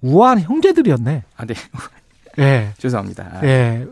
[0.00, 1.24] 우한 형제들이었네.
[1.36, 1.54] 아, 네.
[2.38, 2.70] 예.
[2.78, 3.40] 죄송합니다.
[3.42, 3.86] 예.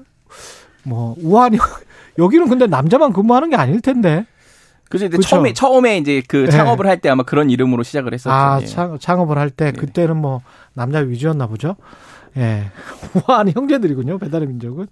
[0.85, 1.59] 뭐 우한
[2.19, 4.25] 여기는 근데 남자만 근무하는 게 아닐 텐데.
[4.89, 5.07] 그죠.
[5.07, 6.51] 이제 처음에 처음에 이제 그 네.
[6.53, 6.91] 창업을 네.
[6.91, 8.33] 할때 아마 그런 이름으로 시작을 했었죠.
[8.33, 8.67] 아, 예.
[8.67, 9.73] 창, 창업을 할때 네.
[9.73, 10.43] 그때는 뭐
[10.75, 11.75] 남자 위주였나 보죠.
[12.37, 12.71] 예.
[13.27, 14.19] 우한 형제들이군요.
[14.19, 14.87] 배달의 민족은.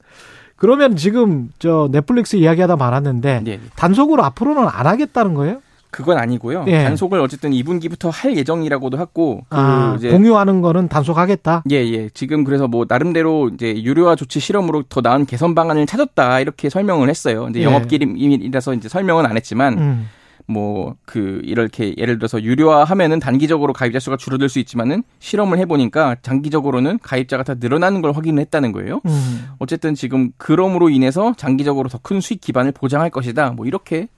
[0.57, 3.61] 그러면 지금 저 넷플릭스 이야기하다 말았는데 네.
[3.77, 5.61] 단속으로 앞으로는 안 하겠다는 거예요?
[5.95, 6.65] 그건 아니고요.
[6.67, 6.83] 예.
[6.83, 11.63] 단속을 어쨌든 2분기부터 할 예정이라고도 했고 그 아, 이제 공유하는 거는 단속하겠다.
[11.71, 12.09] 예, 예.
[12.09, 17.09] 지금 그래서 뭐 나름대로 이제 유료화 조치 실험으로 더 나은 개선 방안을 찾았다 이렇게 설명을
[17.09, 17.47] 했어요.
[17.51, 17.65] 이제 예.
[17.65, 20.09] 영업기밀이라서 이제 설명은 안 했지만 음.
[20.47, 26.99] 뭐 그 이렇게 예를 들어서 유료화하면은 단기적으로 가입자 수가 줄어들 수 있지만은 실험을 해보니까 장기적으로는
[27.03, 29.01] 가입자가 다 늘어나는 걸 확인했다는 거예요.
[29.07, 29.47] 음.
[29.59, 33.51] 어쨌든 지금 그럼으로 인해서 장기적으로 더 큰 수익 기반을 보장할 것이다.
[33.53, 34.09] 뭐 이렇게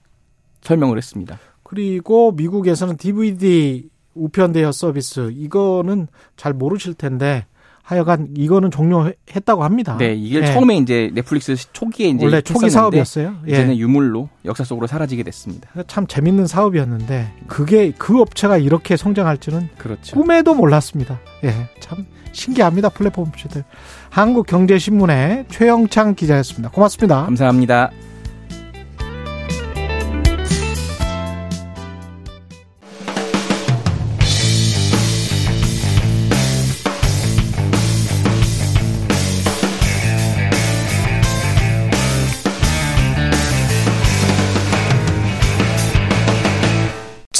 [0.62, 1.38] 설명을 했습니다.
[1.62, 7.46] 그리고 미국에서는 DVD 우편 대여 서비스 이거는 잘 모르실 텐데
[7.86, 9.96] 하여간 이거는 종료했다고 합니다.
[9.96, 10.46] 네, 이게 예.
[10.46, 13.36] 처음에 이제 넷플릭스 초기에 이제 원래 초기 사업이었어요.
[13.46, 13.52] 예.
[13.52, 15.70] 이제는 유물로 역사 속으로 사라지게 됐습니다.
[15.86, 20.16] 참 재밌는 사업이었는데 그게 그 업체가 이렇게 성장할 줄은 그렇죠.
[20.16, 21.20] 꿈에도 몰랐습니다.
[21.44, 22.88] 예, 참 신기합니다.
[22.88, 23.62] 플랫폼 업체들.
[24.10, 26.70] 한국경제신문의 최영창 기자였습니다.
[26.70, 27.24] 고맙습니다.
[27.24, 27.92] 감사합니다.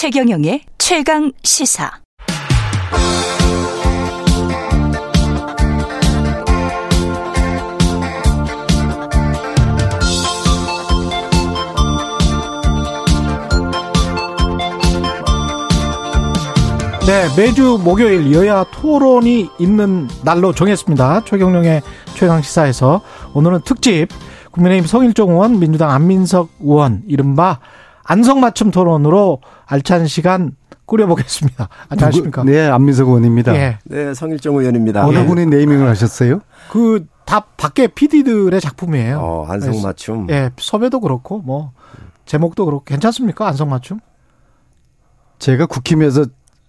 [0.07, 1.91] 최경영의 최강 시사.
[17.05, 21.25] 네, 매주 목요일 여야 토론이 있는 날로 정했습니다.
[21.25, 21.83] 최경령의
[22.15, 23.01] 최강시사에서
[23.35, 24.07] 오늘은 특집
[24.53, 27.59] 국민의힘 성일종 의원, 민주당 안민석 의원, 이른바
[28.09, 30.53] 안성맞춤 토론으로 알찬 시간
[30.87, 31.69] 꾸려보겠습니다.
[31.89, 32.45] 안녕하십니까?
[32.45, 33.55] 네, 안민석 의원입니다.
[33.57, 33.79] 예.
[33.85, 35.05] 네, 성일정 의원입니다.
[35.07, 35.27] 어느 예.
[35.27, 36.41] 분이 네이밍을 하셨어요?
[36.71, 39.19] 그, 다 밖에 PD들의 작품이에요.
[39.19, 40.29] 어, 안성맞춤.
[40.31, 41.73] 예, 섭외도 그렇고, 뭐,
[42.25, 43.49] 제목도 그렇고, 괜찮습니까?
[43.49, 43.99] 안성맞춤?
[45.41, 46.27] 제가 국힘에서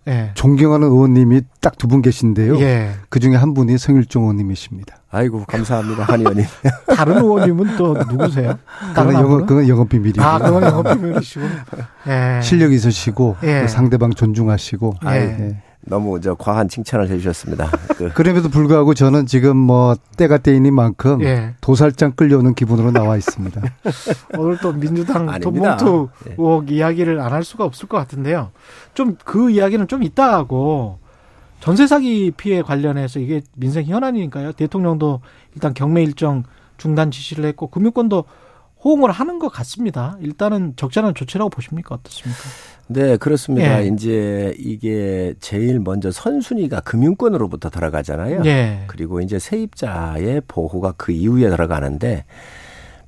[0.08, 0.32] 예.
[0.34, 2.60] 존경하는 의원님이 딱 두 분 계신데요.
[2.60, 2.92] 예.
[3.10, 4.97] 그 중에 한 분이 성일종 의원님이십니다.
[5.10, 6.46] 아이고 감사합니다 한 의원님.
[6.96, 8.58] 다른 의원님은 또 누구세요?
[8.94, 10.22] 다른 영업 그건 영업 비밀이고.
[10.22, 11.46] 아 그건 영업 비밀이시고.
[12.08, 12.42] 예.
[12.42, 13.68] 실력 있으시고 예.
[13.68, 14.96] 상대방 존중하시고.
[15.06, 15.10] 예.
[15.16, 15.58] 예.
[15.90, 17.72] 너무 저 과한 칭찬을 해주셨습니다.
[17.96, 18.12] 그.
[18.14, 21.54] 그럼에도 불구하고 저는 지금 뭐 때가 때이니 만큼 예.
[21.62, 23.62] 도살장 끌려오는 기분으로 나와 있습니다.
[24.38, 28.52] 오늘 또 민주당 돈봉투 의혹 이야기를 안 할 수가 없을 것 같은데요.
[28.96, 31.00] 좀 그 이야기는 좀 이따 하고
[31.60, 34.54] 전세 사기 피해 관련해서 이게 민생 현안이니까요.
[34.54, 35.22] 대통령도
[35.56, 36.44] 일단 경매 일정
[36.78, 38.26] 중단 지시를 했고 금융권도
[38.84, 40.18] 호응을 하는 것 같습니다.
[40.22, 41.96] 일단은 적절한 조치라고 보십니까?
[41.96, 42.42] 어떻습니까?
[42.88, 43.84] 네, 그렇습니다.
[43.84, 43.88] 예.
[43.88, 48.44] 이제 이게 제일 먼저 선순위가 금융권으로부터 들어가잖아요.
[48.46, 48.84] 예.
[48.88, 52.26] 그리고 이제 세입자의 보호가 그 이후에 들어가는데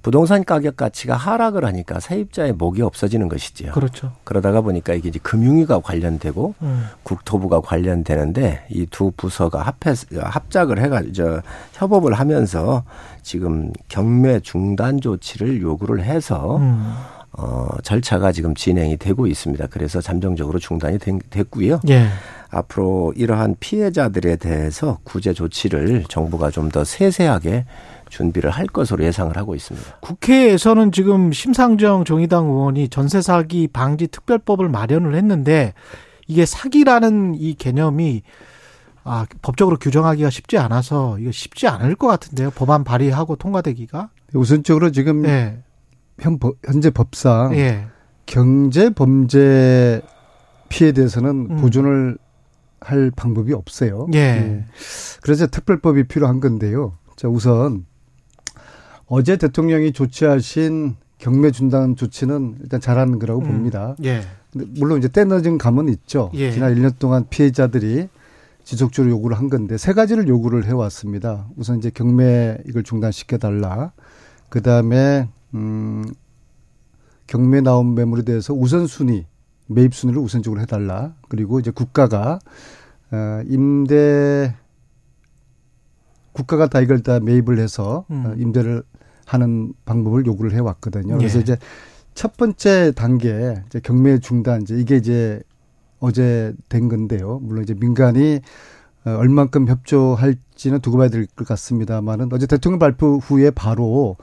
[0.02, 3.74] 부동산 가격 가치가 하락을 하니까 세입자의 목이 없어지는 것이지요.
[3.74, 4.14] 그렇죠.
[4.24, 6.86] 그러다가 보니까 이게 이제 금융위가 관련되고 음.
[7.04, 11.40] 국토부가 관련되는데 이 두 부서가 합해 합작을 해가지고
[11.74, 12.84] 협업을 하면서
[13.22, 16.96] 지금 경매 중단 조치를 요구를 해서 음.
[17.34, 19.68] 어, 절차가 지금 진행이 되고 있습니다.
[19.70, 20.98] 그래서 잠정적으로 중단이
[21.30, 21.80] 됐고요.
[21.90, 22.08] 예.
[22.50, 27.66] 앞으로 이러한 피해자들에 대해서 구제 조치를 정부가 좀 더 세세하게
[28.10, 30.00] 준비를 할 것으로 예상을 하고 있습니다.
[30.02, 35.74] 국회에서는 지금 심상정 정의당 의원이 전세 사기 방지 특별법을 마련을 했는데
[36.28, 38.24] 이게 사기라는 이 개념이
[39.04, 42.52] 아, 법적으로 규정하기가 쉽지 않아서 이거 쉽지 않을 것 같은데요.
[42.52, 44.10] 법안 발의하고 통과되기가.
[44.34, 45.64] 우선적으로 지금 예.
[46.20, 47.88] 현, 현재 법상 예.
[48.26, 50.02] 경제 범죄
[50.68, 51.56] 피해에 대해서는 음.
[51.58, 52.18] 보존을
[52.82, 54.08] 할 방법이 없어요.
[54.14, 54.20] 예.
[54.20, 54.66] 예.
[55.22, 56.98] 그래서 특별법이 필요한 건데요.
[57.16, 57.86] 자, 우선
[59.10, 63.48] 어제 대통령이 조치하신 경매 중단 조치는 일단 잘하는 거라고 음.
[63.48, 63.96] 봅니다.
[64.04, 64.22] 예.
[64.54, 66.32] 물론 이제 때 늦은 감은 있죠.
[66.36, 66.52] 예.
[66.52, 68.08] 지난 1년 동안 피해자들이
[68.64, 71.48] 지속적으로 요구를 한 건데 세 가지를 요구를 해왔습니다.
[71.58, 73.92] 우선 이제 경매 이걸 중단시켜 달라.
[74.48, 76.06] 그 다음에 음
[77.26, 79.26] 경매 나온 매물에 대해서 우선순위
[79.68, 81.16] 매입 순위를 우선적으로 해달라.
[81.30, 82.40] 그리고 이제 국가가
[83.12, 84.56] 어, 임대
[86.32, 88.26] 국가가 다 이걸 다 매입을 해서 음.
[88.26, 88.84] 어, 임대를
[89.30, 91.18] 하는 방법을 요구를 해왔거든요.
[91.18, 91.42] 그래서 예.
[91.42, 91.58] 이제
[92.16, 95.40] 첫 번째 단계 이제 경매 중단 이제 이게 이제
[96.00, 97.40] 어제 된 건데요.
[97.44, 98.40] 물론 이제 민간이
[99.06, 104.18] 어, 얼만큼 협조할지는 두고 봐야 될 것 같습니다만은 어제 대통령 발표 후에 바로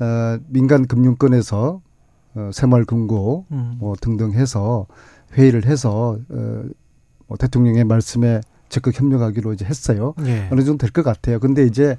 [0.00, 1.80] 어, 민간 금융권에서
[2.34, 3.76] 어, 새마을금고 음.
[3.78, 4.86] 뭐 등등 해서
[5.34, 6.62] 회의를 해서 어,
[7.26, 10.14] 뭐 대통령의 말씀에 적극 협력하기로 이제 했어요.
[10.26, 10.48] 예.
[10.52, 11.40] 어느 정도 될 것 같아요.
[11.40, 11.96] 근데 이제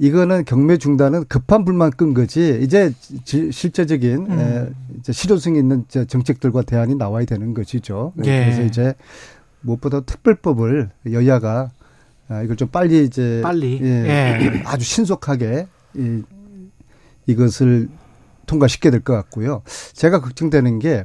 [0.00, 2.90] 이거는 경매 중단은 급한 불만 끈 거지 이제
[3.24, 4.38] 실제적인 음.
[4.40, 8.14] 에, 이제 실효성이 있는 정책들과 대안이 나와야 되는 것이죠.
[8.24, 8.44] 예.
[8.44, 8.94] 그래서 이제
[9.60, 11.70] 무엇보다 특별법을 여야가
[12.28, 14.62] 아, 이걸 좀 빨리 이제 빨리 예, 예.
[14.64, 16.22] 아주 신속하게 이,
[17.26, 17.88] 이것을
[18.46, 19.62] 통과시켜야 될 것 같고요.
[19.92, 21.04] 제가 걱정되는 게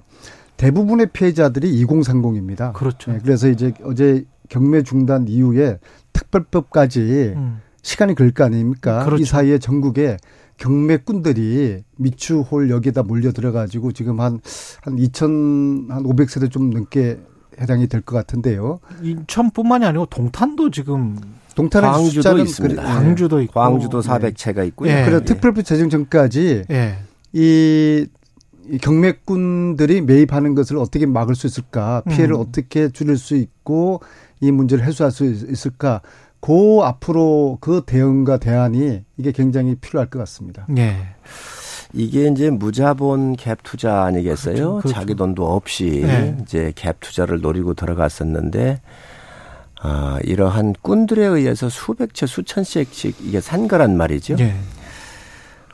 [0.56, 2.72] 대부분의 피해자들이 2030입니다.
[2.72, 3.14] 그렇죠.
[3.14, 5.80] 예, 그래서 이제 어제 경매 중단 이후에
[6.14, 7.60] 특별법까지 음.
[7.86, 9.06] 시간이 걸릴 거 아닙니까?
[9.06, 9.22] 그렇죠.
[9.22, 10.18] 이 사이에 전국에
[10.58, 14.40] 경매꾼들이 미추홀 여기에다 몰려 들어가지고 지금 한,
[14.82, 17.20] 한 2천, 한 500세대 좀 넘게
[17.62, 18.80] 해당이 될 것 같은데요.
[19.04, 21.16] 인천뿐만이 아니고 동탄도 지금
[21.56, 22.82] 동탄의 광주도 있습니다.
[22.82, 24.68] 그래, 광주도 있고 광주도 400채가 네.
[24.68, 24.90] 있고요.
[24.92, 25.06] 예.
[25.06, 26.98] 그래서 특별법 제정 전까지 예.
[27.34, 28.08] 이,
[28.68, 32.02] 이 경매꾼들이 매입하는 것을 어떻게 막을 수 있을까?
[32.10, 32.40] 피해를 음.
[32.42, 34.02] 어떻게 줄일 수 있고
[34.42, 36.02] 이 문제를 해소할 수 있을까?
[36.46, 40.68] 그 앞으로 그 대응과 대안이 이게 굉장히 필요할 것 같습니다.
[40.78, 40.96] 예.
[41.92, 44.56] 이게 이제 무자본 갭 투자 아니겠어요?
[44.56, 44.94] 그렇죠, 그렇죠.
[44.94, 46.38] 자기 돈도 없이 네.
[46.44, 48.80] 이제 갭 투자를 노리고 들어갔었는데
[49.82, 54.36] 아, 이러한 꾼들에 의해서 수백 채, 수천 채씩 이게 산 거란 말이죠.
[54.36, 54.56] 네.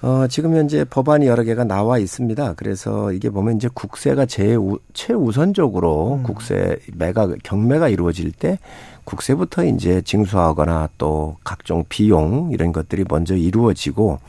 [0.01, 2.53] 어, 지금 현재 법안이 여러 개가 나와 있습니다.
[2.55, 4.57] 그래서 이게 보면 이제 국세가 제
[4.93, 6.23] 최우선적으로 음.
[6.23, 8.57] 국세 매가 경매가 이루어질 때
[9.03, 14.19] 국세부터 이제 징수하거나 또 각종 비용 이런 것들이 먼저 이루어지고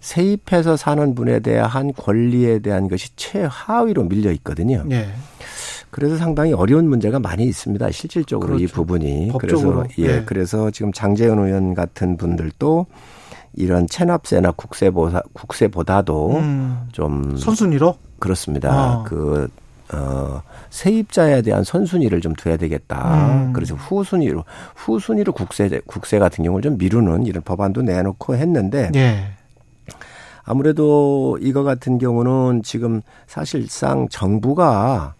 [0.00, 4.84] 세입해서 사는 분에 대한 권리에 대한 것이 최하위로 밀려 있거든요.
[4.86, 5.08] 네.
[5.90, 7.90] 그래서 상당히 어려운 문제가 많이 있습니다.
[7.90, 8.64] 실질적으로 그렇죠.
[8.64, 9.28] 이 부분이.
[9.32, 9.84] 법적으로.
[9.84, 10.24] 그래서 예, 네.
[10.24, 12.86] 그래서 지금 장재현 의원 같은 분들도
[13.56, 16.88] 이런 체납세나 국세보다 국세보다도 음.
[16.92, 18.70] 좀 선순위로 그렇습니다.
[18.70, 19.04] 아.
[19.06, 19.48] 그
[19.92, 23.28] 어, 세입자에 대한 선순위를 좀 둬야 되겠다.
[23.32, 23.52] 음.
[23.52, 24.44] 그래서 후순위로
[24.74, 29.32] 후순위로 국세 국세 같은 경우를 좀 미루는 이런 법안도 내놓고 했는데 예.
[30.44, 35.14] 아무래도 이거 같은 경우는 지금 사실상 정부가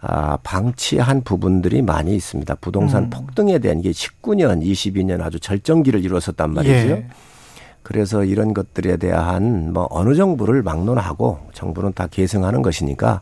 [0.00, 2.54] 아, 방치한 부분들이 많이 있습니다.
[2.56, 3.10] 부동산 음.
[3.10, 6.72] 폭등에 대한 이게 19년, 22년 아주 절정기를 이루었었단 말이죠.
[6.72, 7.08] 예.
[7.82, 13.20] 그래서 이런 것들에 대한 뭐 어느 정부를 막론하고 정부는 다 계승하는 것이니까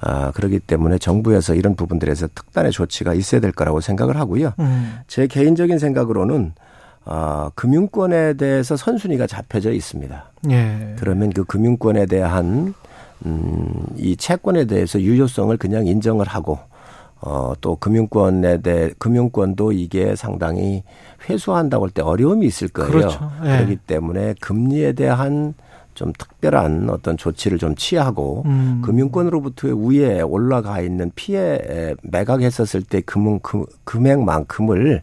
[0.00, 4.54] 아, 그렇기 때문에 정부에서 이런 부분들에서 특단의 조치가 있어야 될 거라고 생각을 하고요.
[4.58, 4.98] 음.
[5.06, 6.52] 제 개인적인 생각으로는
[7.04, 10.24] 아, 금융권에 대해서 선순위가 잡혀져 있습니다.
[10.50, 10.94] 예.
[10.98, 12.74] 그러면 그 금융권에 대한
[13.26, 16.58] 음, 이 채권에 대해서 유효성을 그냥 인정을 하고
[17.22, 20.82] 어, 또 금융권에 대해 금융권도 이게 상당히
[21.28, 22.90] 회수한다고 할 때 어려움이 있을 거예요.
[22.90, 23.30] 그렇죠.
[23.44, 23.56] 예.
[23.58, 25.54] 그렇기 때문에 금리에 대한
[25.94, 28.80] 좀 특별한 어떤 조치를 좀 취하고 음.
[28.84, 35.02] 금융권으로부터의 위에 올라가 있는 피해 매각했었을 때 금융 금, 금액만큼을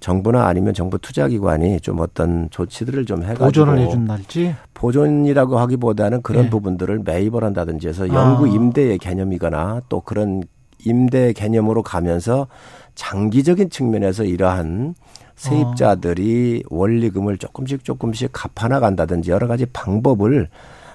[0.00, 6.50] 정부나 아니면 정부 투자기관이 좀 어떤 조치들을 좀 해가지고 보존을 해준날지 보존이라고 하기보다는 그런 네.
[6.50, 8.48] 부분들을 매입을 한다든지 해서 영구 아.
[8.48, 10.44] 임대의 개념이거나 또 그런
[10.86, 12.46] 임대 개념으로 가면서
[12.94, 14.94] 장기적인 측면에서 이러한
[15.34, 20.48] 세입자들이 원리금을 조금씩 조금씩 갚아나간다든지 여러 가지 방법을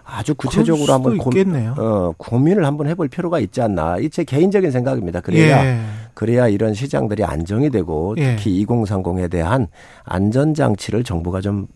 [0.04, 1.30] 아주 구체적으로 한번 고,
[1.78, 3.98] 어, 고민을 한번 해볼 필요가 있지 않나.
[4.00, 5.22] 이 제 개인적인 생각입니다.
[5.22, 5.80] 그래야 예.
[6.14, 8.36] 그래야 이런 시장들이 안정이 되고 예.
[8.36, 8.66] 특히 예.
[8.66, 9.68] 2030에 대한
[10.04, 11.68] 안전 장치를 정부가 좀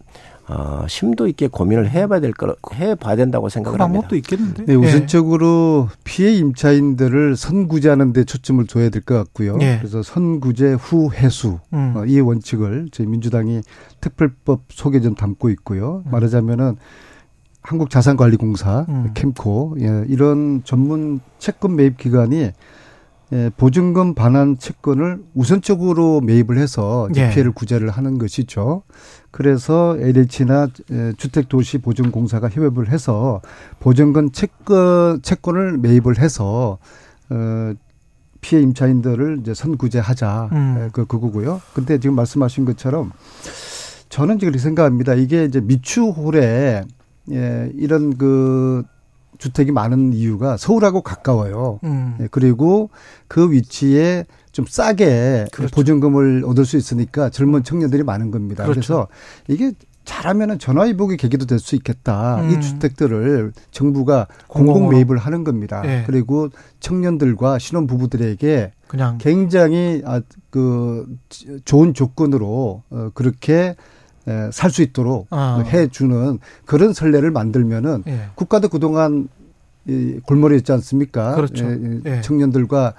[0.47, 4.03] 어, 심도 있게 고민을 해봐야 될 거, 해봐야 된다고 생각을 합니다.
[4.03, 4.65] 것도 있겠는데.
[4.65, 4.76] 네, 예.
[4.76, 5.95] 우선적으로 예.
[6.03, 9.57] 피해 임차인들을 선구제하는 데 초점을 둬야 될 것 같고요.
[9.61, 9.77] 예.
[9.80, 11.93] 그래서 선구제 후 해수 음.
[11.95, 13.61] 어, 이 원칙을 저희 민주당이
[14.01, 16.03] 특별법 속에 좀 담고 있고요.
[16.05, 16.11] 음.
[16.11, 16.77] 말하자면은
[17.61, 19.11] 한국자산관리공사 음.
[19.15, 22.51] 캠코 예, 이런 전문 채권 매입 기관이
[23.34, 27.30] 예, 보증금 반환 채권을 우선적으로 매입을 해서 예.
[27.30, 28.84] 피해를 구제를 하는 것이죠.
[29.31, 33.41] 그래서 LH나 예, 주택도시보증공사가 협업을 해서
[33.80, 36.77] 보증금 채권 채권을 매입을 해서
[37.30, 37.73] 어
[38.41, 40.76] 피해 임차인들을 이제 선구제하자 음.
[40.80, 41.61] 예, 그 그거고요.
[41.73, 43.11] 근데 지금 말씀하신 것처럼
[44.10, 45.15] 저는 지금 생각합니다.
[45.15, 46.84] 이게 이제 미추홀에
[47.31, 48.84] 예, 이런 그
[49.38, 51.80] 주택이 많은 이유가 서울하고 가까워요.
[51.84, 52.16] 음.
[52.22, 52.90] 예, 그리고
[53.28, 55.74] 그 위치에 좀 싸게 그렇죠.
[55.76, 58.64] 보증금을 얻을 수 있으니까 젊은 청년들이 많은 겁니다.
[58.64, 58.80] 그렇죠.
[58.80, 59.07] 그래서
[59.48, 59.74] 이게
[60.06, 62.40] 잘하면은 전화위복의 계기도 될 수 있겠다.
[62.41, 62.52] 음.
[62.52, 65.82] 이 주택들을 정부가 공공 매입을 하는 겁니다.
[65.82, 66.03] 네.
[66.06, 66.49] 그리고
[66.80, 70.22] 청년들과 신혼 부부들에게 그냥 굉장히 아,
[70.52, 71.07] 그
[71.66, 73.76] 좋은 조건으로 어, 그렇게
[74.52, 75.64] 살 수 있도록 아.
[75.68, 78.22] 해주는 그런 선례를 만들면은 예.
[78.35, 79.27] 국가도 그동안
[79.88, 81.35] 이 골머리였지 않습니까?
[81.35, 81.65] 그렇죠.
[81.65, 82.22] 예, 예.
[82.22, 82.93] 청년들과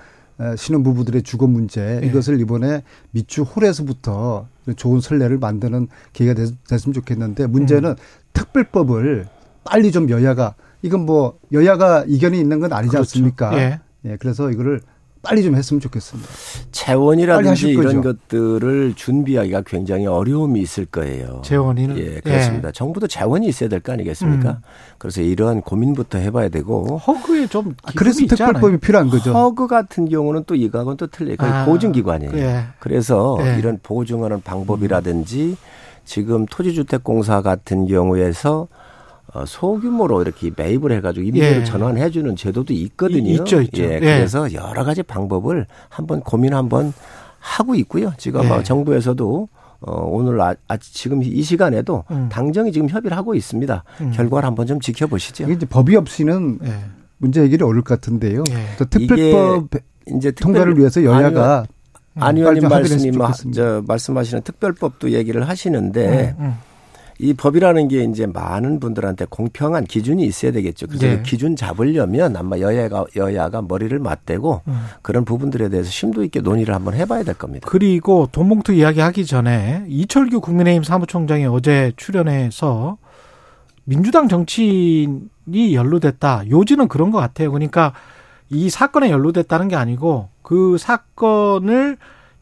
[0.57, 2.07] 신혼부부들의 주거 문제 예.
[2.07, 4.47] 이것을 이번에 미추 홀에서부터
[4.77, 7.97] 좋은 선례를 만드는 기회가 됐, 으면 좋겠는데 문제는 음.
[8.33, 9.27] 특별법을
[9.65, 13.01] 빨리 좀 여야가 이건 뭐 여야가 이견이 있는 건 아니지 그렇죠.
[13.01, 13.59] 않습니까?
[13.59, 13.81] 예.
[14.05, 14.17] 예.
[14.19, 14.81] 그래서 이거를
[15.27, 16.29] 빨리 좀 했으면 좋겠습니다.
[16.73, 21.43] 재원이라든지 이런 것들을 준비하기가 굉장히 어려움이 있을 거예요.
[21.45, 22.69] 재원이는 예 그렇습니다.
[22.69, 22.73] 예.
[22.73, 24.51] 정부도 재원이 있어야 될 거 아니겠습니까?
[24.51, 24.57] 음.
[24.99, 29.33] 그래서 이러한 고민부터 해봐야 되고 허그에 좀 아, 그래서 특별법이 필요한 거죠.
[29.33, 31.37] 허그 같은 경우는 또 이거하고는 또 틀려요.
[31.39, 31.65] 아.
[31.67, 32.37] 보증기관이에요.
[32.37, 32.65] 예.
[32.79, 33.59] 그래서 예.
[33.59, 35.57] 이런 보증하는 방법이라든지
[36.05, 38.69] 지금 토지주택공사 같은 경우에서 어,
[39.47, 41.65] 소규모로 이렇게 매입을 해가지고 임대를 예.
[41.65, 43.31] 전환해주는 제도도 있거든요.
[43.31, 43.83] 있죠, 있죠.
[43.83, 44.55] 예, 그래서 예.
[44.55, 46.93] 여러 가지 방법을 한번 고민 한번
[47.39, 48.13] 하고 있고요.
[48.19, 48.49] 지금 예.
[48.49, 49.49] 뭐 정부에서도
[49.81, 52.29] 어, 오늘 아, 아, 지금 이 시간에도 음.
[52.31, 53.85] 당정이 지금 협의를 하고 있습니다.
[54.01, 54.11] 음.
[54.13, 55.51] 결과를 한번 좀 지켜보시죠.
[55.51, 56.75] 이제 법이 없이는 예.
[57.19, 58.43] 문제 해결이 어려울 것 같은데요.
[58.51, 58.85] 예.
[58.85, 59.69] 특별법
[60.17, 61.67] 이제 통과를 위해서 여야가
[62.19, 63.13] 안 의원님 말씀이
[63.55, 66.55] 저 말씀하시는 특별법도 얘기를 하시는데 음, 음.
[67.19, 70.87] 이 법이라는 게 이제 많은 분들한테 공평한 기준이 있어야 되겠죠.
[70.87, 71.17] 그래서 네.
[71.17, 74.87] 그 기준 잡으려면 아마 여야가 여야가 머리를 맞대고 음.
[75.03, 77.67] 그런 부분들에 대해서 심도 있게 논의를 한번 해봐야 될 겁니다.
[77.69, 82.99] 그리고 돈봉투 이야기하기 전에 이철규 국민의힘 사무총장이 어제 출연해서
[83.85, 86.51] 민주당 정치인이 연루됐다.
[86.51, 87.51] 요지는 그런 것 같아요.
[87.51, 87.95] 그러니까
[88.51, 91.97] 이 사건에 연루됐다는 게 아니고 그 사건을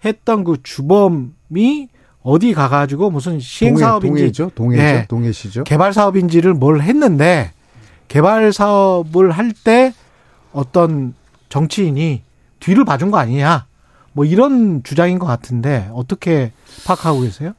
[0.04, 1.88] 했던 그 주범이
[2.24, 5.06] 어디 가가지고 무슨 시행 사업인지 동해죠, 동해죠, 네.
[5.06, 5.64] 동해시죠.
[5.64, 7.52] 개발 사업인지를 뭘 했는데
[8.08, 9.92] 개발 사업을 할 때
[10.52, 11.14] 어떤
[11.50, 12.22] 정치인이
[12.60, 13.66] 뒤를 봐준 거 아니냐,
[14.14, 16.52] 뭐 이런 주장인 것 같은데 어떻게
[16.86, 17.52] 파악하고 계세요?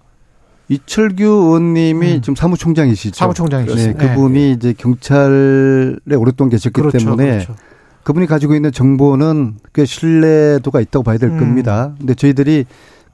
[0.67, 2.21] 이철규 의원님이 음.
[2.21, 3.15] 지금 사무총장이시죠.
[3.15, 3.75] 사무총장이시죠.
[3.75, 4.49] 네, 그분이 네.
[4.51, 7.55] 이제 경찰에 오랫동안 계셨기 그렇죠, 때문에 그렇죠.
[8.03, 11.39] 그분이 가지고 있는 정보는 꽤 신뢰도가 있다고 봐야 될 음.
[11.39, 11.93] 겁니다.
[11.99, 12.65] 근데 저희들이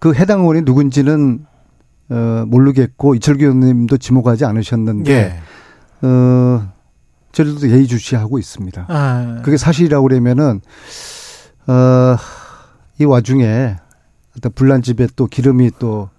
[0.02, 1.46] 그 해당 의원이 누군지는
[2.10, 6.06] 어 모르겠고 이철규 의원님도 지목하지 않으셨는데 예.
[6.06, 6.70] 어
[7.32, 8.86] 저희들도 예의주시하고 있습니다.
[8.90, 9.42] 아.
[9.44, 10.60] 그게 사실이라고 그러면은
[11.68, 12.18] 어
[13.00, 13.78] 이 와중에
[14.38, 16.10] 어떤 불난 집에 또 기름이 또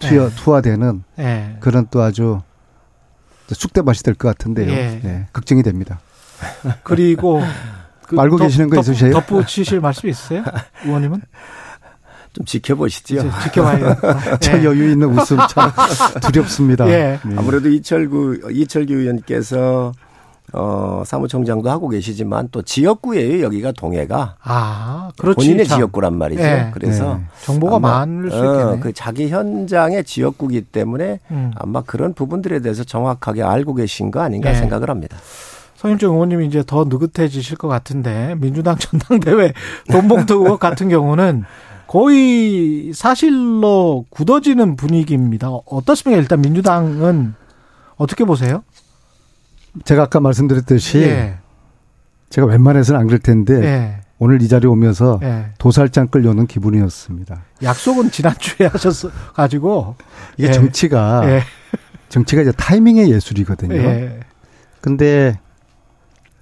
[0.00, 0.30] 투여 예.
[0.34, 1.56] 투하되는 예.
[1.60, 2.40] 그런 또 아주
[3.50, 4.70] 쑥대밭이 될 것 같은데요.
[4.70, 5.00] 예.
[5.02, 6.00] 네, 걱정이 됩니다.
[6.82, 7.40] 그리고
[8.06, 9.12] 그 알고 덧, 계시는 거 있으세요?
[9.14, 10.44] 덧붙이실 말씀 있으세요,
[10.84, 11.22] 의원님은?
[12.32, 13.30] 좀 지켜보시죠.
[13.44, 13.96] 지켜봐요.
[14.40, 14.64] 저 네.
[14.64, 15.70] 여유 있는 웃음 참
[16.22, 16.88] 두렵습니다.
[16.88, 17.18] 예.
[17.24, 17.34] 네.
[17.36, 19.92] 아무래도 이철구 이철규 의원께서
[20.54, 23.42] 어, 사무총장도 하고 계시지만 또 지역구예요.
[23.44, 24.36] 여기가 동해가.
[24.42, 25.36] 아, 그렇지.
[25.36, 25.78] 본인의 참.
[25.78, 26.42] 지역구란 말이죠.
[26.42, 26.70] 네.
[26.74, 27.24] 그래서 네.
[27.44, 28.62] 정보가 많을 수 있겠네.
[28.62, 31.52] 어, 그 자기 현장의 지역구기 때문에 음.
[31.56, 34.58] 아마 그런 부분들에 대해서 정확하게 알고 계신 거 아닌가 네.
[34.58, 35.16] 생각을 합니다.
[35.76, 39.52] 성일정 의원님이 이제 더 느긋해지실 것 같은데 민주당 전당대회
[39.90, 41.44] 돈봉투 같은 경우는
[41.92, 45.50] 거의 사실로 굳어지는 분위기입니다.
[45.50, 46.18] 어떻습니까?
[46.18, 47.34] 일단 민주당은
[47.96, 48.64] 어떻게 보세요?
[49.84, 51.36] 제가 아까 말씀드렸듯이 예.
[52.30, 54.00] 제가 웬만해서는 안 그럴 텐데 예.
[54.18, 55.52] 오늘 이 자리에 오면서 예.
[55.58, 57.42] 도살장 끌려오는 기분이었습니다.
[57.62, 59.96] 약속은 지난주에 하셨어 가지고
[60.38, 60.52] 이게 예.
[60.52, 61.42] 정치가 예.
[62.08, 63.74] 정치가 이제 타이밍의 예술이거든요.
[63.76, 64.20] 예.
[64.80, 65.38] 근데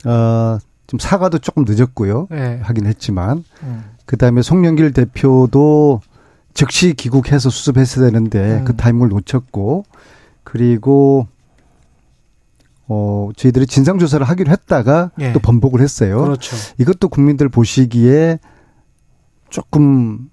[0.04, 2.28] 어좀 사과도 조금 늦었고요.
[2.62, 3.82] 하긴 했지만 음.
[4.10, 6.00] 그다음에 송영길 대표도
[6.52, 8.64] 즉시 귀국해서 수습했어야 되는데 음.
[8.64, 9.84] 그 타이밍을 놓쳤고
[10.42, 11.28] 그리고
[12.88, 15.32] 어 저희들이 진상 조사를 하기로 했다가 예.
[15.32, 16.24] 또 번복을 했어요.
[16.24, 16.56] 그렇죠.
[16.78, 18.40] 이것도 국민들 보시기에
[19.48, 20.28] 조금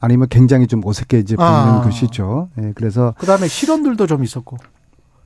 [0.00, 1.82] 아니면 굉장히 좀 어색해져 보이는 아.
[1.82, 2.48] 것이죠.
[2.62, 4.56] 예, 그래서 그다음에 실언들도 좀 있었고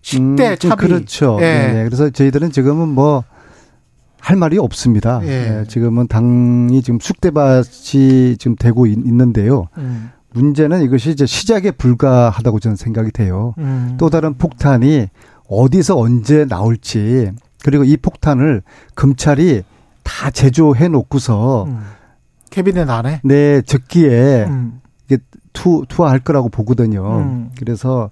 [0.02, 1.38] 식대 음, 차비 그렇죠.
[1.40, 1.44] 예.
[1.44, 1.84] 네, 네.
[1.84, 3.22] 그래서 저희들은 지금은 뭐
[4.20, 5.20] 할 말이 없습니다.
[5.24, 5.28] 예.
[5.60, 5.64] 예.
[5.68, 10.10] 지금은 당이 지금 쑥대밭이 지금 되고 있, 는데요 음.
[10.32, 13.54] 문제는 이것이 이제 시작에 불과하다고 저는 생각이 돼요.
[13.58, 13.96] 음.
[13.98, 15.08] 또 다른 폭탄이
[15.48, 17.32] 어디서 언제 나올지
[17.64, 18.62] 그리고 이 폭탄을
[18.94, 19.62] 검찰이
[20.02, 21.80] 다 제조해 놓고서 음.
[22.50, 24.80] 캐비넷 안에 네 적기에 음.
[25.06, 25.18] 이게
[25.52, 27.18] 투 투하할 거라고 보거든요.
[27.20, 27.50] 음.
[27.58, 28.10] 그래서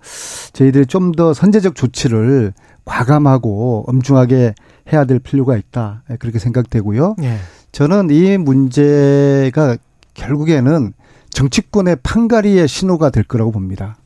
[0.53, 2.53] 저희들이 좀 더 선제적 조치를
[2.85, 4.55] 과감하고 엄중하게
[4.93, 7.17] 해야 될 필요가 있다 예, 그렇게 생각되고요.
[7.23, 7.39] 예.
[7.73, 9.77] 저는 이 문제가
[10.15, 10.93] 결국에는
[11.31, 13.99] 정치권의 판가리의 신호가 될 거라고 봅니다.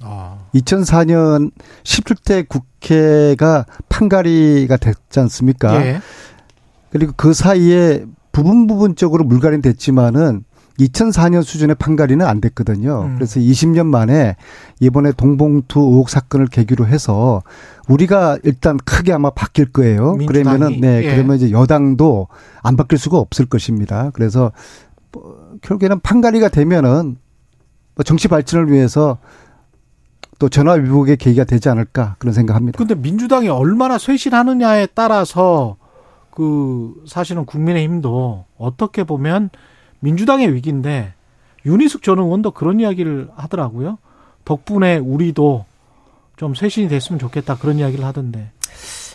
[0.00, 0.38] 아.
[0.54, 1.50] 2004년
[1.82, 5.84] 17대 국회가 판가리가 됐지 않습니까?
[5.84, 6.00] 예.
[6.90, 10.44] 그리고 그 사이에 부분 부분적으로 물갈이 됐지만은
[10.78, 13.02] 2004년 수준의 판가리는 안 됐거든요.
[13.02, 13.14] 음.
[13.14, 14.36] 그래서 20년 만에
[14.80, 17.42] 이번에 동봉투 의혹 사건을 계기로 해서
[17.88, 20.14] 우리가 일단 크게 아마 바뀔 거예요.
[20.14, 20.44] 민주당이.
[20.44, 21.14] 그러면은 네, 예.
[21.14, 22.28] 그러면 이제 여당도
[22.62, 24.10] 안 바뀔 수가 없을 것입니다.
[24.14, 24.50] 그래서
[25.12, 27.16] 뭐 결국에는 판가리가 되면은
[27.94, 29.18] 뭐 정치 발전을 위해서
[30.40, 32.76] 또 전화 위복의 계기가 되지 않을까 그런 생각합니다.
[32.76, 35.76] 근데 민주당이 얼마나 쇄신하느냐에 따라서
[36.30, 39.50] 그 사실은 국민의힘도 어떻게 보면
[40.08, 41.14] 민주당의 위기인데
[41.64, 43.96] 윤희숙 전 의원도 그런 이야기를 하더라고요.
[44.44, 45.64] 덕분에 우리도
[46.36, 48.50] 좀 쇄신이 됐으면 좋겠다 그런 이야기를 하던데.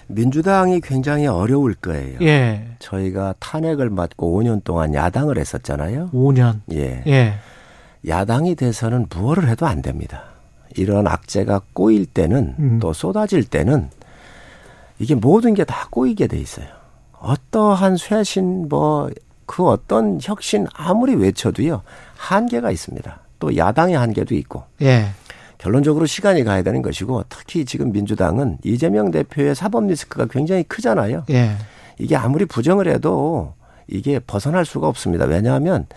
[0.08, 2.18] 민주당이 굉장히 어려울 거예요.
[2.22, 2.66] 예.
[2.80, 6.10] 저희가 탄핵을 맞고 5년 동안 야당을 했었잖아요.
[6.12, 6.62] 5년.
[6.72, 7.04] 예.
[7.06, 7.34] 예.
[8.08, 10.24] 야당이 돼서는 무엇을 해도 안 됩니다.
[10.76, 12.80] 이런 악재가 꼬일 때는 음.
[12.82, 13.90] 또 쏟아질 때는
[14.98, 16.66] 이게 모든 게 다 꼬이게 돼 있어요.
[17.20, 19.12] 어떠한 쇄신 뭐
[19.50, 21.82] 그 어떤 혁신 아무리 외쳐도요
[22.18, 23.20] 한계가 있습니다.
[23.40, 24.62] 또 야당의 한계도 있고.
[24.84, 25.08] 예.
[25.58, 31.24] 결론적으로 시간이 가야 되는 것이고 특히 지금 민주당은 이재명 대표의 사법 리스크가 굉장히 크잖아요.
[31.32, 31.54] 예.
[31.98, 33.56] 이게 아무리 부정을 해도
[33.88, 35.26] 이게 벗어날 수가 없습니다.
[35.26, 35.88] 왜냐하면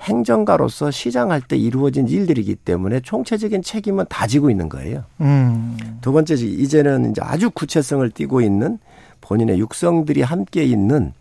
[0.00, 5.04] 행정가로서 시장할 때 이루어진 일들이기 때문에 총체적인 책임은 다 지고 있는 거예요.
[5.20, 5.76] 음.
[6.00, 8.78] 두 번째 이제는 이제 아주 구체성을 띠고 있는
[9.20, 11.12] 본인의 육성들이 함께 있는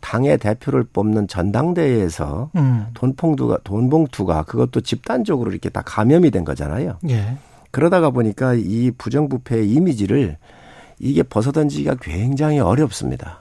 [0.00, 2.86] 당의 대표를 뽑는 전당대회에서 음.
[2.94, 6.98] 돈봉투가 돈봉투가 그것도 집단적으로 이렇게 다 감염이 된 거잖아요.
[7.08, 7.36] 예.
[7.70, 10.36] 그러다가 보니까 이 부정부패의 이미지를
[10.98, 13.40] 이게 벗어던지기가 굉장히 어렵습니다.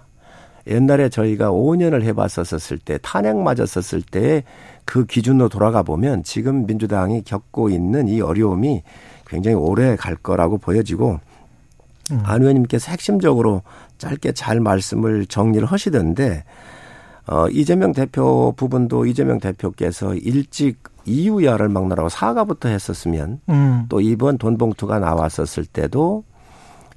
[0.67, 4.43] 옛날에 저희가 5년을 해봤었을 때 탄핵 맞았었을 때
[4.87, 8.83] 그 기준으로 돌아가 보면 지금 민주당이 겪고 있는 이 어려움이
[9.27, 11.19] 굉장히 오래 갈 거라고 보여지고
[12.11, 12.21] 음.
[12.23, 13.61] 안 의원님께서 핵심적으로
[13.97, 16.43] 짧게 잘 말씀을 정리를 하시던데
[17.27, 23.85] 어 이재명 대표 부분도 이재명 대표께서 일찍 이유야를 막느라고 사과부터 했었으면 음.
[23.89, 26.23] 또 이번 돈봉투가 나왔었을 때도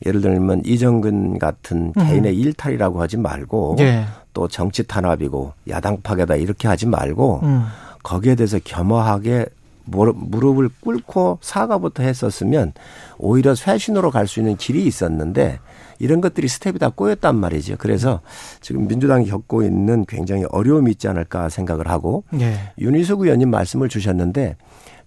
[0.04, 2.04] 예를 들면 이정근 같은 음.
[2.06, 4.04] 개인의 일탈이라고 하지 말고 예.
[4.32, 7.66] 또 정치 탄압이고 야당 파괴다 이렇게 하지 말고 음.
[8.02, 9.46] 거기에 대해서 겸허하게
[9.86, 12.73] 무릎을 꿇고 사과부터 했었으면
[13.19, 15.59] 오히려 쇄신으로 갈 수 있는 길이 있었는데
[15.98, 17.77] 이런 것들이 스텝이 다 꼬였단 말이죠.
[17.78, 18.20] 그래서
[18.61, 22.73] 지금 민주당이 겪고 있는 굉장히 어려움이 있지 않을까 생각을 하고 예.
[22.78, 24.57] 윤희숙 의원님 말씀을 주셨는데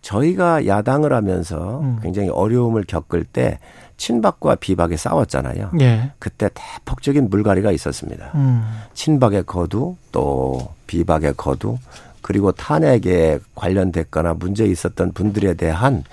[0.02, 2.00] 저희가 야당을 하면서 음.
[2.04, 3.58] 굉장히 어려움을 겪을 때
[3.98, 5.72] 친박과 비박에 싸웠잖아요.
[5.80, 6.12] 예.
[6.20, 8.32] 그때 대폭적인 물갈이가 있었습니다.
[8.36, 8.64] 음.
[8.94, 11.78] 친박의 거두 또 비박의 거두
[12.24, 16.04] 그리고 탄핵에 관련됐거나 문제 있었던 분들에 대한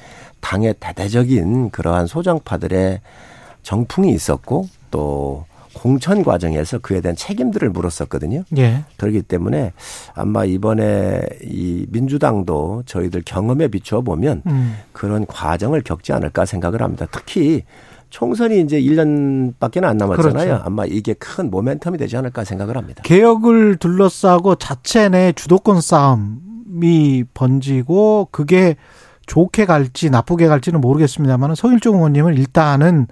[0.41, 3.01] 당의 대대적인 그러한 소정파들의
[3.63, 8.43] 정풍이 있었고 또 공천 과정에서 그에 대한 책임들을 물었었거든요.
[8.59, 8.83] 예.
[8.97, 9.73] 그렇기 때문에
[10.15, 14.77] 아마 이번에 이 민주당도 저희들 경험에 비추어 보면 음.
[14.93, 17.07] 그런 과정을 겪지 않을까 생각을 합니다.
[17.13, 17.63] 특히
[18.11, 20.33] 총선이 이제 1년밖에 안 남았잖아요.
[20.47, 20.63] 그렇죠.
[20.65, 23.03] 아마 이게 큰 모멘텀이 되지 않을까 생각을 합니다.
[23.05, 28.77] 개혁을 둘러싸고 자체 내 주도권 싸움이 번지고 그게
[29.27, 33.07] 좋게 갈지 나쁘게 갈지는 모르겠습니다만 서일종 의원님은 일단은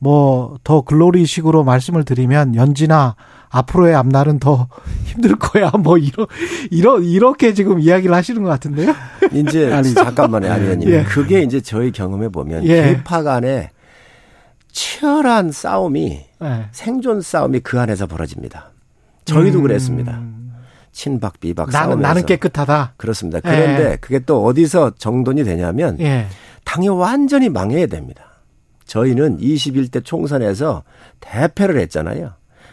[0.00, 3.14] 뭐 더 글로리식으로 말씀을 드리면 연지나
[3.50, 4.66] 앞으로의 앞날은 더
[5.04, 5.70] 힘들 거야.
[5.78, 6.26] 뭐 이러
[6.70, 8.92] 이러 이렇게 지금 이야기를 하시는 것 같은데요.
[9.32, 10.90] 이제 아니 잠깐만요, 아니 의원님.
[10.90, 11.04] 예.
[11.04, 12.82] 그게 이제 저희 경험해 보면 예.
[12.82, 13.70] 개파 간에
[14.74, 16.68] 치열한 싸움이 네.
[16.72, 18.72] 생존 싸움이 그 안에서 벌어집니다.
[19.24, 19.62] 저희도 음.
[19.62, 20.20] 그랬습니다.
[20.90, 22.94] 친박 비박 나는, 싸움에서 나는 깨끗하다.
[22.96, 23.40] 그렇습니다.
[23.40, 23.96] 그런데 예.
[23.96, 26.26] 그게 또 어디서 정돈이 되냐면 예.
[26.64, 28.24] 당이 완전히 망해야 됩니다.
[28.84, 30.82] 저희는 21대 총선에서
[31.20, 32.32] 대패를 했잖아요.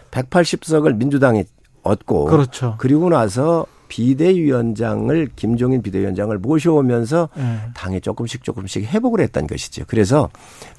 [0.10, 1.46] 180석을 민주당이
[1.84, 2.76] 얻고 그렇죠.
[2.80, 7.58] 그리고 나서 비대위원장을 김종인 비대위원장을 모셔오면서 네.
[7.76, 9.84] 당에 조금씩 조금씩 회복을 했던 것이죠.
[9.86, 10.30] 그래서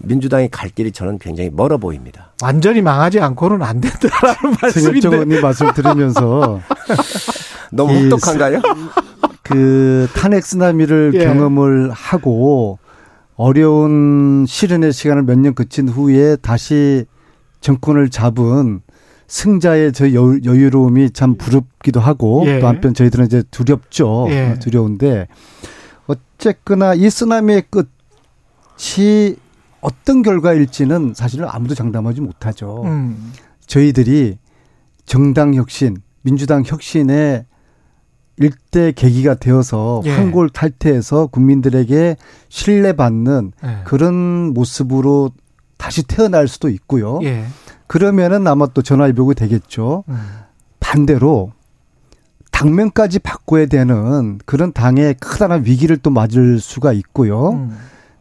[0.00, 2.32] 민주당이 갈 길이 저는 굉장히 멀어 보입니다.
[2.42, 5.00] 완전히 망하지 않고는 안 된다라는 말씀인데.
[5.00, 6.58] 정의원 말씀 들으면서
[7.70, 8.62] 너무 혹독한가요?
[9.42, 11.24] 그 탄핵 쓰나미를 예.
[11.26, 12.78] 경험을 하고
[13.36, 17.04] 어려운 시련의 시간을 몇 년 거친 후에 다시
[17.60, 18.80] 정권을 잡은
[19.32, 22.60] 승자의 저 여유로움이 참 부럽기도 하고 예.
[22.60, 24.26] 또 한편 저희들은 이제 두렵죠.
[24.28, 24.58] 예.
[24.60, 25.26] 두려운데
[26.06, 29.36] 어쨌거나 이 쓰나미의 끝이
[29.80, 32.82] 어떤 결과일지는 사실은 아무도 장담하지 못하죠.
[32.84, 33.32] 음.
[33.66, 34.36] 저희들이
[35.06, 37.46] 정당 혁신, 민주당 혁신의
[38.36, 40.10] 일대 계기가 되어서 예.
[40.10, 42.16] 황골 탈퇴해서 국민들에게
[42.50, 43.78] 신뢰받는 예.
[43.84, 45.30] 그런 모습으로
[45.82, 47.18] 다시 태어날 수도 있고요.
[47.24, 47.44] 예.
[47.88, 50.04] 그러면은 아마 또 전화위복이 되겠죠.
[50.08, 50.16] 음.
[50.78, 51.50] 반대로
[52.52, 57.50] 당면까지 바꿔야 되는 그런 당의 크다란 위기를 또 맞을 수가 있고요.
[57.54, 57.76] 음.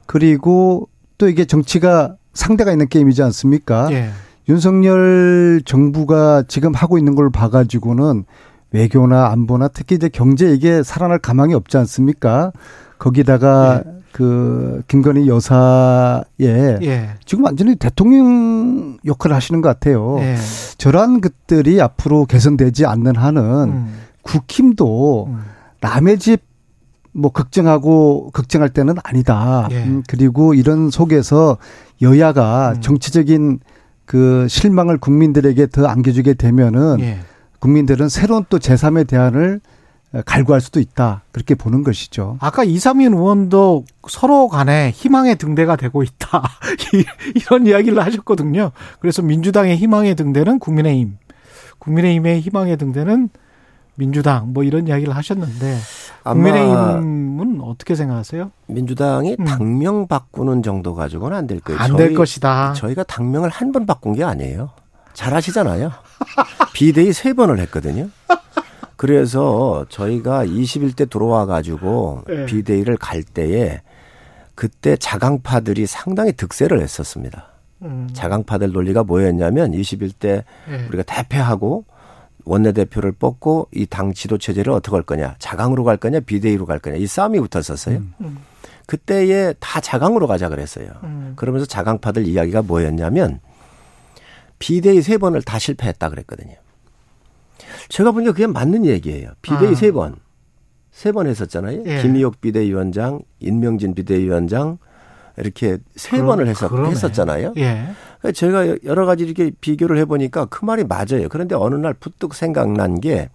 [0.07, 0.89] 그리고
[1.19, 3.91] 또 이게 정치가 상대가 있는 게임이지 않습니까?
[3.91, 4.09] 예.
[4.49, 8.25] 윤석열 정부가 지금 하고 있는 걸 봐가지고는
[8.71, 12.53] 외교나 안보나 특히 이제 경제 이게 살아날 가망이 없지 않습니까?
[12.97, 14.00] 거기다가 예.
[14.11, 16.25] 그 김건희 여사의
[16.81, 17.09] 예.
[17.25, 20.17] 지금 완전히 대통령 역할을 하시는 것 같아요.
[20.19, 20.35] 예.
[20.77, 23.93] 저러한 것들이 앞으로 개선되지 않는 한은 음.
[24.23, 25.41] 국힘도 음.
[25.81, 26.51] 남의 집
[27.13, 29.67] 뭐 걱정하고 걱정할 때는 아니다.
[29.71, 29.83] 예.
[29.83, 31.57] 음, 그리고 이런 속에서
[32.01, 32.81] 여야가 음.
[32.81, 33.59] 정치적인
[34.05, 37.19] 그 실망을 국민들에게 더 안겨주게 되면은 예.
[37.59, 39.61] 국민들은 새로운 또 제3의 대안을
[40.25, 41.21] 갈구할 수도 있다.
[41.31, 42.37] 그렇게 보는 것이죠.
[42.41, 46.43] 아까 이삼인 의원도 서로 간에 희망의 등대가 되고 있다.
[47.35, 48.71] 이런 이야기를 하셨거든요.
[48.99, 51.17] 그래서 민주당의 희망의 등대는 국민의힘,
[51.79, 53.29] 국민의힘의 희망의 등대는
[53.95, 55.77] 민주당 뭐 이런 이야기를 하셨는데
[56.23, 58.51] 국민의힘은 어떻게 생각하세요?
[58.67, 59.45] 민주당이 음.
[59.45, 61.79] 당명 바꾸는 정도 가지고는 안 될 거예요.
[61.79, 62.73] 안 될 것이다.
[62.73, 64.71] 저희가 당명을 한 번 바꾼 게 아니에요.
[65.13, 65.91] 잘하시잖아요.
[66.73, 68.09] 비대위 세 번을 했거든요.
[69.01, 72.45] 그래서 저희가 21대 들어와 가지고 네.
[72.45, 73.81] 비대위를 갈 때에
[74.53, 77.47] 그때 자강파들이 상당히 득세를 했었습니다.
[77.81, 78.07] 음.
[78.13, 80.85] 자강파들 논리가 뭐였냐면 21대 네.
[80.87, 81.85] 우리가 대패하고
[82.45, 85.33] 원내대표를 뽑고 이 당 지도 체제를 어떻게 할 거냐.
[85.39, 86.97] 자강으로 갈 거냐, 비대위로 갈 거냐.
[86.97, 87.97] 이 싸움이 붙었었어요.
[87.97, 88.13] 음.
[88.21, 88.37] 음.
[88.85, 90.91] 그때에 다 자강으로 가자 그랬어요.
[91.01, 91.33] 음.
[91.37, 93.39] 그러면서 자강파들 이야기가 뭐였냐면
[94.59, 96.53] 비대위 세 번을 다 실패했다 그랬거든요.
[97.89, 99.31] 제가 보니까 그게 맞는 얘기예요.
[99.41, 99.75] 비대위 아.
[99.75, 100.15] 세 번.
[100.91, 101.83] 세 번 했었잖아요.
[101.85, 102.01] 예.
[102.01, 104.77] 김희옥 비대위원장, 인명진 비대위원장,
[105.37, 107.53] 이렇게 세 그러, 번을 했었, 했었잖아요.
[107.57, 107.87] 예.
[108.33, 111.29] 제가 여러 가지 이렇게 비교를 해보니까 그 말이 맞아요.
[111.29, 113.29] 그런데 어느 날 부뚝 생각난 게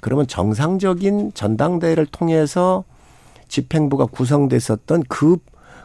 [0.00, 2.84] 그러면 정상적인 전당대회를 통해서
[3.46, 5.36] 집행부가 구성됐었던 그,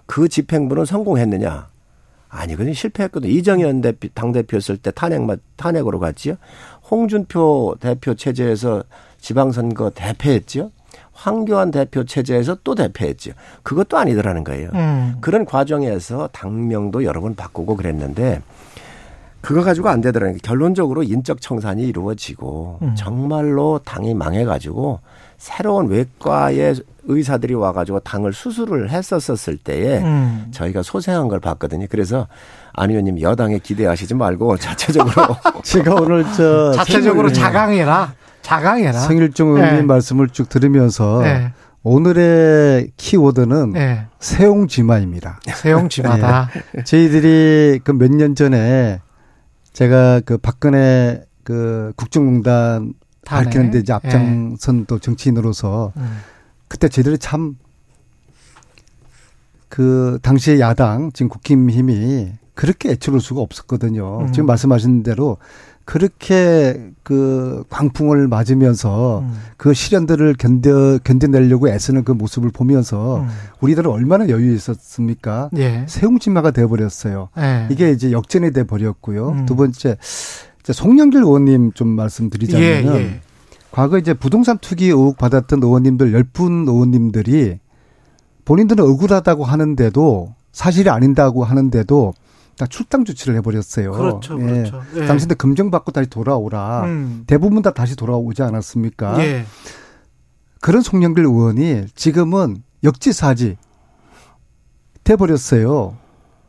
[0.05, 1.67] 그 집행부는 성공했느냐?
[2.29, 2.73] 아니거든요.
[2.73, 3.31] 실패했거든요.
[3.31, 5.21] 이정현 대표, 당대표였을 때 탄핵,
[5.55, 6.35] 탄핵으로 갔지요.
[6.89, 8.83] 홍준표 대표 체제에서
[9.19, 10.71] 지방선거 대패했죠.
[11.13, 13.31] 황교안 대표 체제에서 또 대패했죠.
[13.63, 14.69] 그것도 아니더라는 거예요.
[14.73, 15.15] 음.
[15.19, 18.41] 그런 과정에서 당명도 여러 번 바꾸고 그랬는데
[19.41, 22.95] 그거 가지고 안 되더라는 게 결론적으로 인적 청산이 이루어지고 음.
[22.95, 24.99] 정말로 당이 망해가지고
[25.37, 26.75] 새로운 외과의
[27.09, 30.47] 의사들이 와가지고 당을 수술을 했었었을 때에 음.
[30.51, 31.85] 저희가 소생한 걸 봤거든요.
[31.89, 32.27] 그래서
[32.73, 35.13] 안 의원님 여당에 기대하시지 말고 자체적으로
[35.63, 38.13] 제가 오늘 저 자체적으로 자강해라.
[38.41, 38.93] 자강해라.
[38.93, 39.81] 성일종 의원님 네.
[39.83, 41.51] 말씀을 쭉 들으면서 네.
[41.83, 44.07] 오늘의 키워드는 네.
[44.19, 45.39] 세용지마입니다.
[45.45, 46.49] 세용지마다.
[46.75, 46.83] 네.
[46.83, 48.99] 저희들이 그 몇 년 전에
[49.71, 52.93] 제가 그 박근혜 그 국정농단
[53.27, 56.17] 밝히는데 이제 앞장선 또 정치인으로서 음.
[56.67, 57.55] 그때 저희들이 참
[59.69, 64.21] 그 당시의 야당 지금 국힘힘이 그렇게 애초로울 수가 없었거든요.
[64.21, 64.31] 음.
[64.31, 65.37] 지금 말씀하신 대로
[65.85, 69.37] 그렇게 그 광풍을 맞으면서 음.
[69.55, 73.27] 그 시련들을 견뎌 견뎌내려고 애쓰는 그 모습을 보면서 음.
[73.61, 75.49] 우리들은 얼마나 여유 있었습니까?
[75.57, 75.85] 예.
[75.87, 77.29] 세웅지마가 되어버렸어요.
[77.37, 77.67] 예.
[77.69, 79.29] 이게 이제 역전이 돼 버렸고요.
[79.29, 79.45] 음.
[79.45, 79.97] 두 번째
[80.73, 83.21] 송영길 의원님 좀 말씀드리자면은 예, 예.
[83.71, 87.59] 과거 이제 부동산 투기 의혹 받았던 의원님들 열 분 의원님들이
[88.45, 92.13] 본인들은 억울하다고 하는데도 사실이 아닌다고 하는데도
[92.57, 93.91] 다 출당 조치를 해버렸어요.
[93.91, 94.45] 그렇죠, 예.
[94.45, 94.81] 그렇죠.
[94.95, 95.05] 예.
[95.05, 96.85] 당신들 검증받고 다시 돌아오라.
[96.85, 97.23] 음.
[97.27, 99.23] 대부분 다 다시 돌아오지 않았습니까?
[99.23, 99.45] 예.
[100.59, 103.57] 그런 송영길 의원이 지금은 역지사지
[105.03, 105.95] 돼버렸어요.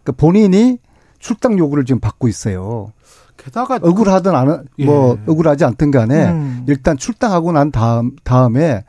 [0.03, 0.79] 그러니까 본인이
[1.19, 2.93] 출당 요구를 지금 받고 있어요.
[3.39, 4.85] 게다가 억울하든 안, 예.
[4.85, 6.65] 뭐 억울하지 않든 간에 음.
[6.69, 8.85] 일단 출당하고 난 다음 다음에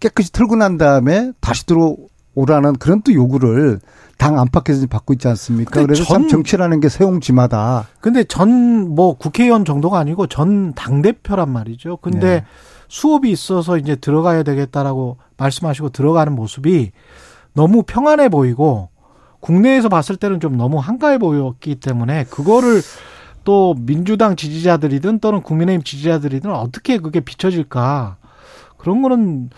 [0.00, 3.80] 깨끗이 털고 난 다음에 다시 들어오라는 그런 또 요구를
[4.18, 5.80] 당 안팎에서 받고 있지 않습니까?
[5.82, 7.86] 그래서 전, 참 정치라는 게 세용지마다.
[8.00, 11.98] 근데 전 뭐 국회의원 정도가 아니고 전 당 대표란 말이죠.
[11.98, 12.44] 근데 네.
[12.88, 16.90] 수업이 있어서 이제 들어가야 되겠다라고 말씀하시고 들어가는 모습이
[17.52, 18.88] 너무 평안해 보이고
[19.40, 22.80] 국내에서 봤을 때는 좀 너무 한가해 보였기 때문에 그거를
[23.48, 28.18] 또 민주당 지지자들이든 또는 국민의힘 지지자들이든 어떻게 그게 비춰질까
[28.76, 29.48] 그런 거는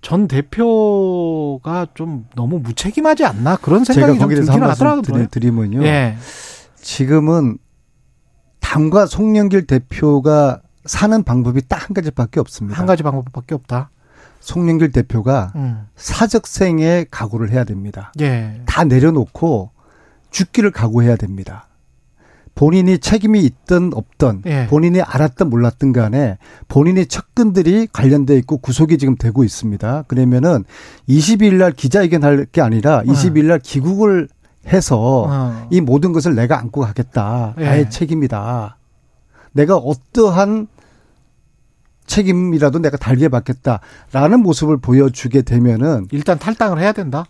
[0.00, 5.26] 전 대표가 좀 너무 무책임하지 않나 그런 생각이 좀 들긴 하더라고요.
[5.30, 5.82] 드리면요.
[5.82, 6.16] 예.
[6.76, 7.58] 지금은
[8.60, 12.78] 당과 송영길 대표가 사는 방법이 딱 한 가지밖에 없습니다.
[12.78, 13.90] 한 가지 방법밖에 없다.
[14.40, 15.86] 송영길 대표가 음.
[15.96, 18.10] 사적생에 각오를 해야 됩니다.
[18.20, 18.62] 예.
[18.64, 19.70] 다 내려놓고
[20.30, 21.67] 죽기를 각오해야 됩니다.
[22.58, 24.66] 본인이 책임이 있든 없든 예.
[24.68, 30.02] 본인이 알았든 몰랐든 간에 본인의 측근들이 관련돼 있고 구속이 지금 되고 있습니다.
[30.08, 30.64] 그러면은
[31.08, 34.28] 22일 날 기자회견 할 게 아니라 22일 날 귀국을
[34.66, 35.66] 해서 어.
[35.70, 37.54] 이 모든 것을 내가 안고 가겠다.
[37.56, 37.88] 나의 예.
[37.88, 38.76] 책임이다.
[39.52, 40.66] 내가 어떠한
[42.06, 47.24] 책임이라도 내가 달게 받겠다라는 모습을 보여주게 되면은 일단 탈당을 해야 된다.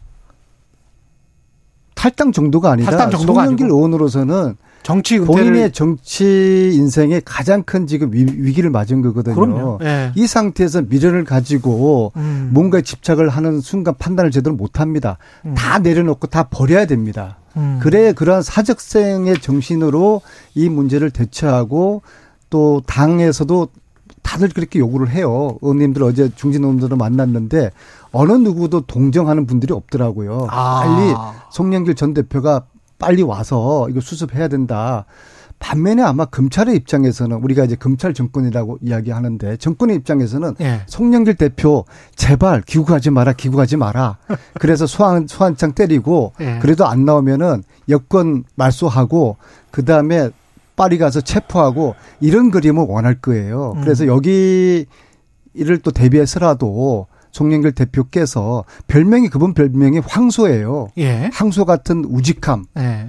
[1.95, 3.67] 탈당 정도가 아니라 탈당 정도가 송영길.
[3.67, 9.35] 의원으로서는 정치 본인의 정치 인생의 가장 큰 지금 위 기를 맞은 거거든요.
[9.35, 9.79] 그럼요.
[9.83, 10.13] 예.
[10.15, 12.51] 이 상태에서 미련을 가지고 음.
[12.53, 15.19] 뭔가에 집착을 하는 순간 판단을 제대로 못 합니다.
[15.45, 15.55] 음.
[15.55, 17.39] 다 내려놓고 다 버려야 됩니다.
[17.57, 17.79] 음.
[17.83, 20.23] 그래 그러한 사적생의 정신으로
[20.55, 22.03] 이 문제를 대처하고
[22.49, 23.69] 또 당에서도
[24.23, 25.59] 다들 그렇게 요구를 해요.
[25.63, 27.71] 의원님들 어제 중진 의원들을 만났는데
[28.13, 30.49] 어느 누구도 동정하는 분들이 없더라고요.
[30.51, 30.83] 아.
[30.83, 31.15] 빨리
[31.51, 32.65] 송영길 전 대표가
[32.99, 35.07] 빨리 와서 이거 수습해야 된다.
[35.59, 40.83] 반면에 아마 검찰의 입장에서는 우리가 이제 검찰 정권이라고 이야기하는데 정권의 입장에서는 예.
[40.87, 41.85] 송영길 대표
[42.15, 44.19] 제발 귀국하지 마라 귀국하지 마라
[44.61, 46.59] 그래서 소환 소환장 때리고 예.
[46.61, 49.37] 그래도 안 나오면은 여권 말소하고
[49.73, 50.31] 그 다음에
[50.77, 53.73] 파리 가서 체포하고 이런 그림을 원할 거예요.
[53.77, 53.81] 음.
[53.81, 54.87] 그래서 여기
[55.55, 60.89] 이를 또 대비해서라도 송영길 대표께서 별명이 그분 별명이 황소예요.
[60.99, 61.31] 예.
[61.33, 62.65] 황소 같은 우직함.
[62.79, 63.09] 예.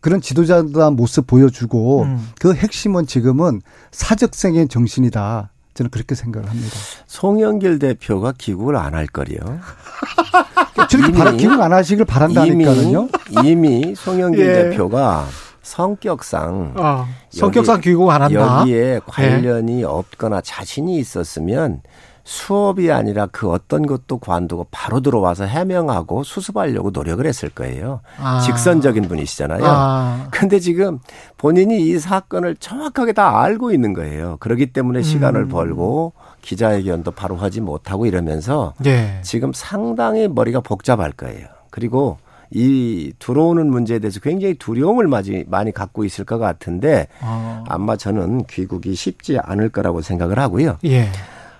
[0.00, 2.28] 그런 지도자다 모습 보여주고 음.
[2.38, 3.60] 그 핵심은 지금은
[3.90, 5.50] 사적생의 정신이다.
[5.74, 6.74] 저는 그렇게 생각을 합니다.
[7.06, 9.38] 송영길 대표가 기국을 안 할 거리요.
[10.88, 13.08] 저렇게 바라, 기국 안 하시길 바란다니까요.
[13.42, 14.52] 이미, 이미 송영길 예.
[14.70, 15.26] 대표가
[15.62, 18.60] 성격상 어, 성격상 여기, 귀국 안 한다.
[18.60, 19.82] 여기에 관련이 네.
[19.84, 21.80] 없거나 자신이 있었으면
[22.26, 28.00] 수업이 아니라 그 어떤 것도 관두고 바로 들어와서 해명하고 수습하려고 노력을 했을 거예요.
[28.18, 28.40] 아.
[28.40, 29.62] 직선적인 분이시잖아요.
[29.64, 30.28] 아.
[30.32, 30.98] 근데 지금
[31.38, 34.38] 본인이 이 사건을 정확하게 다 알고 있는 거예요.
[34.40, 35.48] 그렇기 때문에 시간을 음.
[35.48, 39.20] 벌고 기자회견도 바로 하지 못하고 이러면서 네.
[39.22, 41.46] 지금 상당히 머리가 복잡할 거예요.
[41.70, 42.18] 그리고
[42.50, 47.62] 이 들어오는 문제에 대해서 굉장히 두려움을 많이, 많이 갖고 있을 것 같은데 아.
[47.68, 50.78] 아마 저는 귀국이 쉽지 않을 거라고 생각을 하고요.
[50.86, 51.08] 예.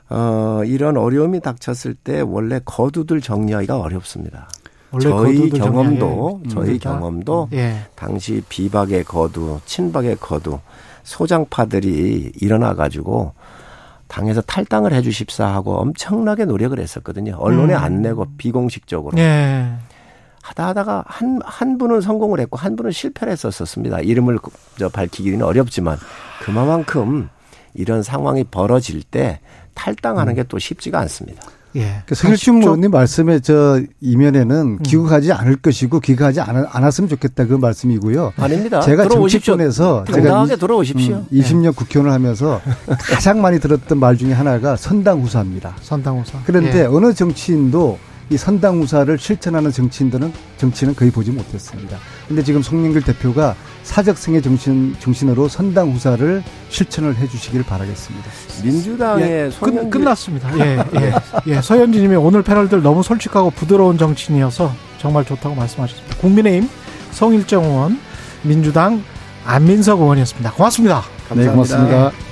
[0.09, 4.49] 어, 이런 어려움이 닥쳤을 때 원래 거두들 정리하기가 어렵습니다.
[5.03, 7.81] 저희 경험도 음, 저희 경험도 예.
[7.95, 10.59] 당시 비박의 거두, 친박의 거두,
[11.03, 13.33] 소장파들이 일어나 가지고
[14.09, 17.37] 당에서 탈당을 해 주십사 하고 엄청나게 노력을 했었거든요.
[17.39, 17.79] 언론에 음.
[17.79, 19.19] 안 내고 비공식적으로.
[19.19, 19.73] 예.
[20.43, 24.01] 하다 하다가 한, 한 분은 성공을 했고 한 분은 실패를 했었습니다.
[24.01, 24.39] 이름을
[24.79, 25.99] 저 밝히기는 어렵지만
[26.41, 27.29] 그만큼
[27.75, 29.41] 이런 상황이 벌어질 때
[29.77, 30.37] 탈당하는 음.
[30.37, 31.47] 게또 쉽지가 않습니다.
[31.77, 32.03] 예.
[32.07, 34.79] 그 성일중 의원님 말씀에 저 이면에는 음.
[34.83, 38.33] 귀국하지 않을 것이고 귀국하지 않, 않았으면 좋겠다 그 말씀이고요.
[38.37, 38.81] 아닙니다.
[38.81, 41.17] 제가 정치권에서 제가 이, 들어오십시오.
[41.17, 41.71] 음, 20년 예.
[41.71, 42.61] 국회의원을 하면서
[42.99, 45.77] 가장 많이 들었던 말 중에 하나가 선당후사입니다.
[45.83, 46.39] 선당후사.
[46.47, 46.85] 그런데 예.
[46.87, 47.99] 어느 정치인도
[48.31, 51.99] 이 선당후사를 실천하는 정치인들은 정치는 거의 보지 못했습니다.
[52.27, 53.55] 근데 지금 송영길 대표가
[53.87, 58.29] 사적성의 정신 정신으로 선당 후사를 실천을 해주시길 바라겠습니다.
[58.65, 60.59] 민주당의 예, 끝, 끝났습니다.
[60.59, 61.15] 예, 예,
[61.47, 61.61] 예.
[61.63, 66.17] 서현진님이 오늘 패널들 너무 솔직하고 부드러운 정치인이어서 정말 좋다고 말씀하셨습니다.
[66.17, 66.69] 국민의힘
[67.13, 68.01] 성일정 의원,
[68.43, 69.03] 민주당
[69.47, 70.53] 안민석 의원이었습니다.
[70.53, 71.03] 고맙습니다.
[71.29, 71.45] 감사합니다.
[71.45, 72.26] 네, 고맙습니다.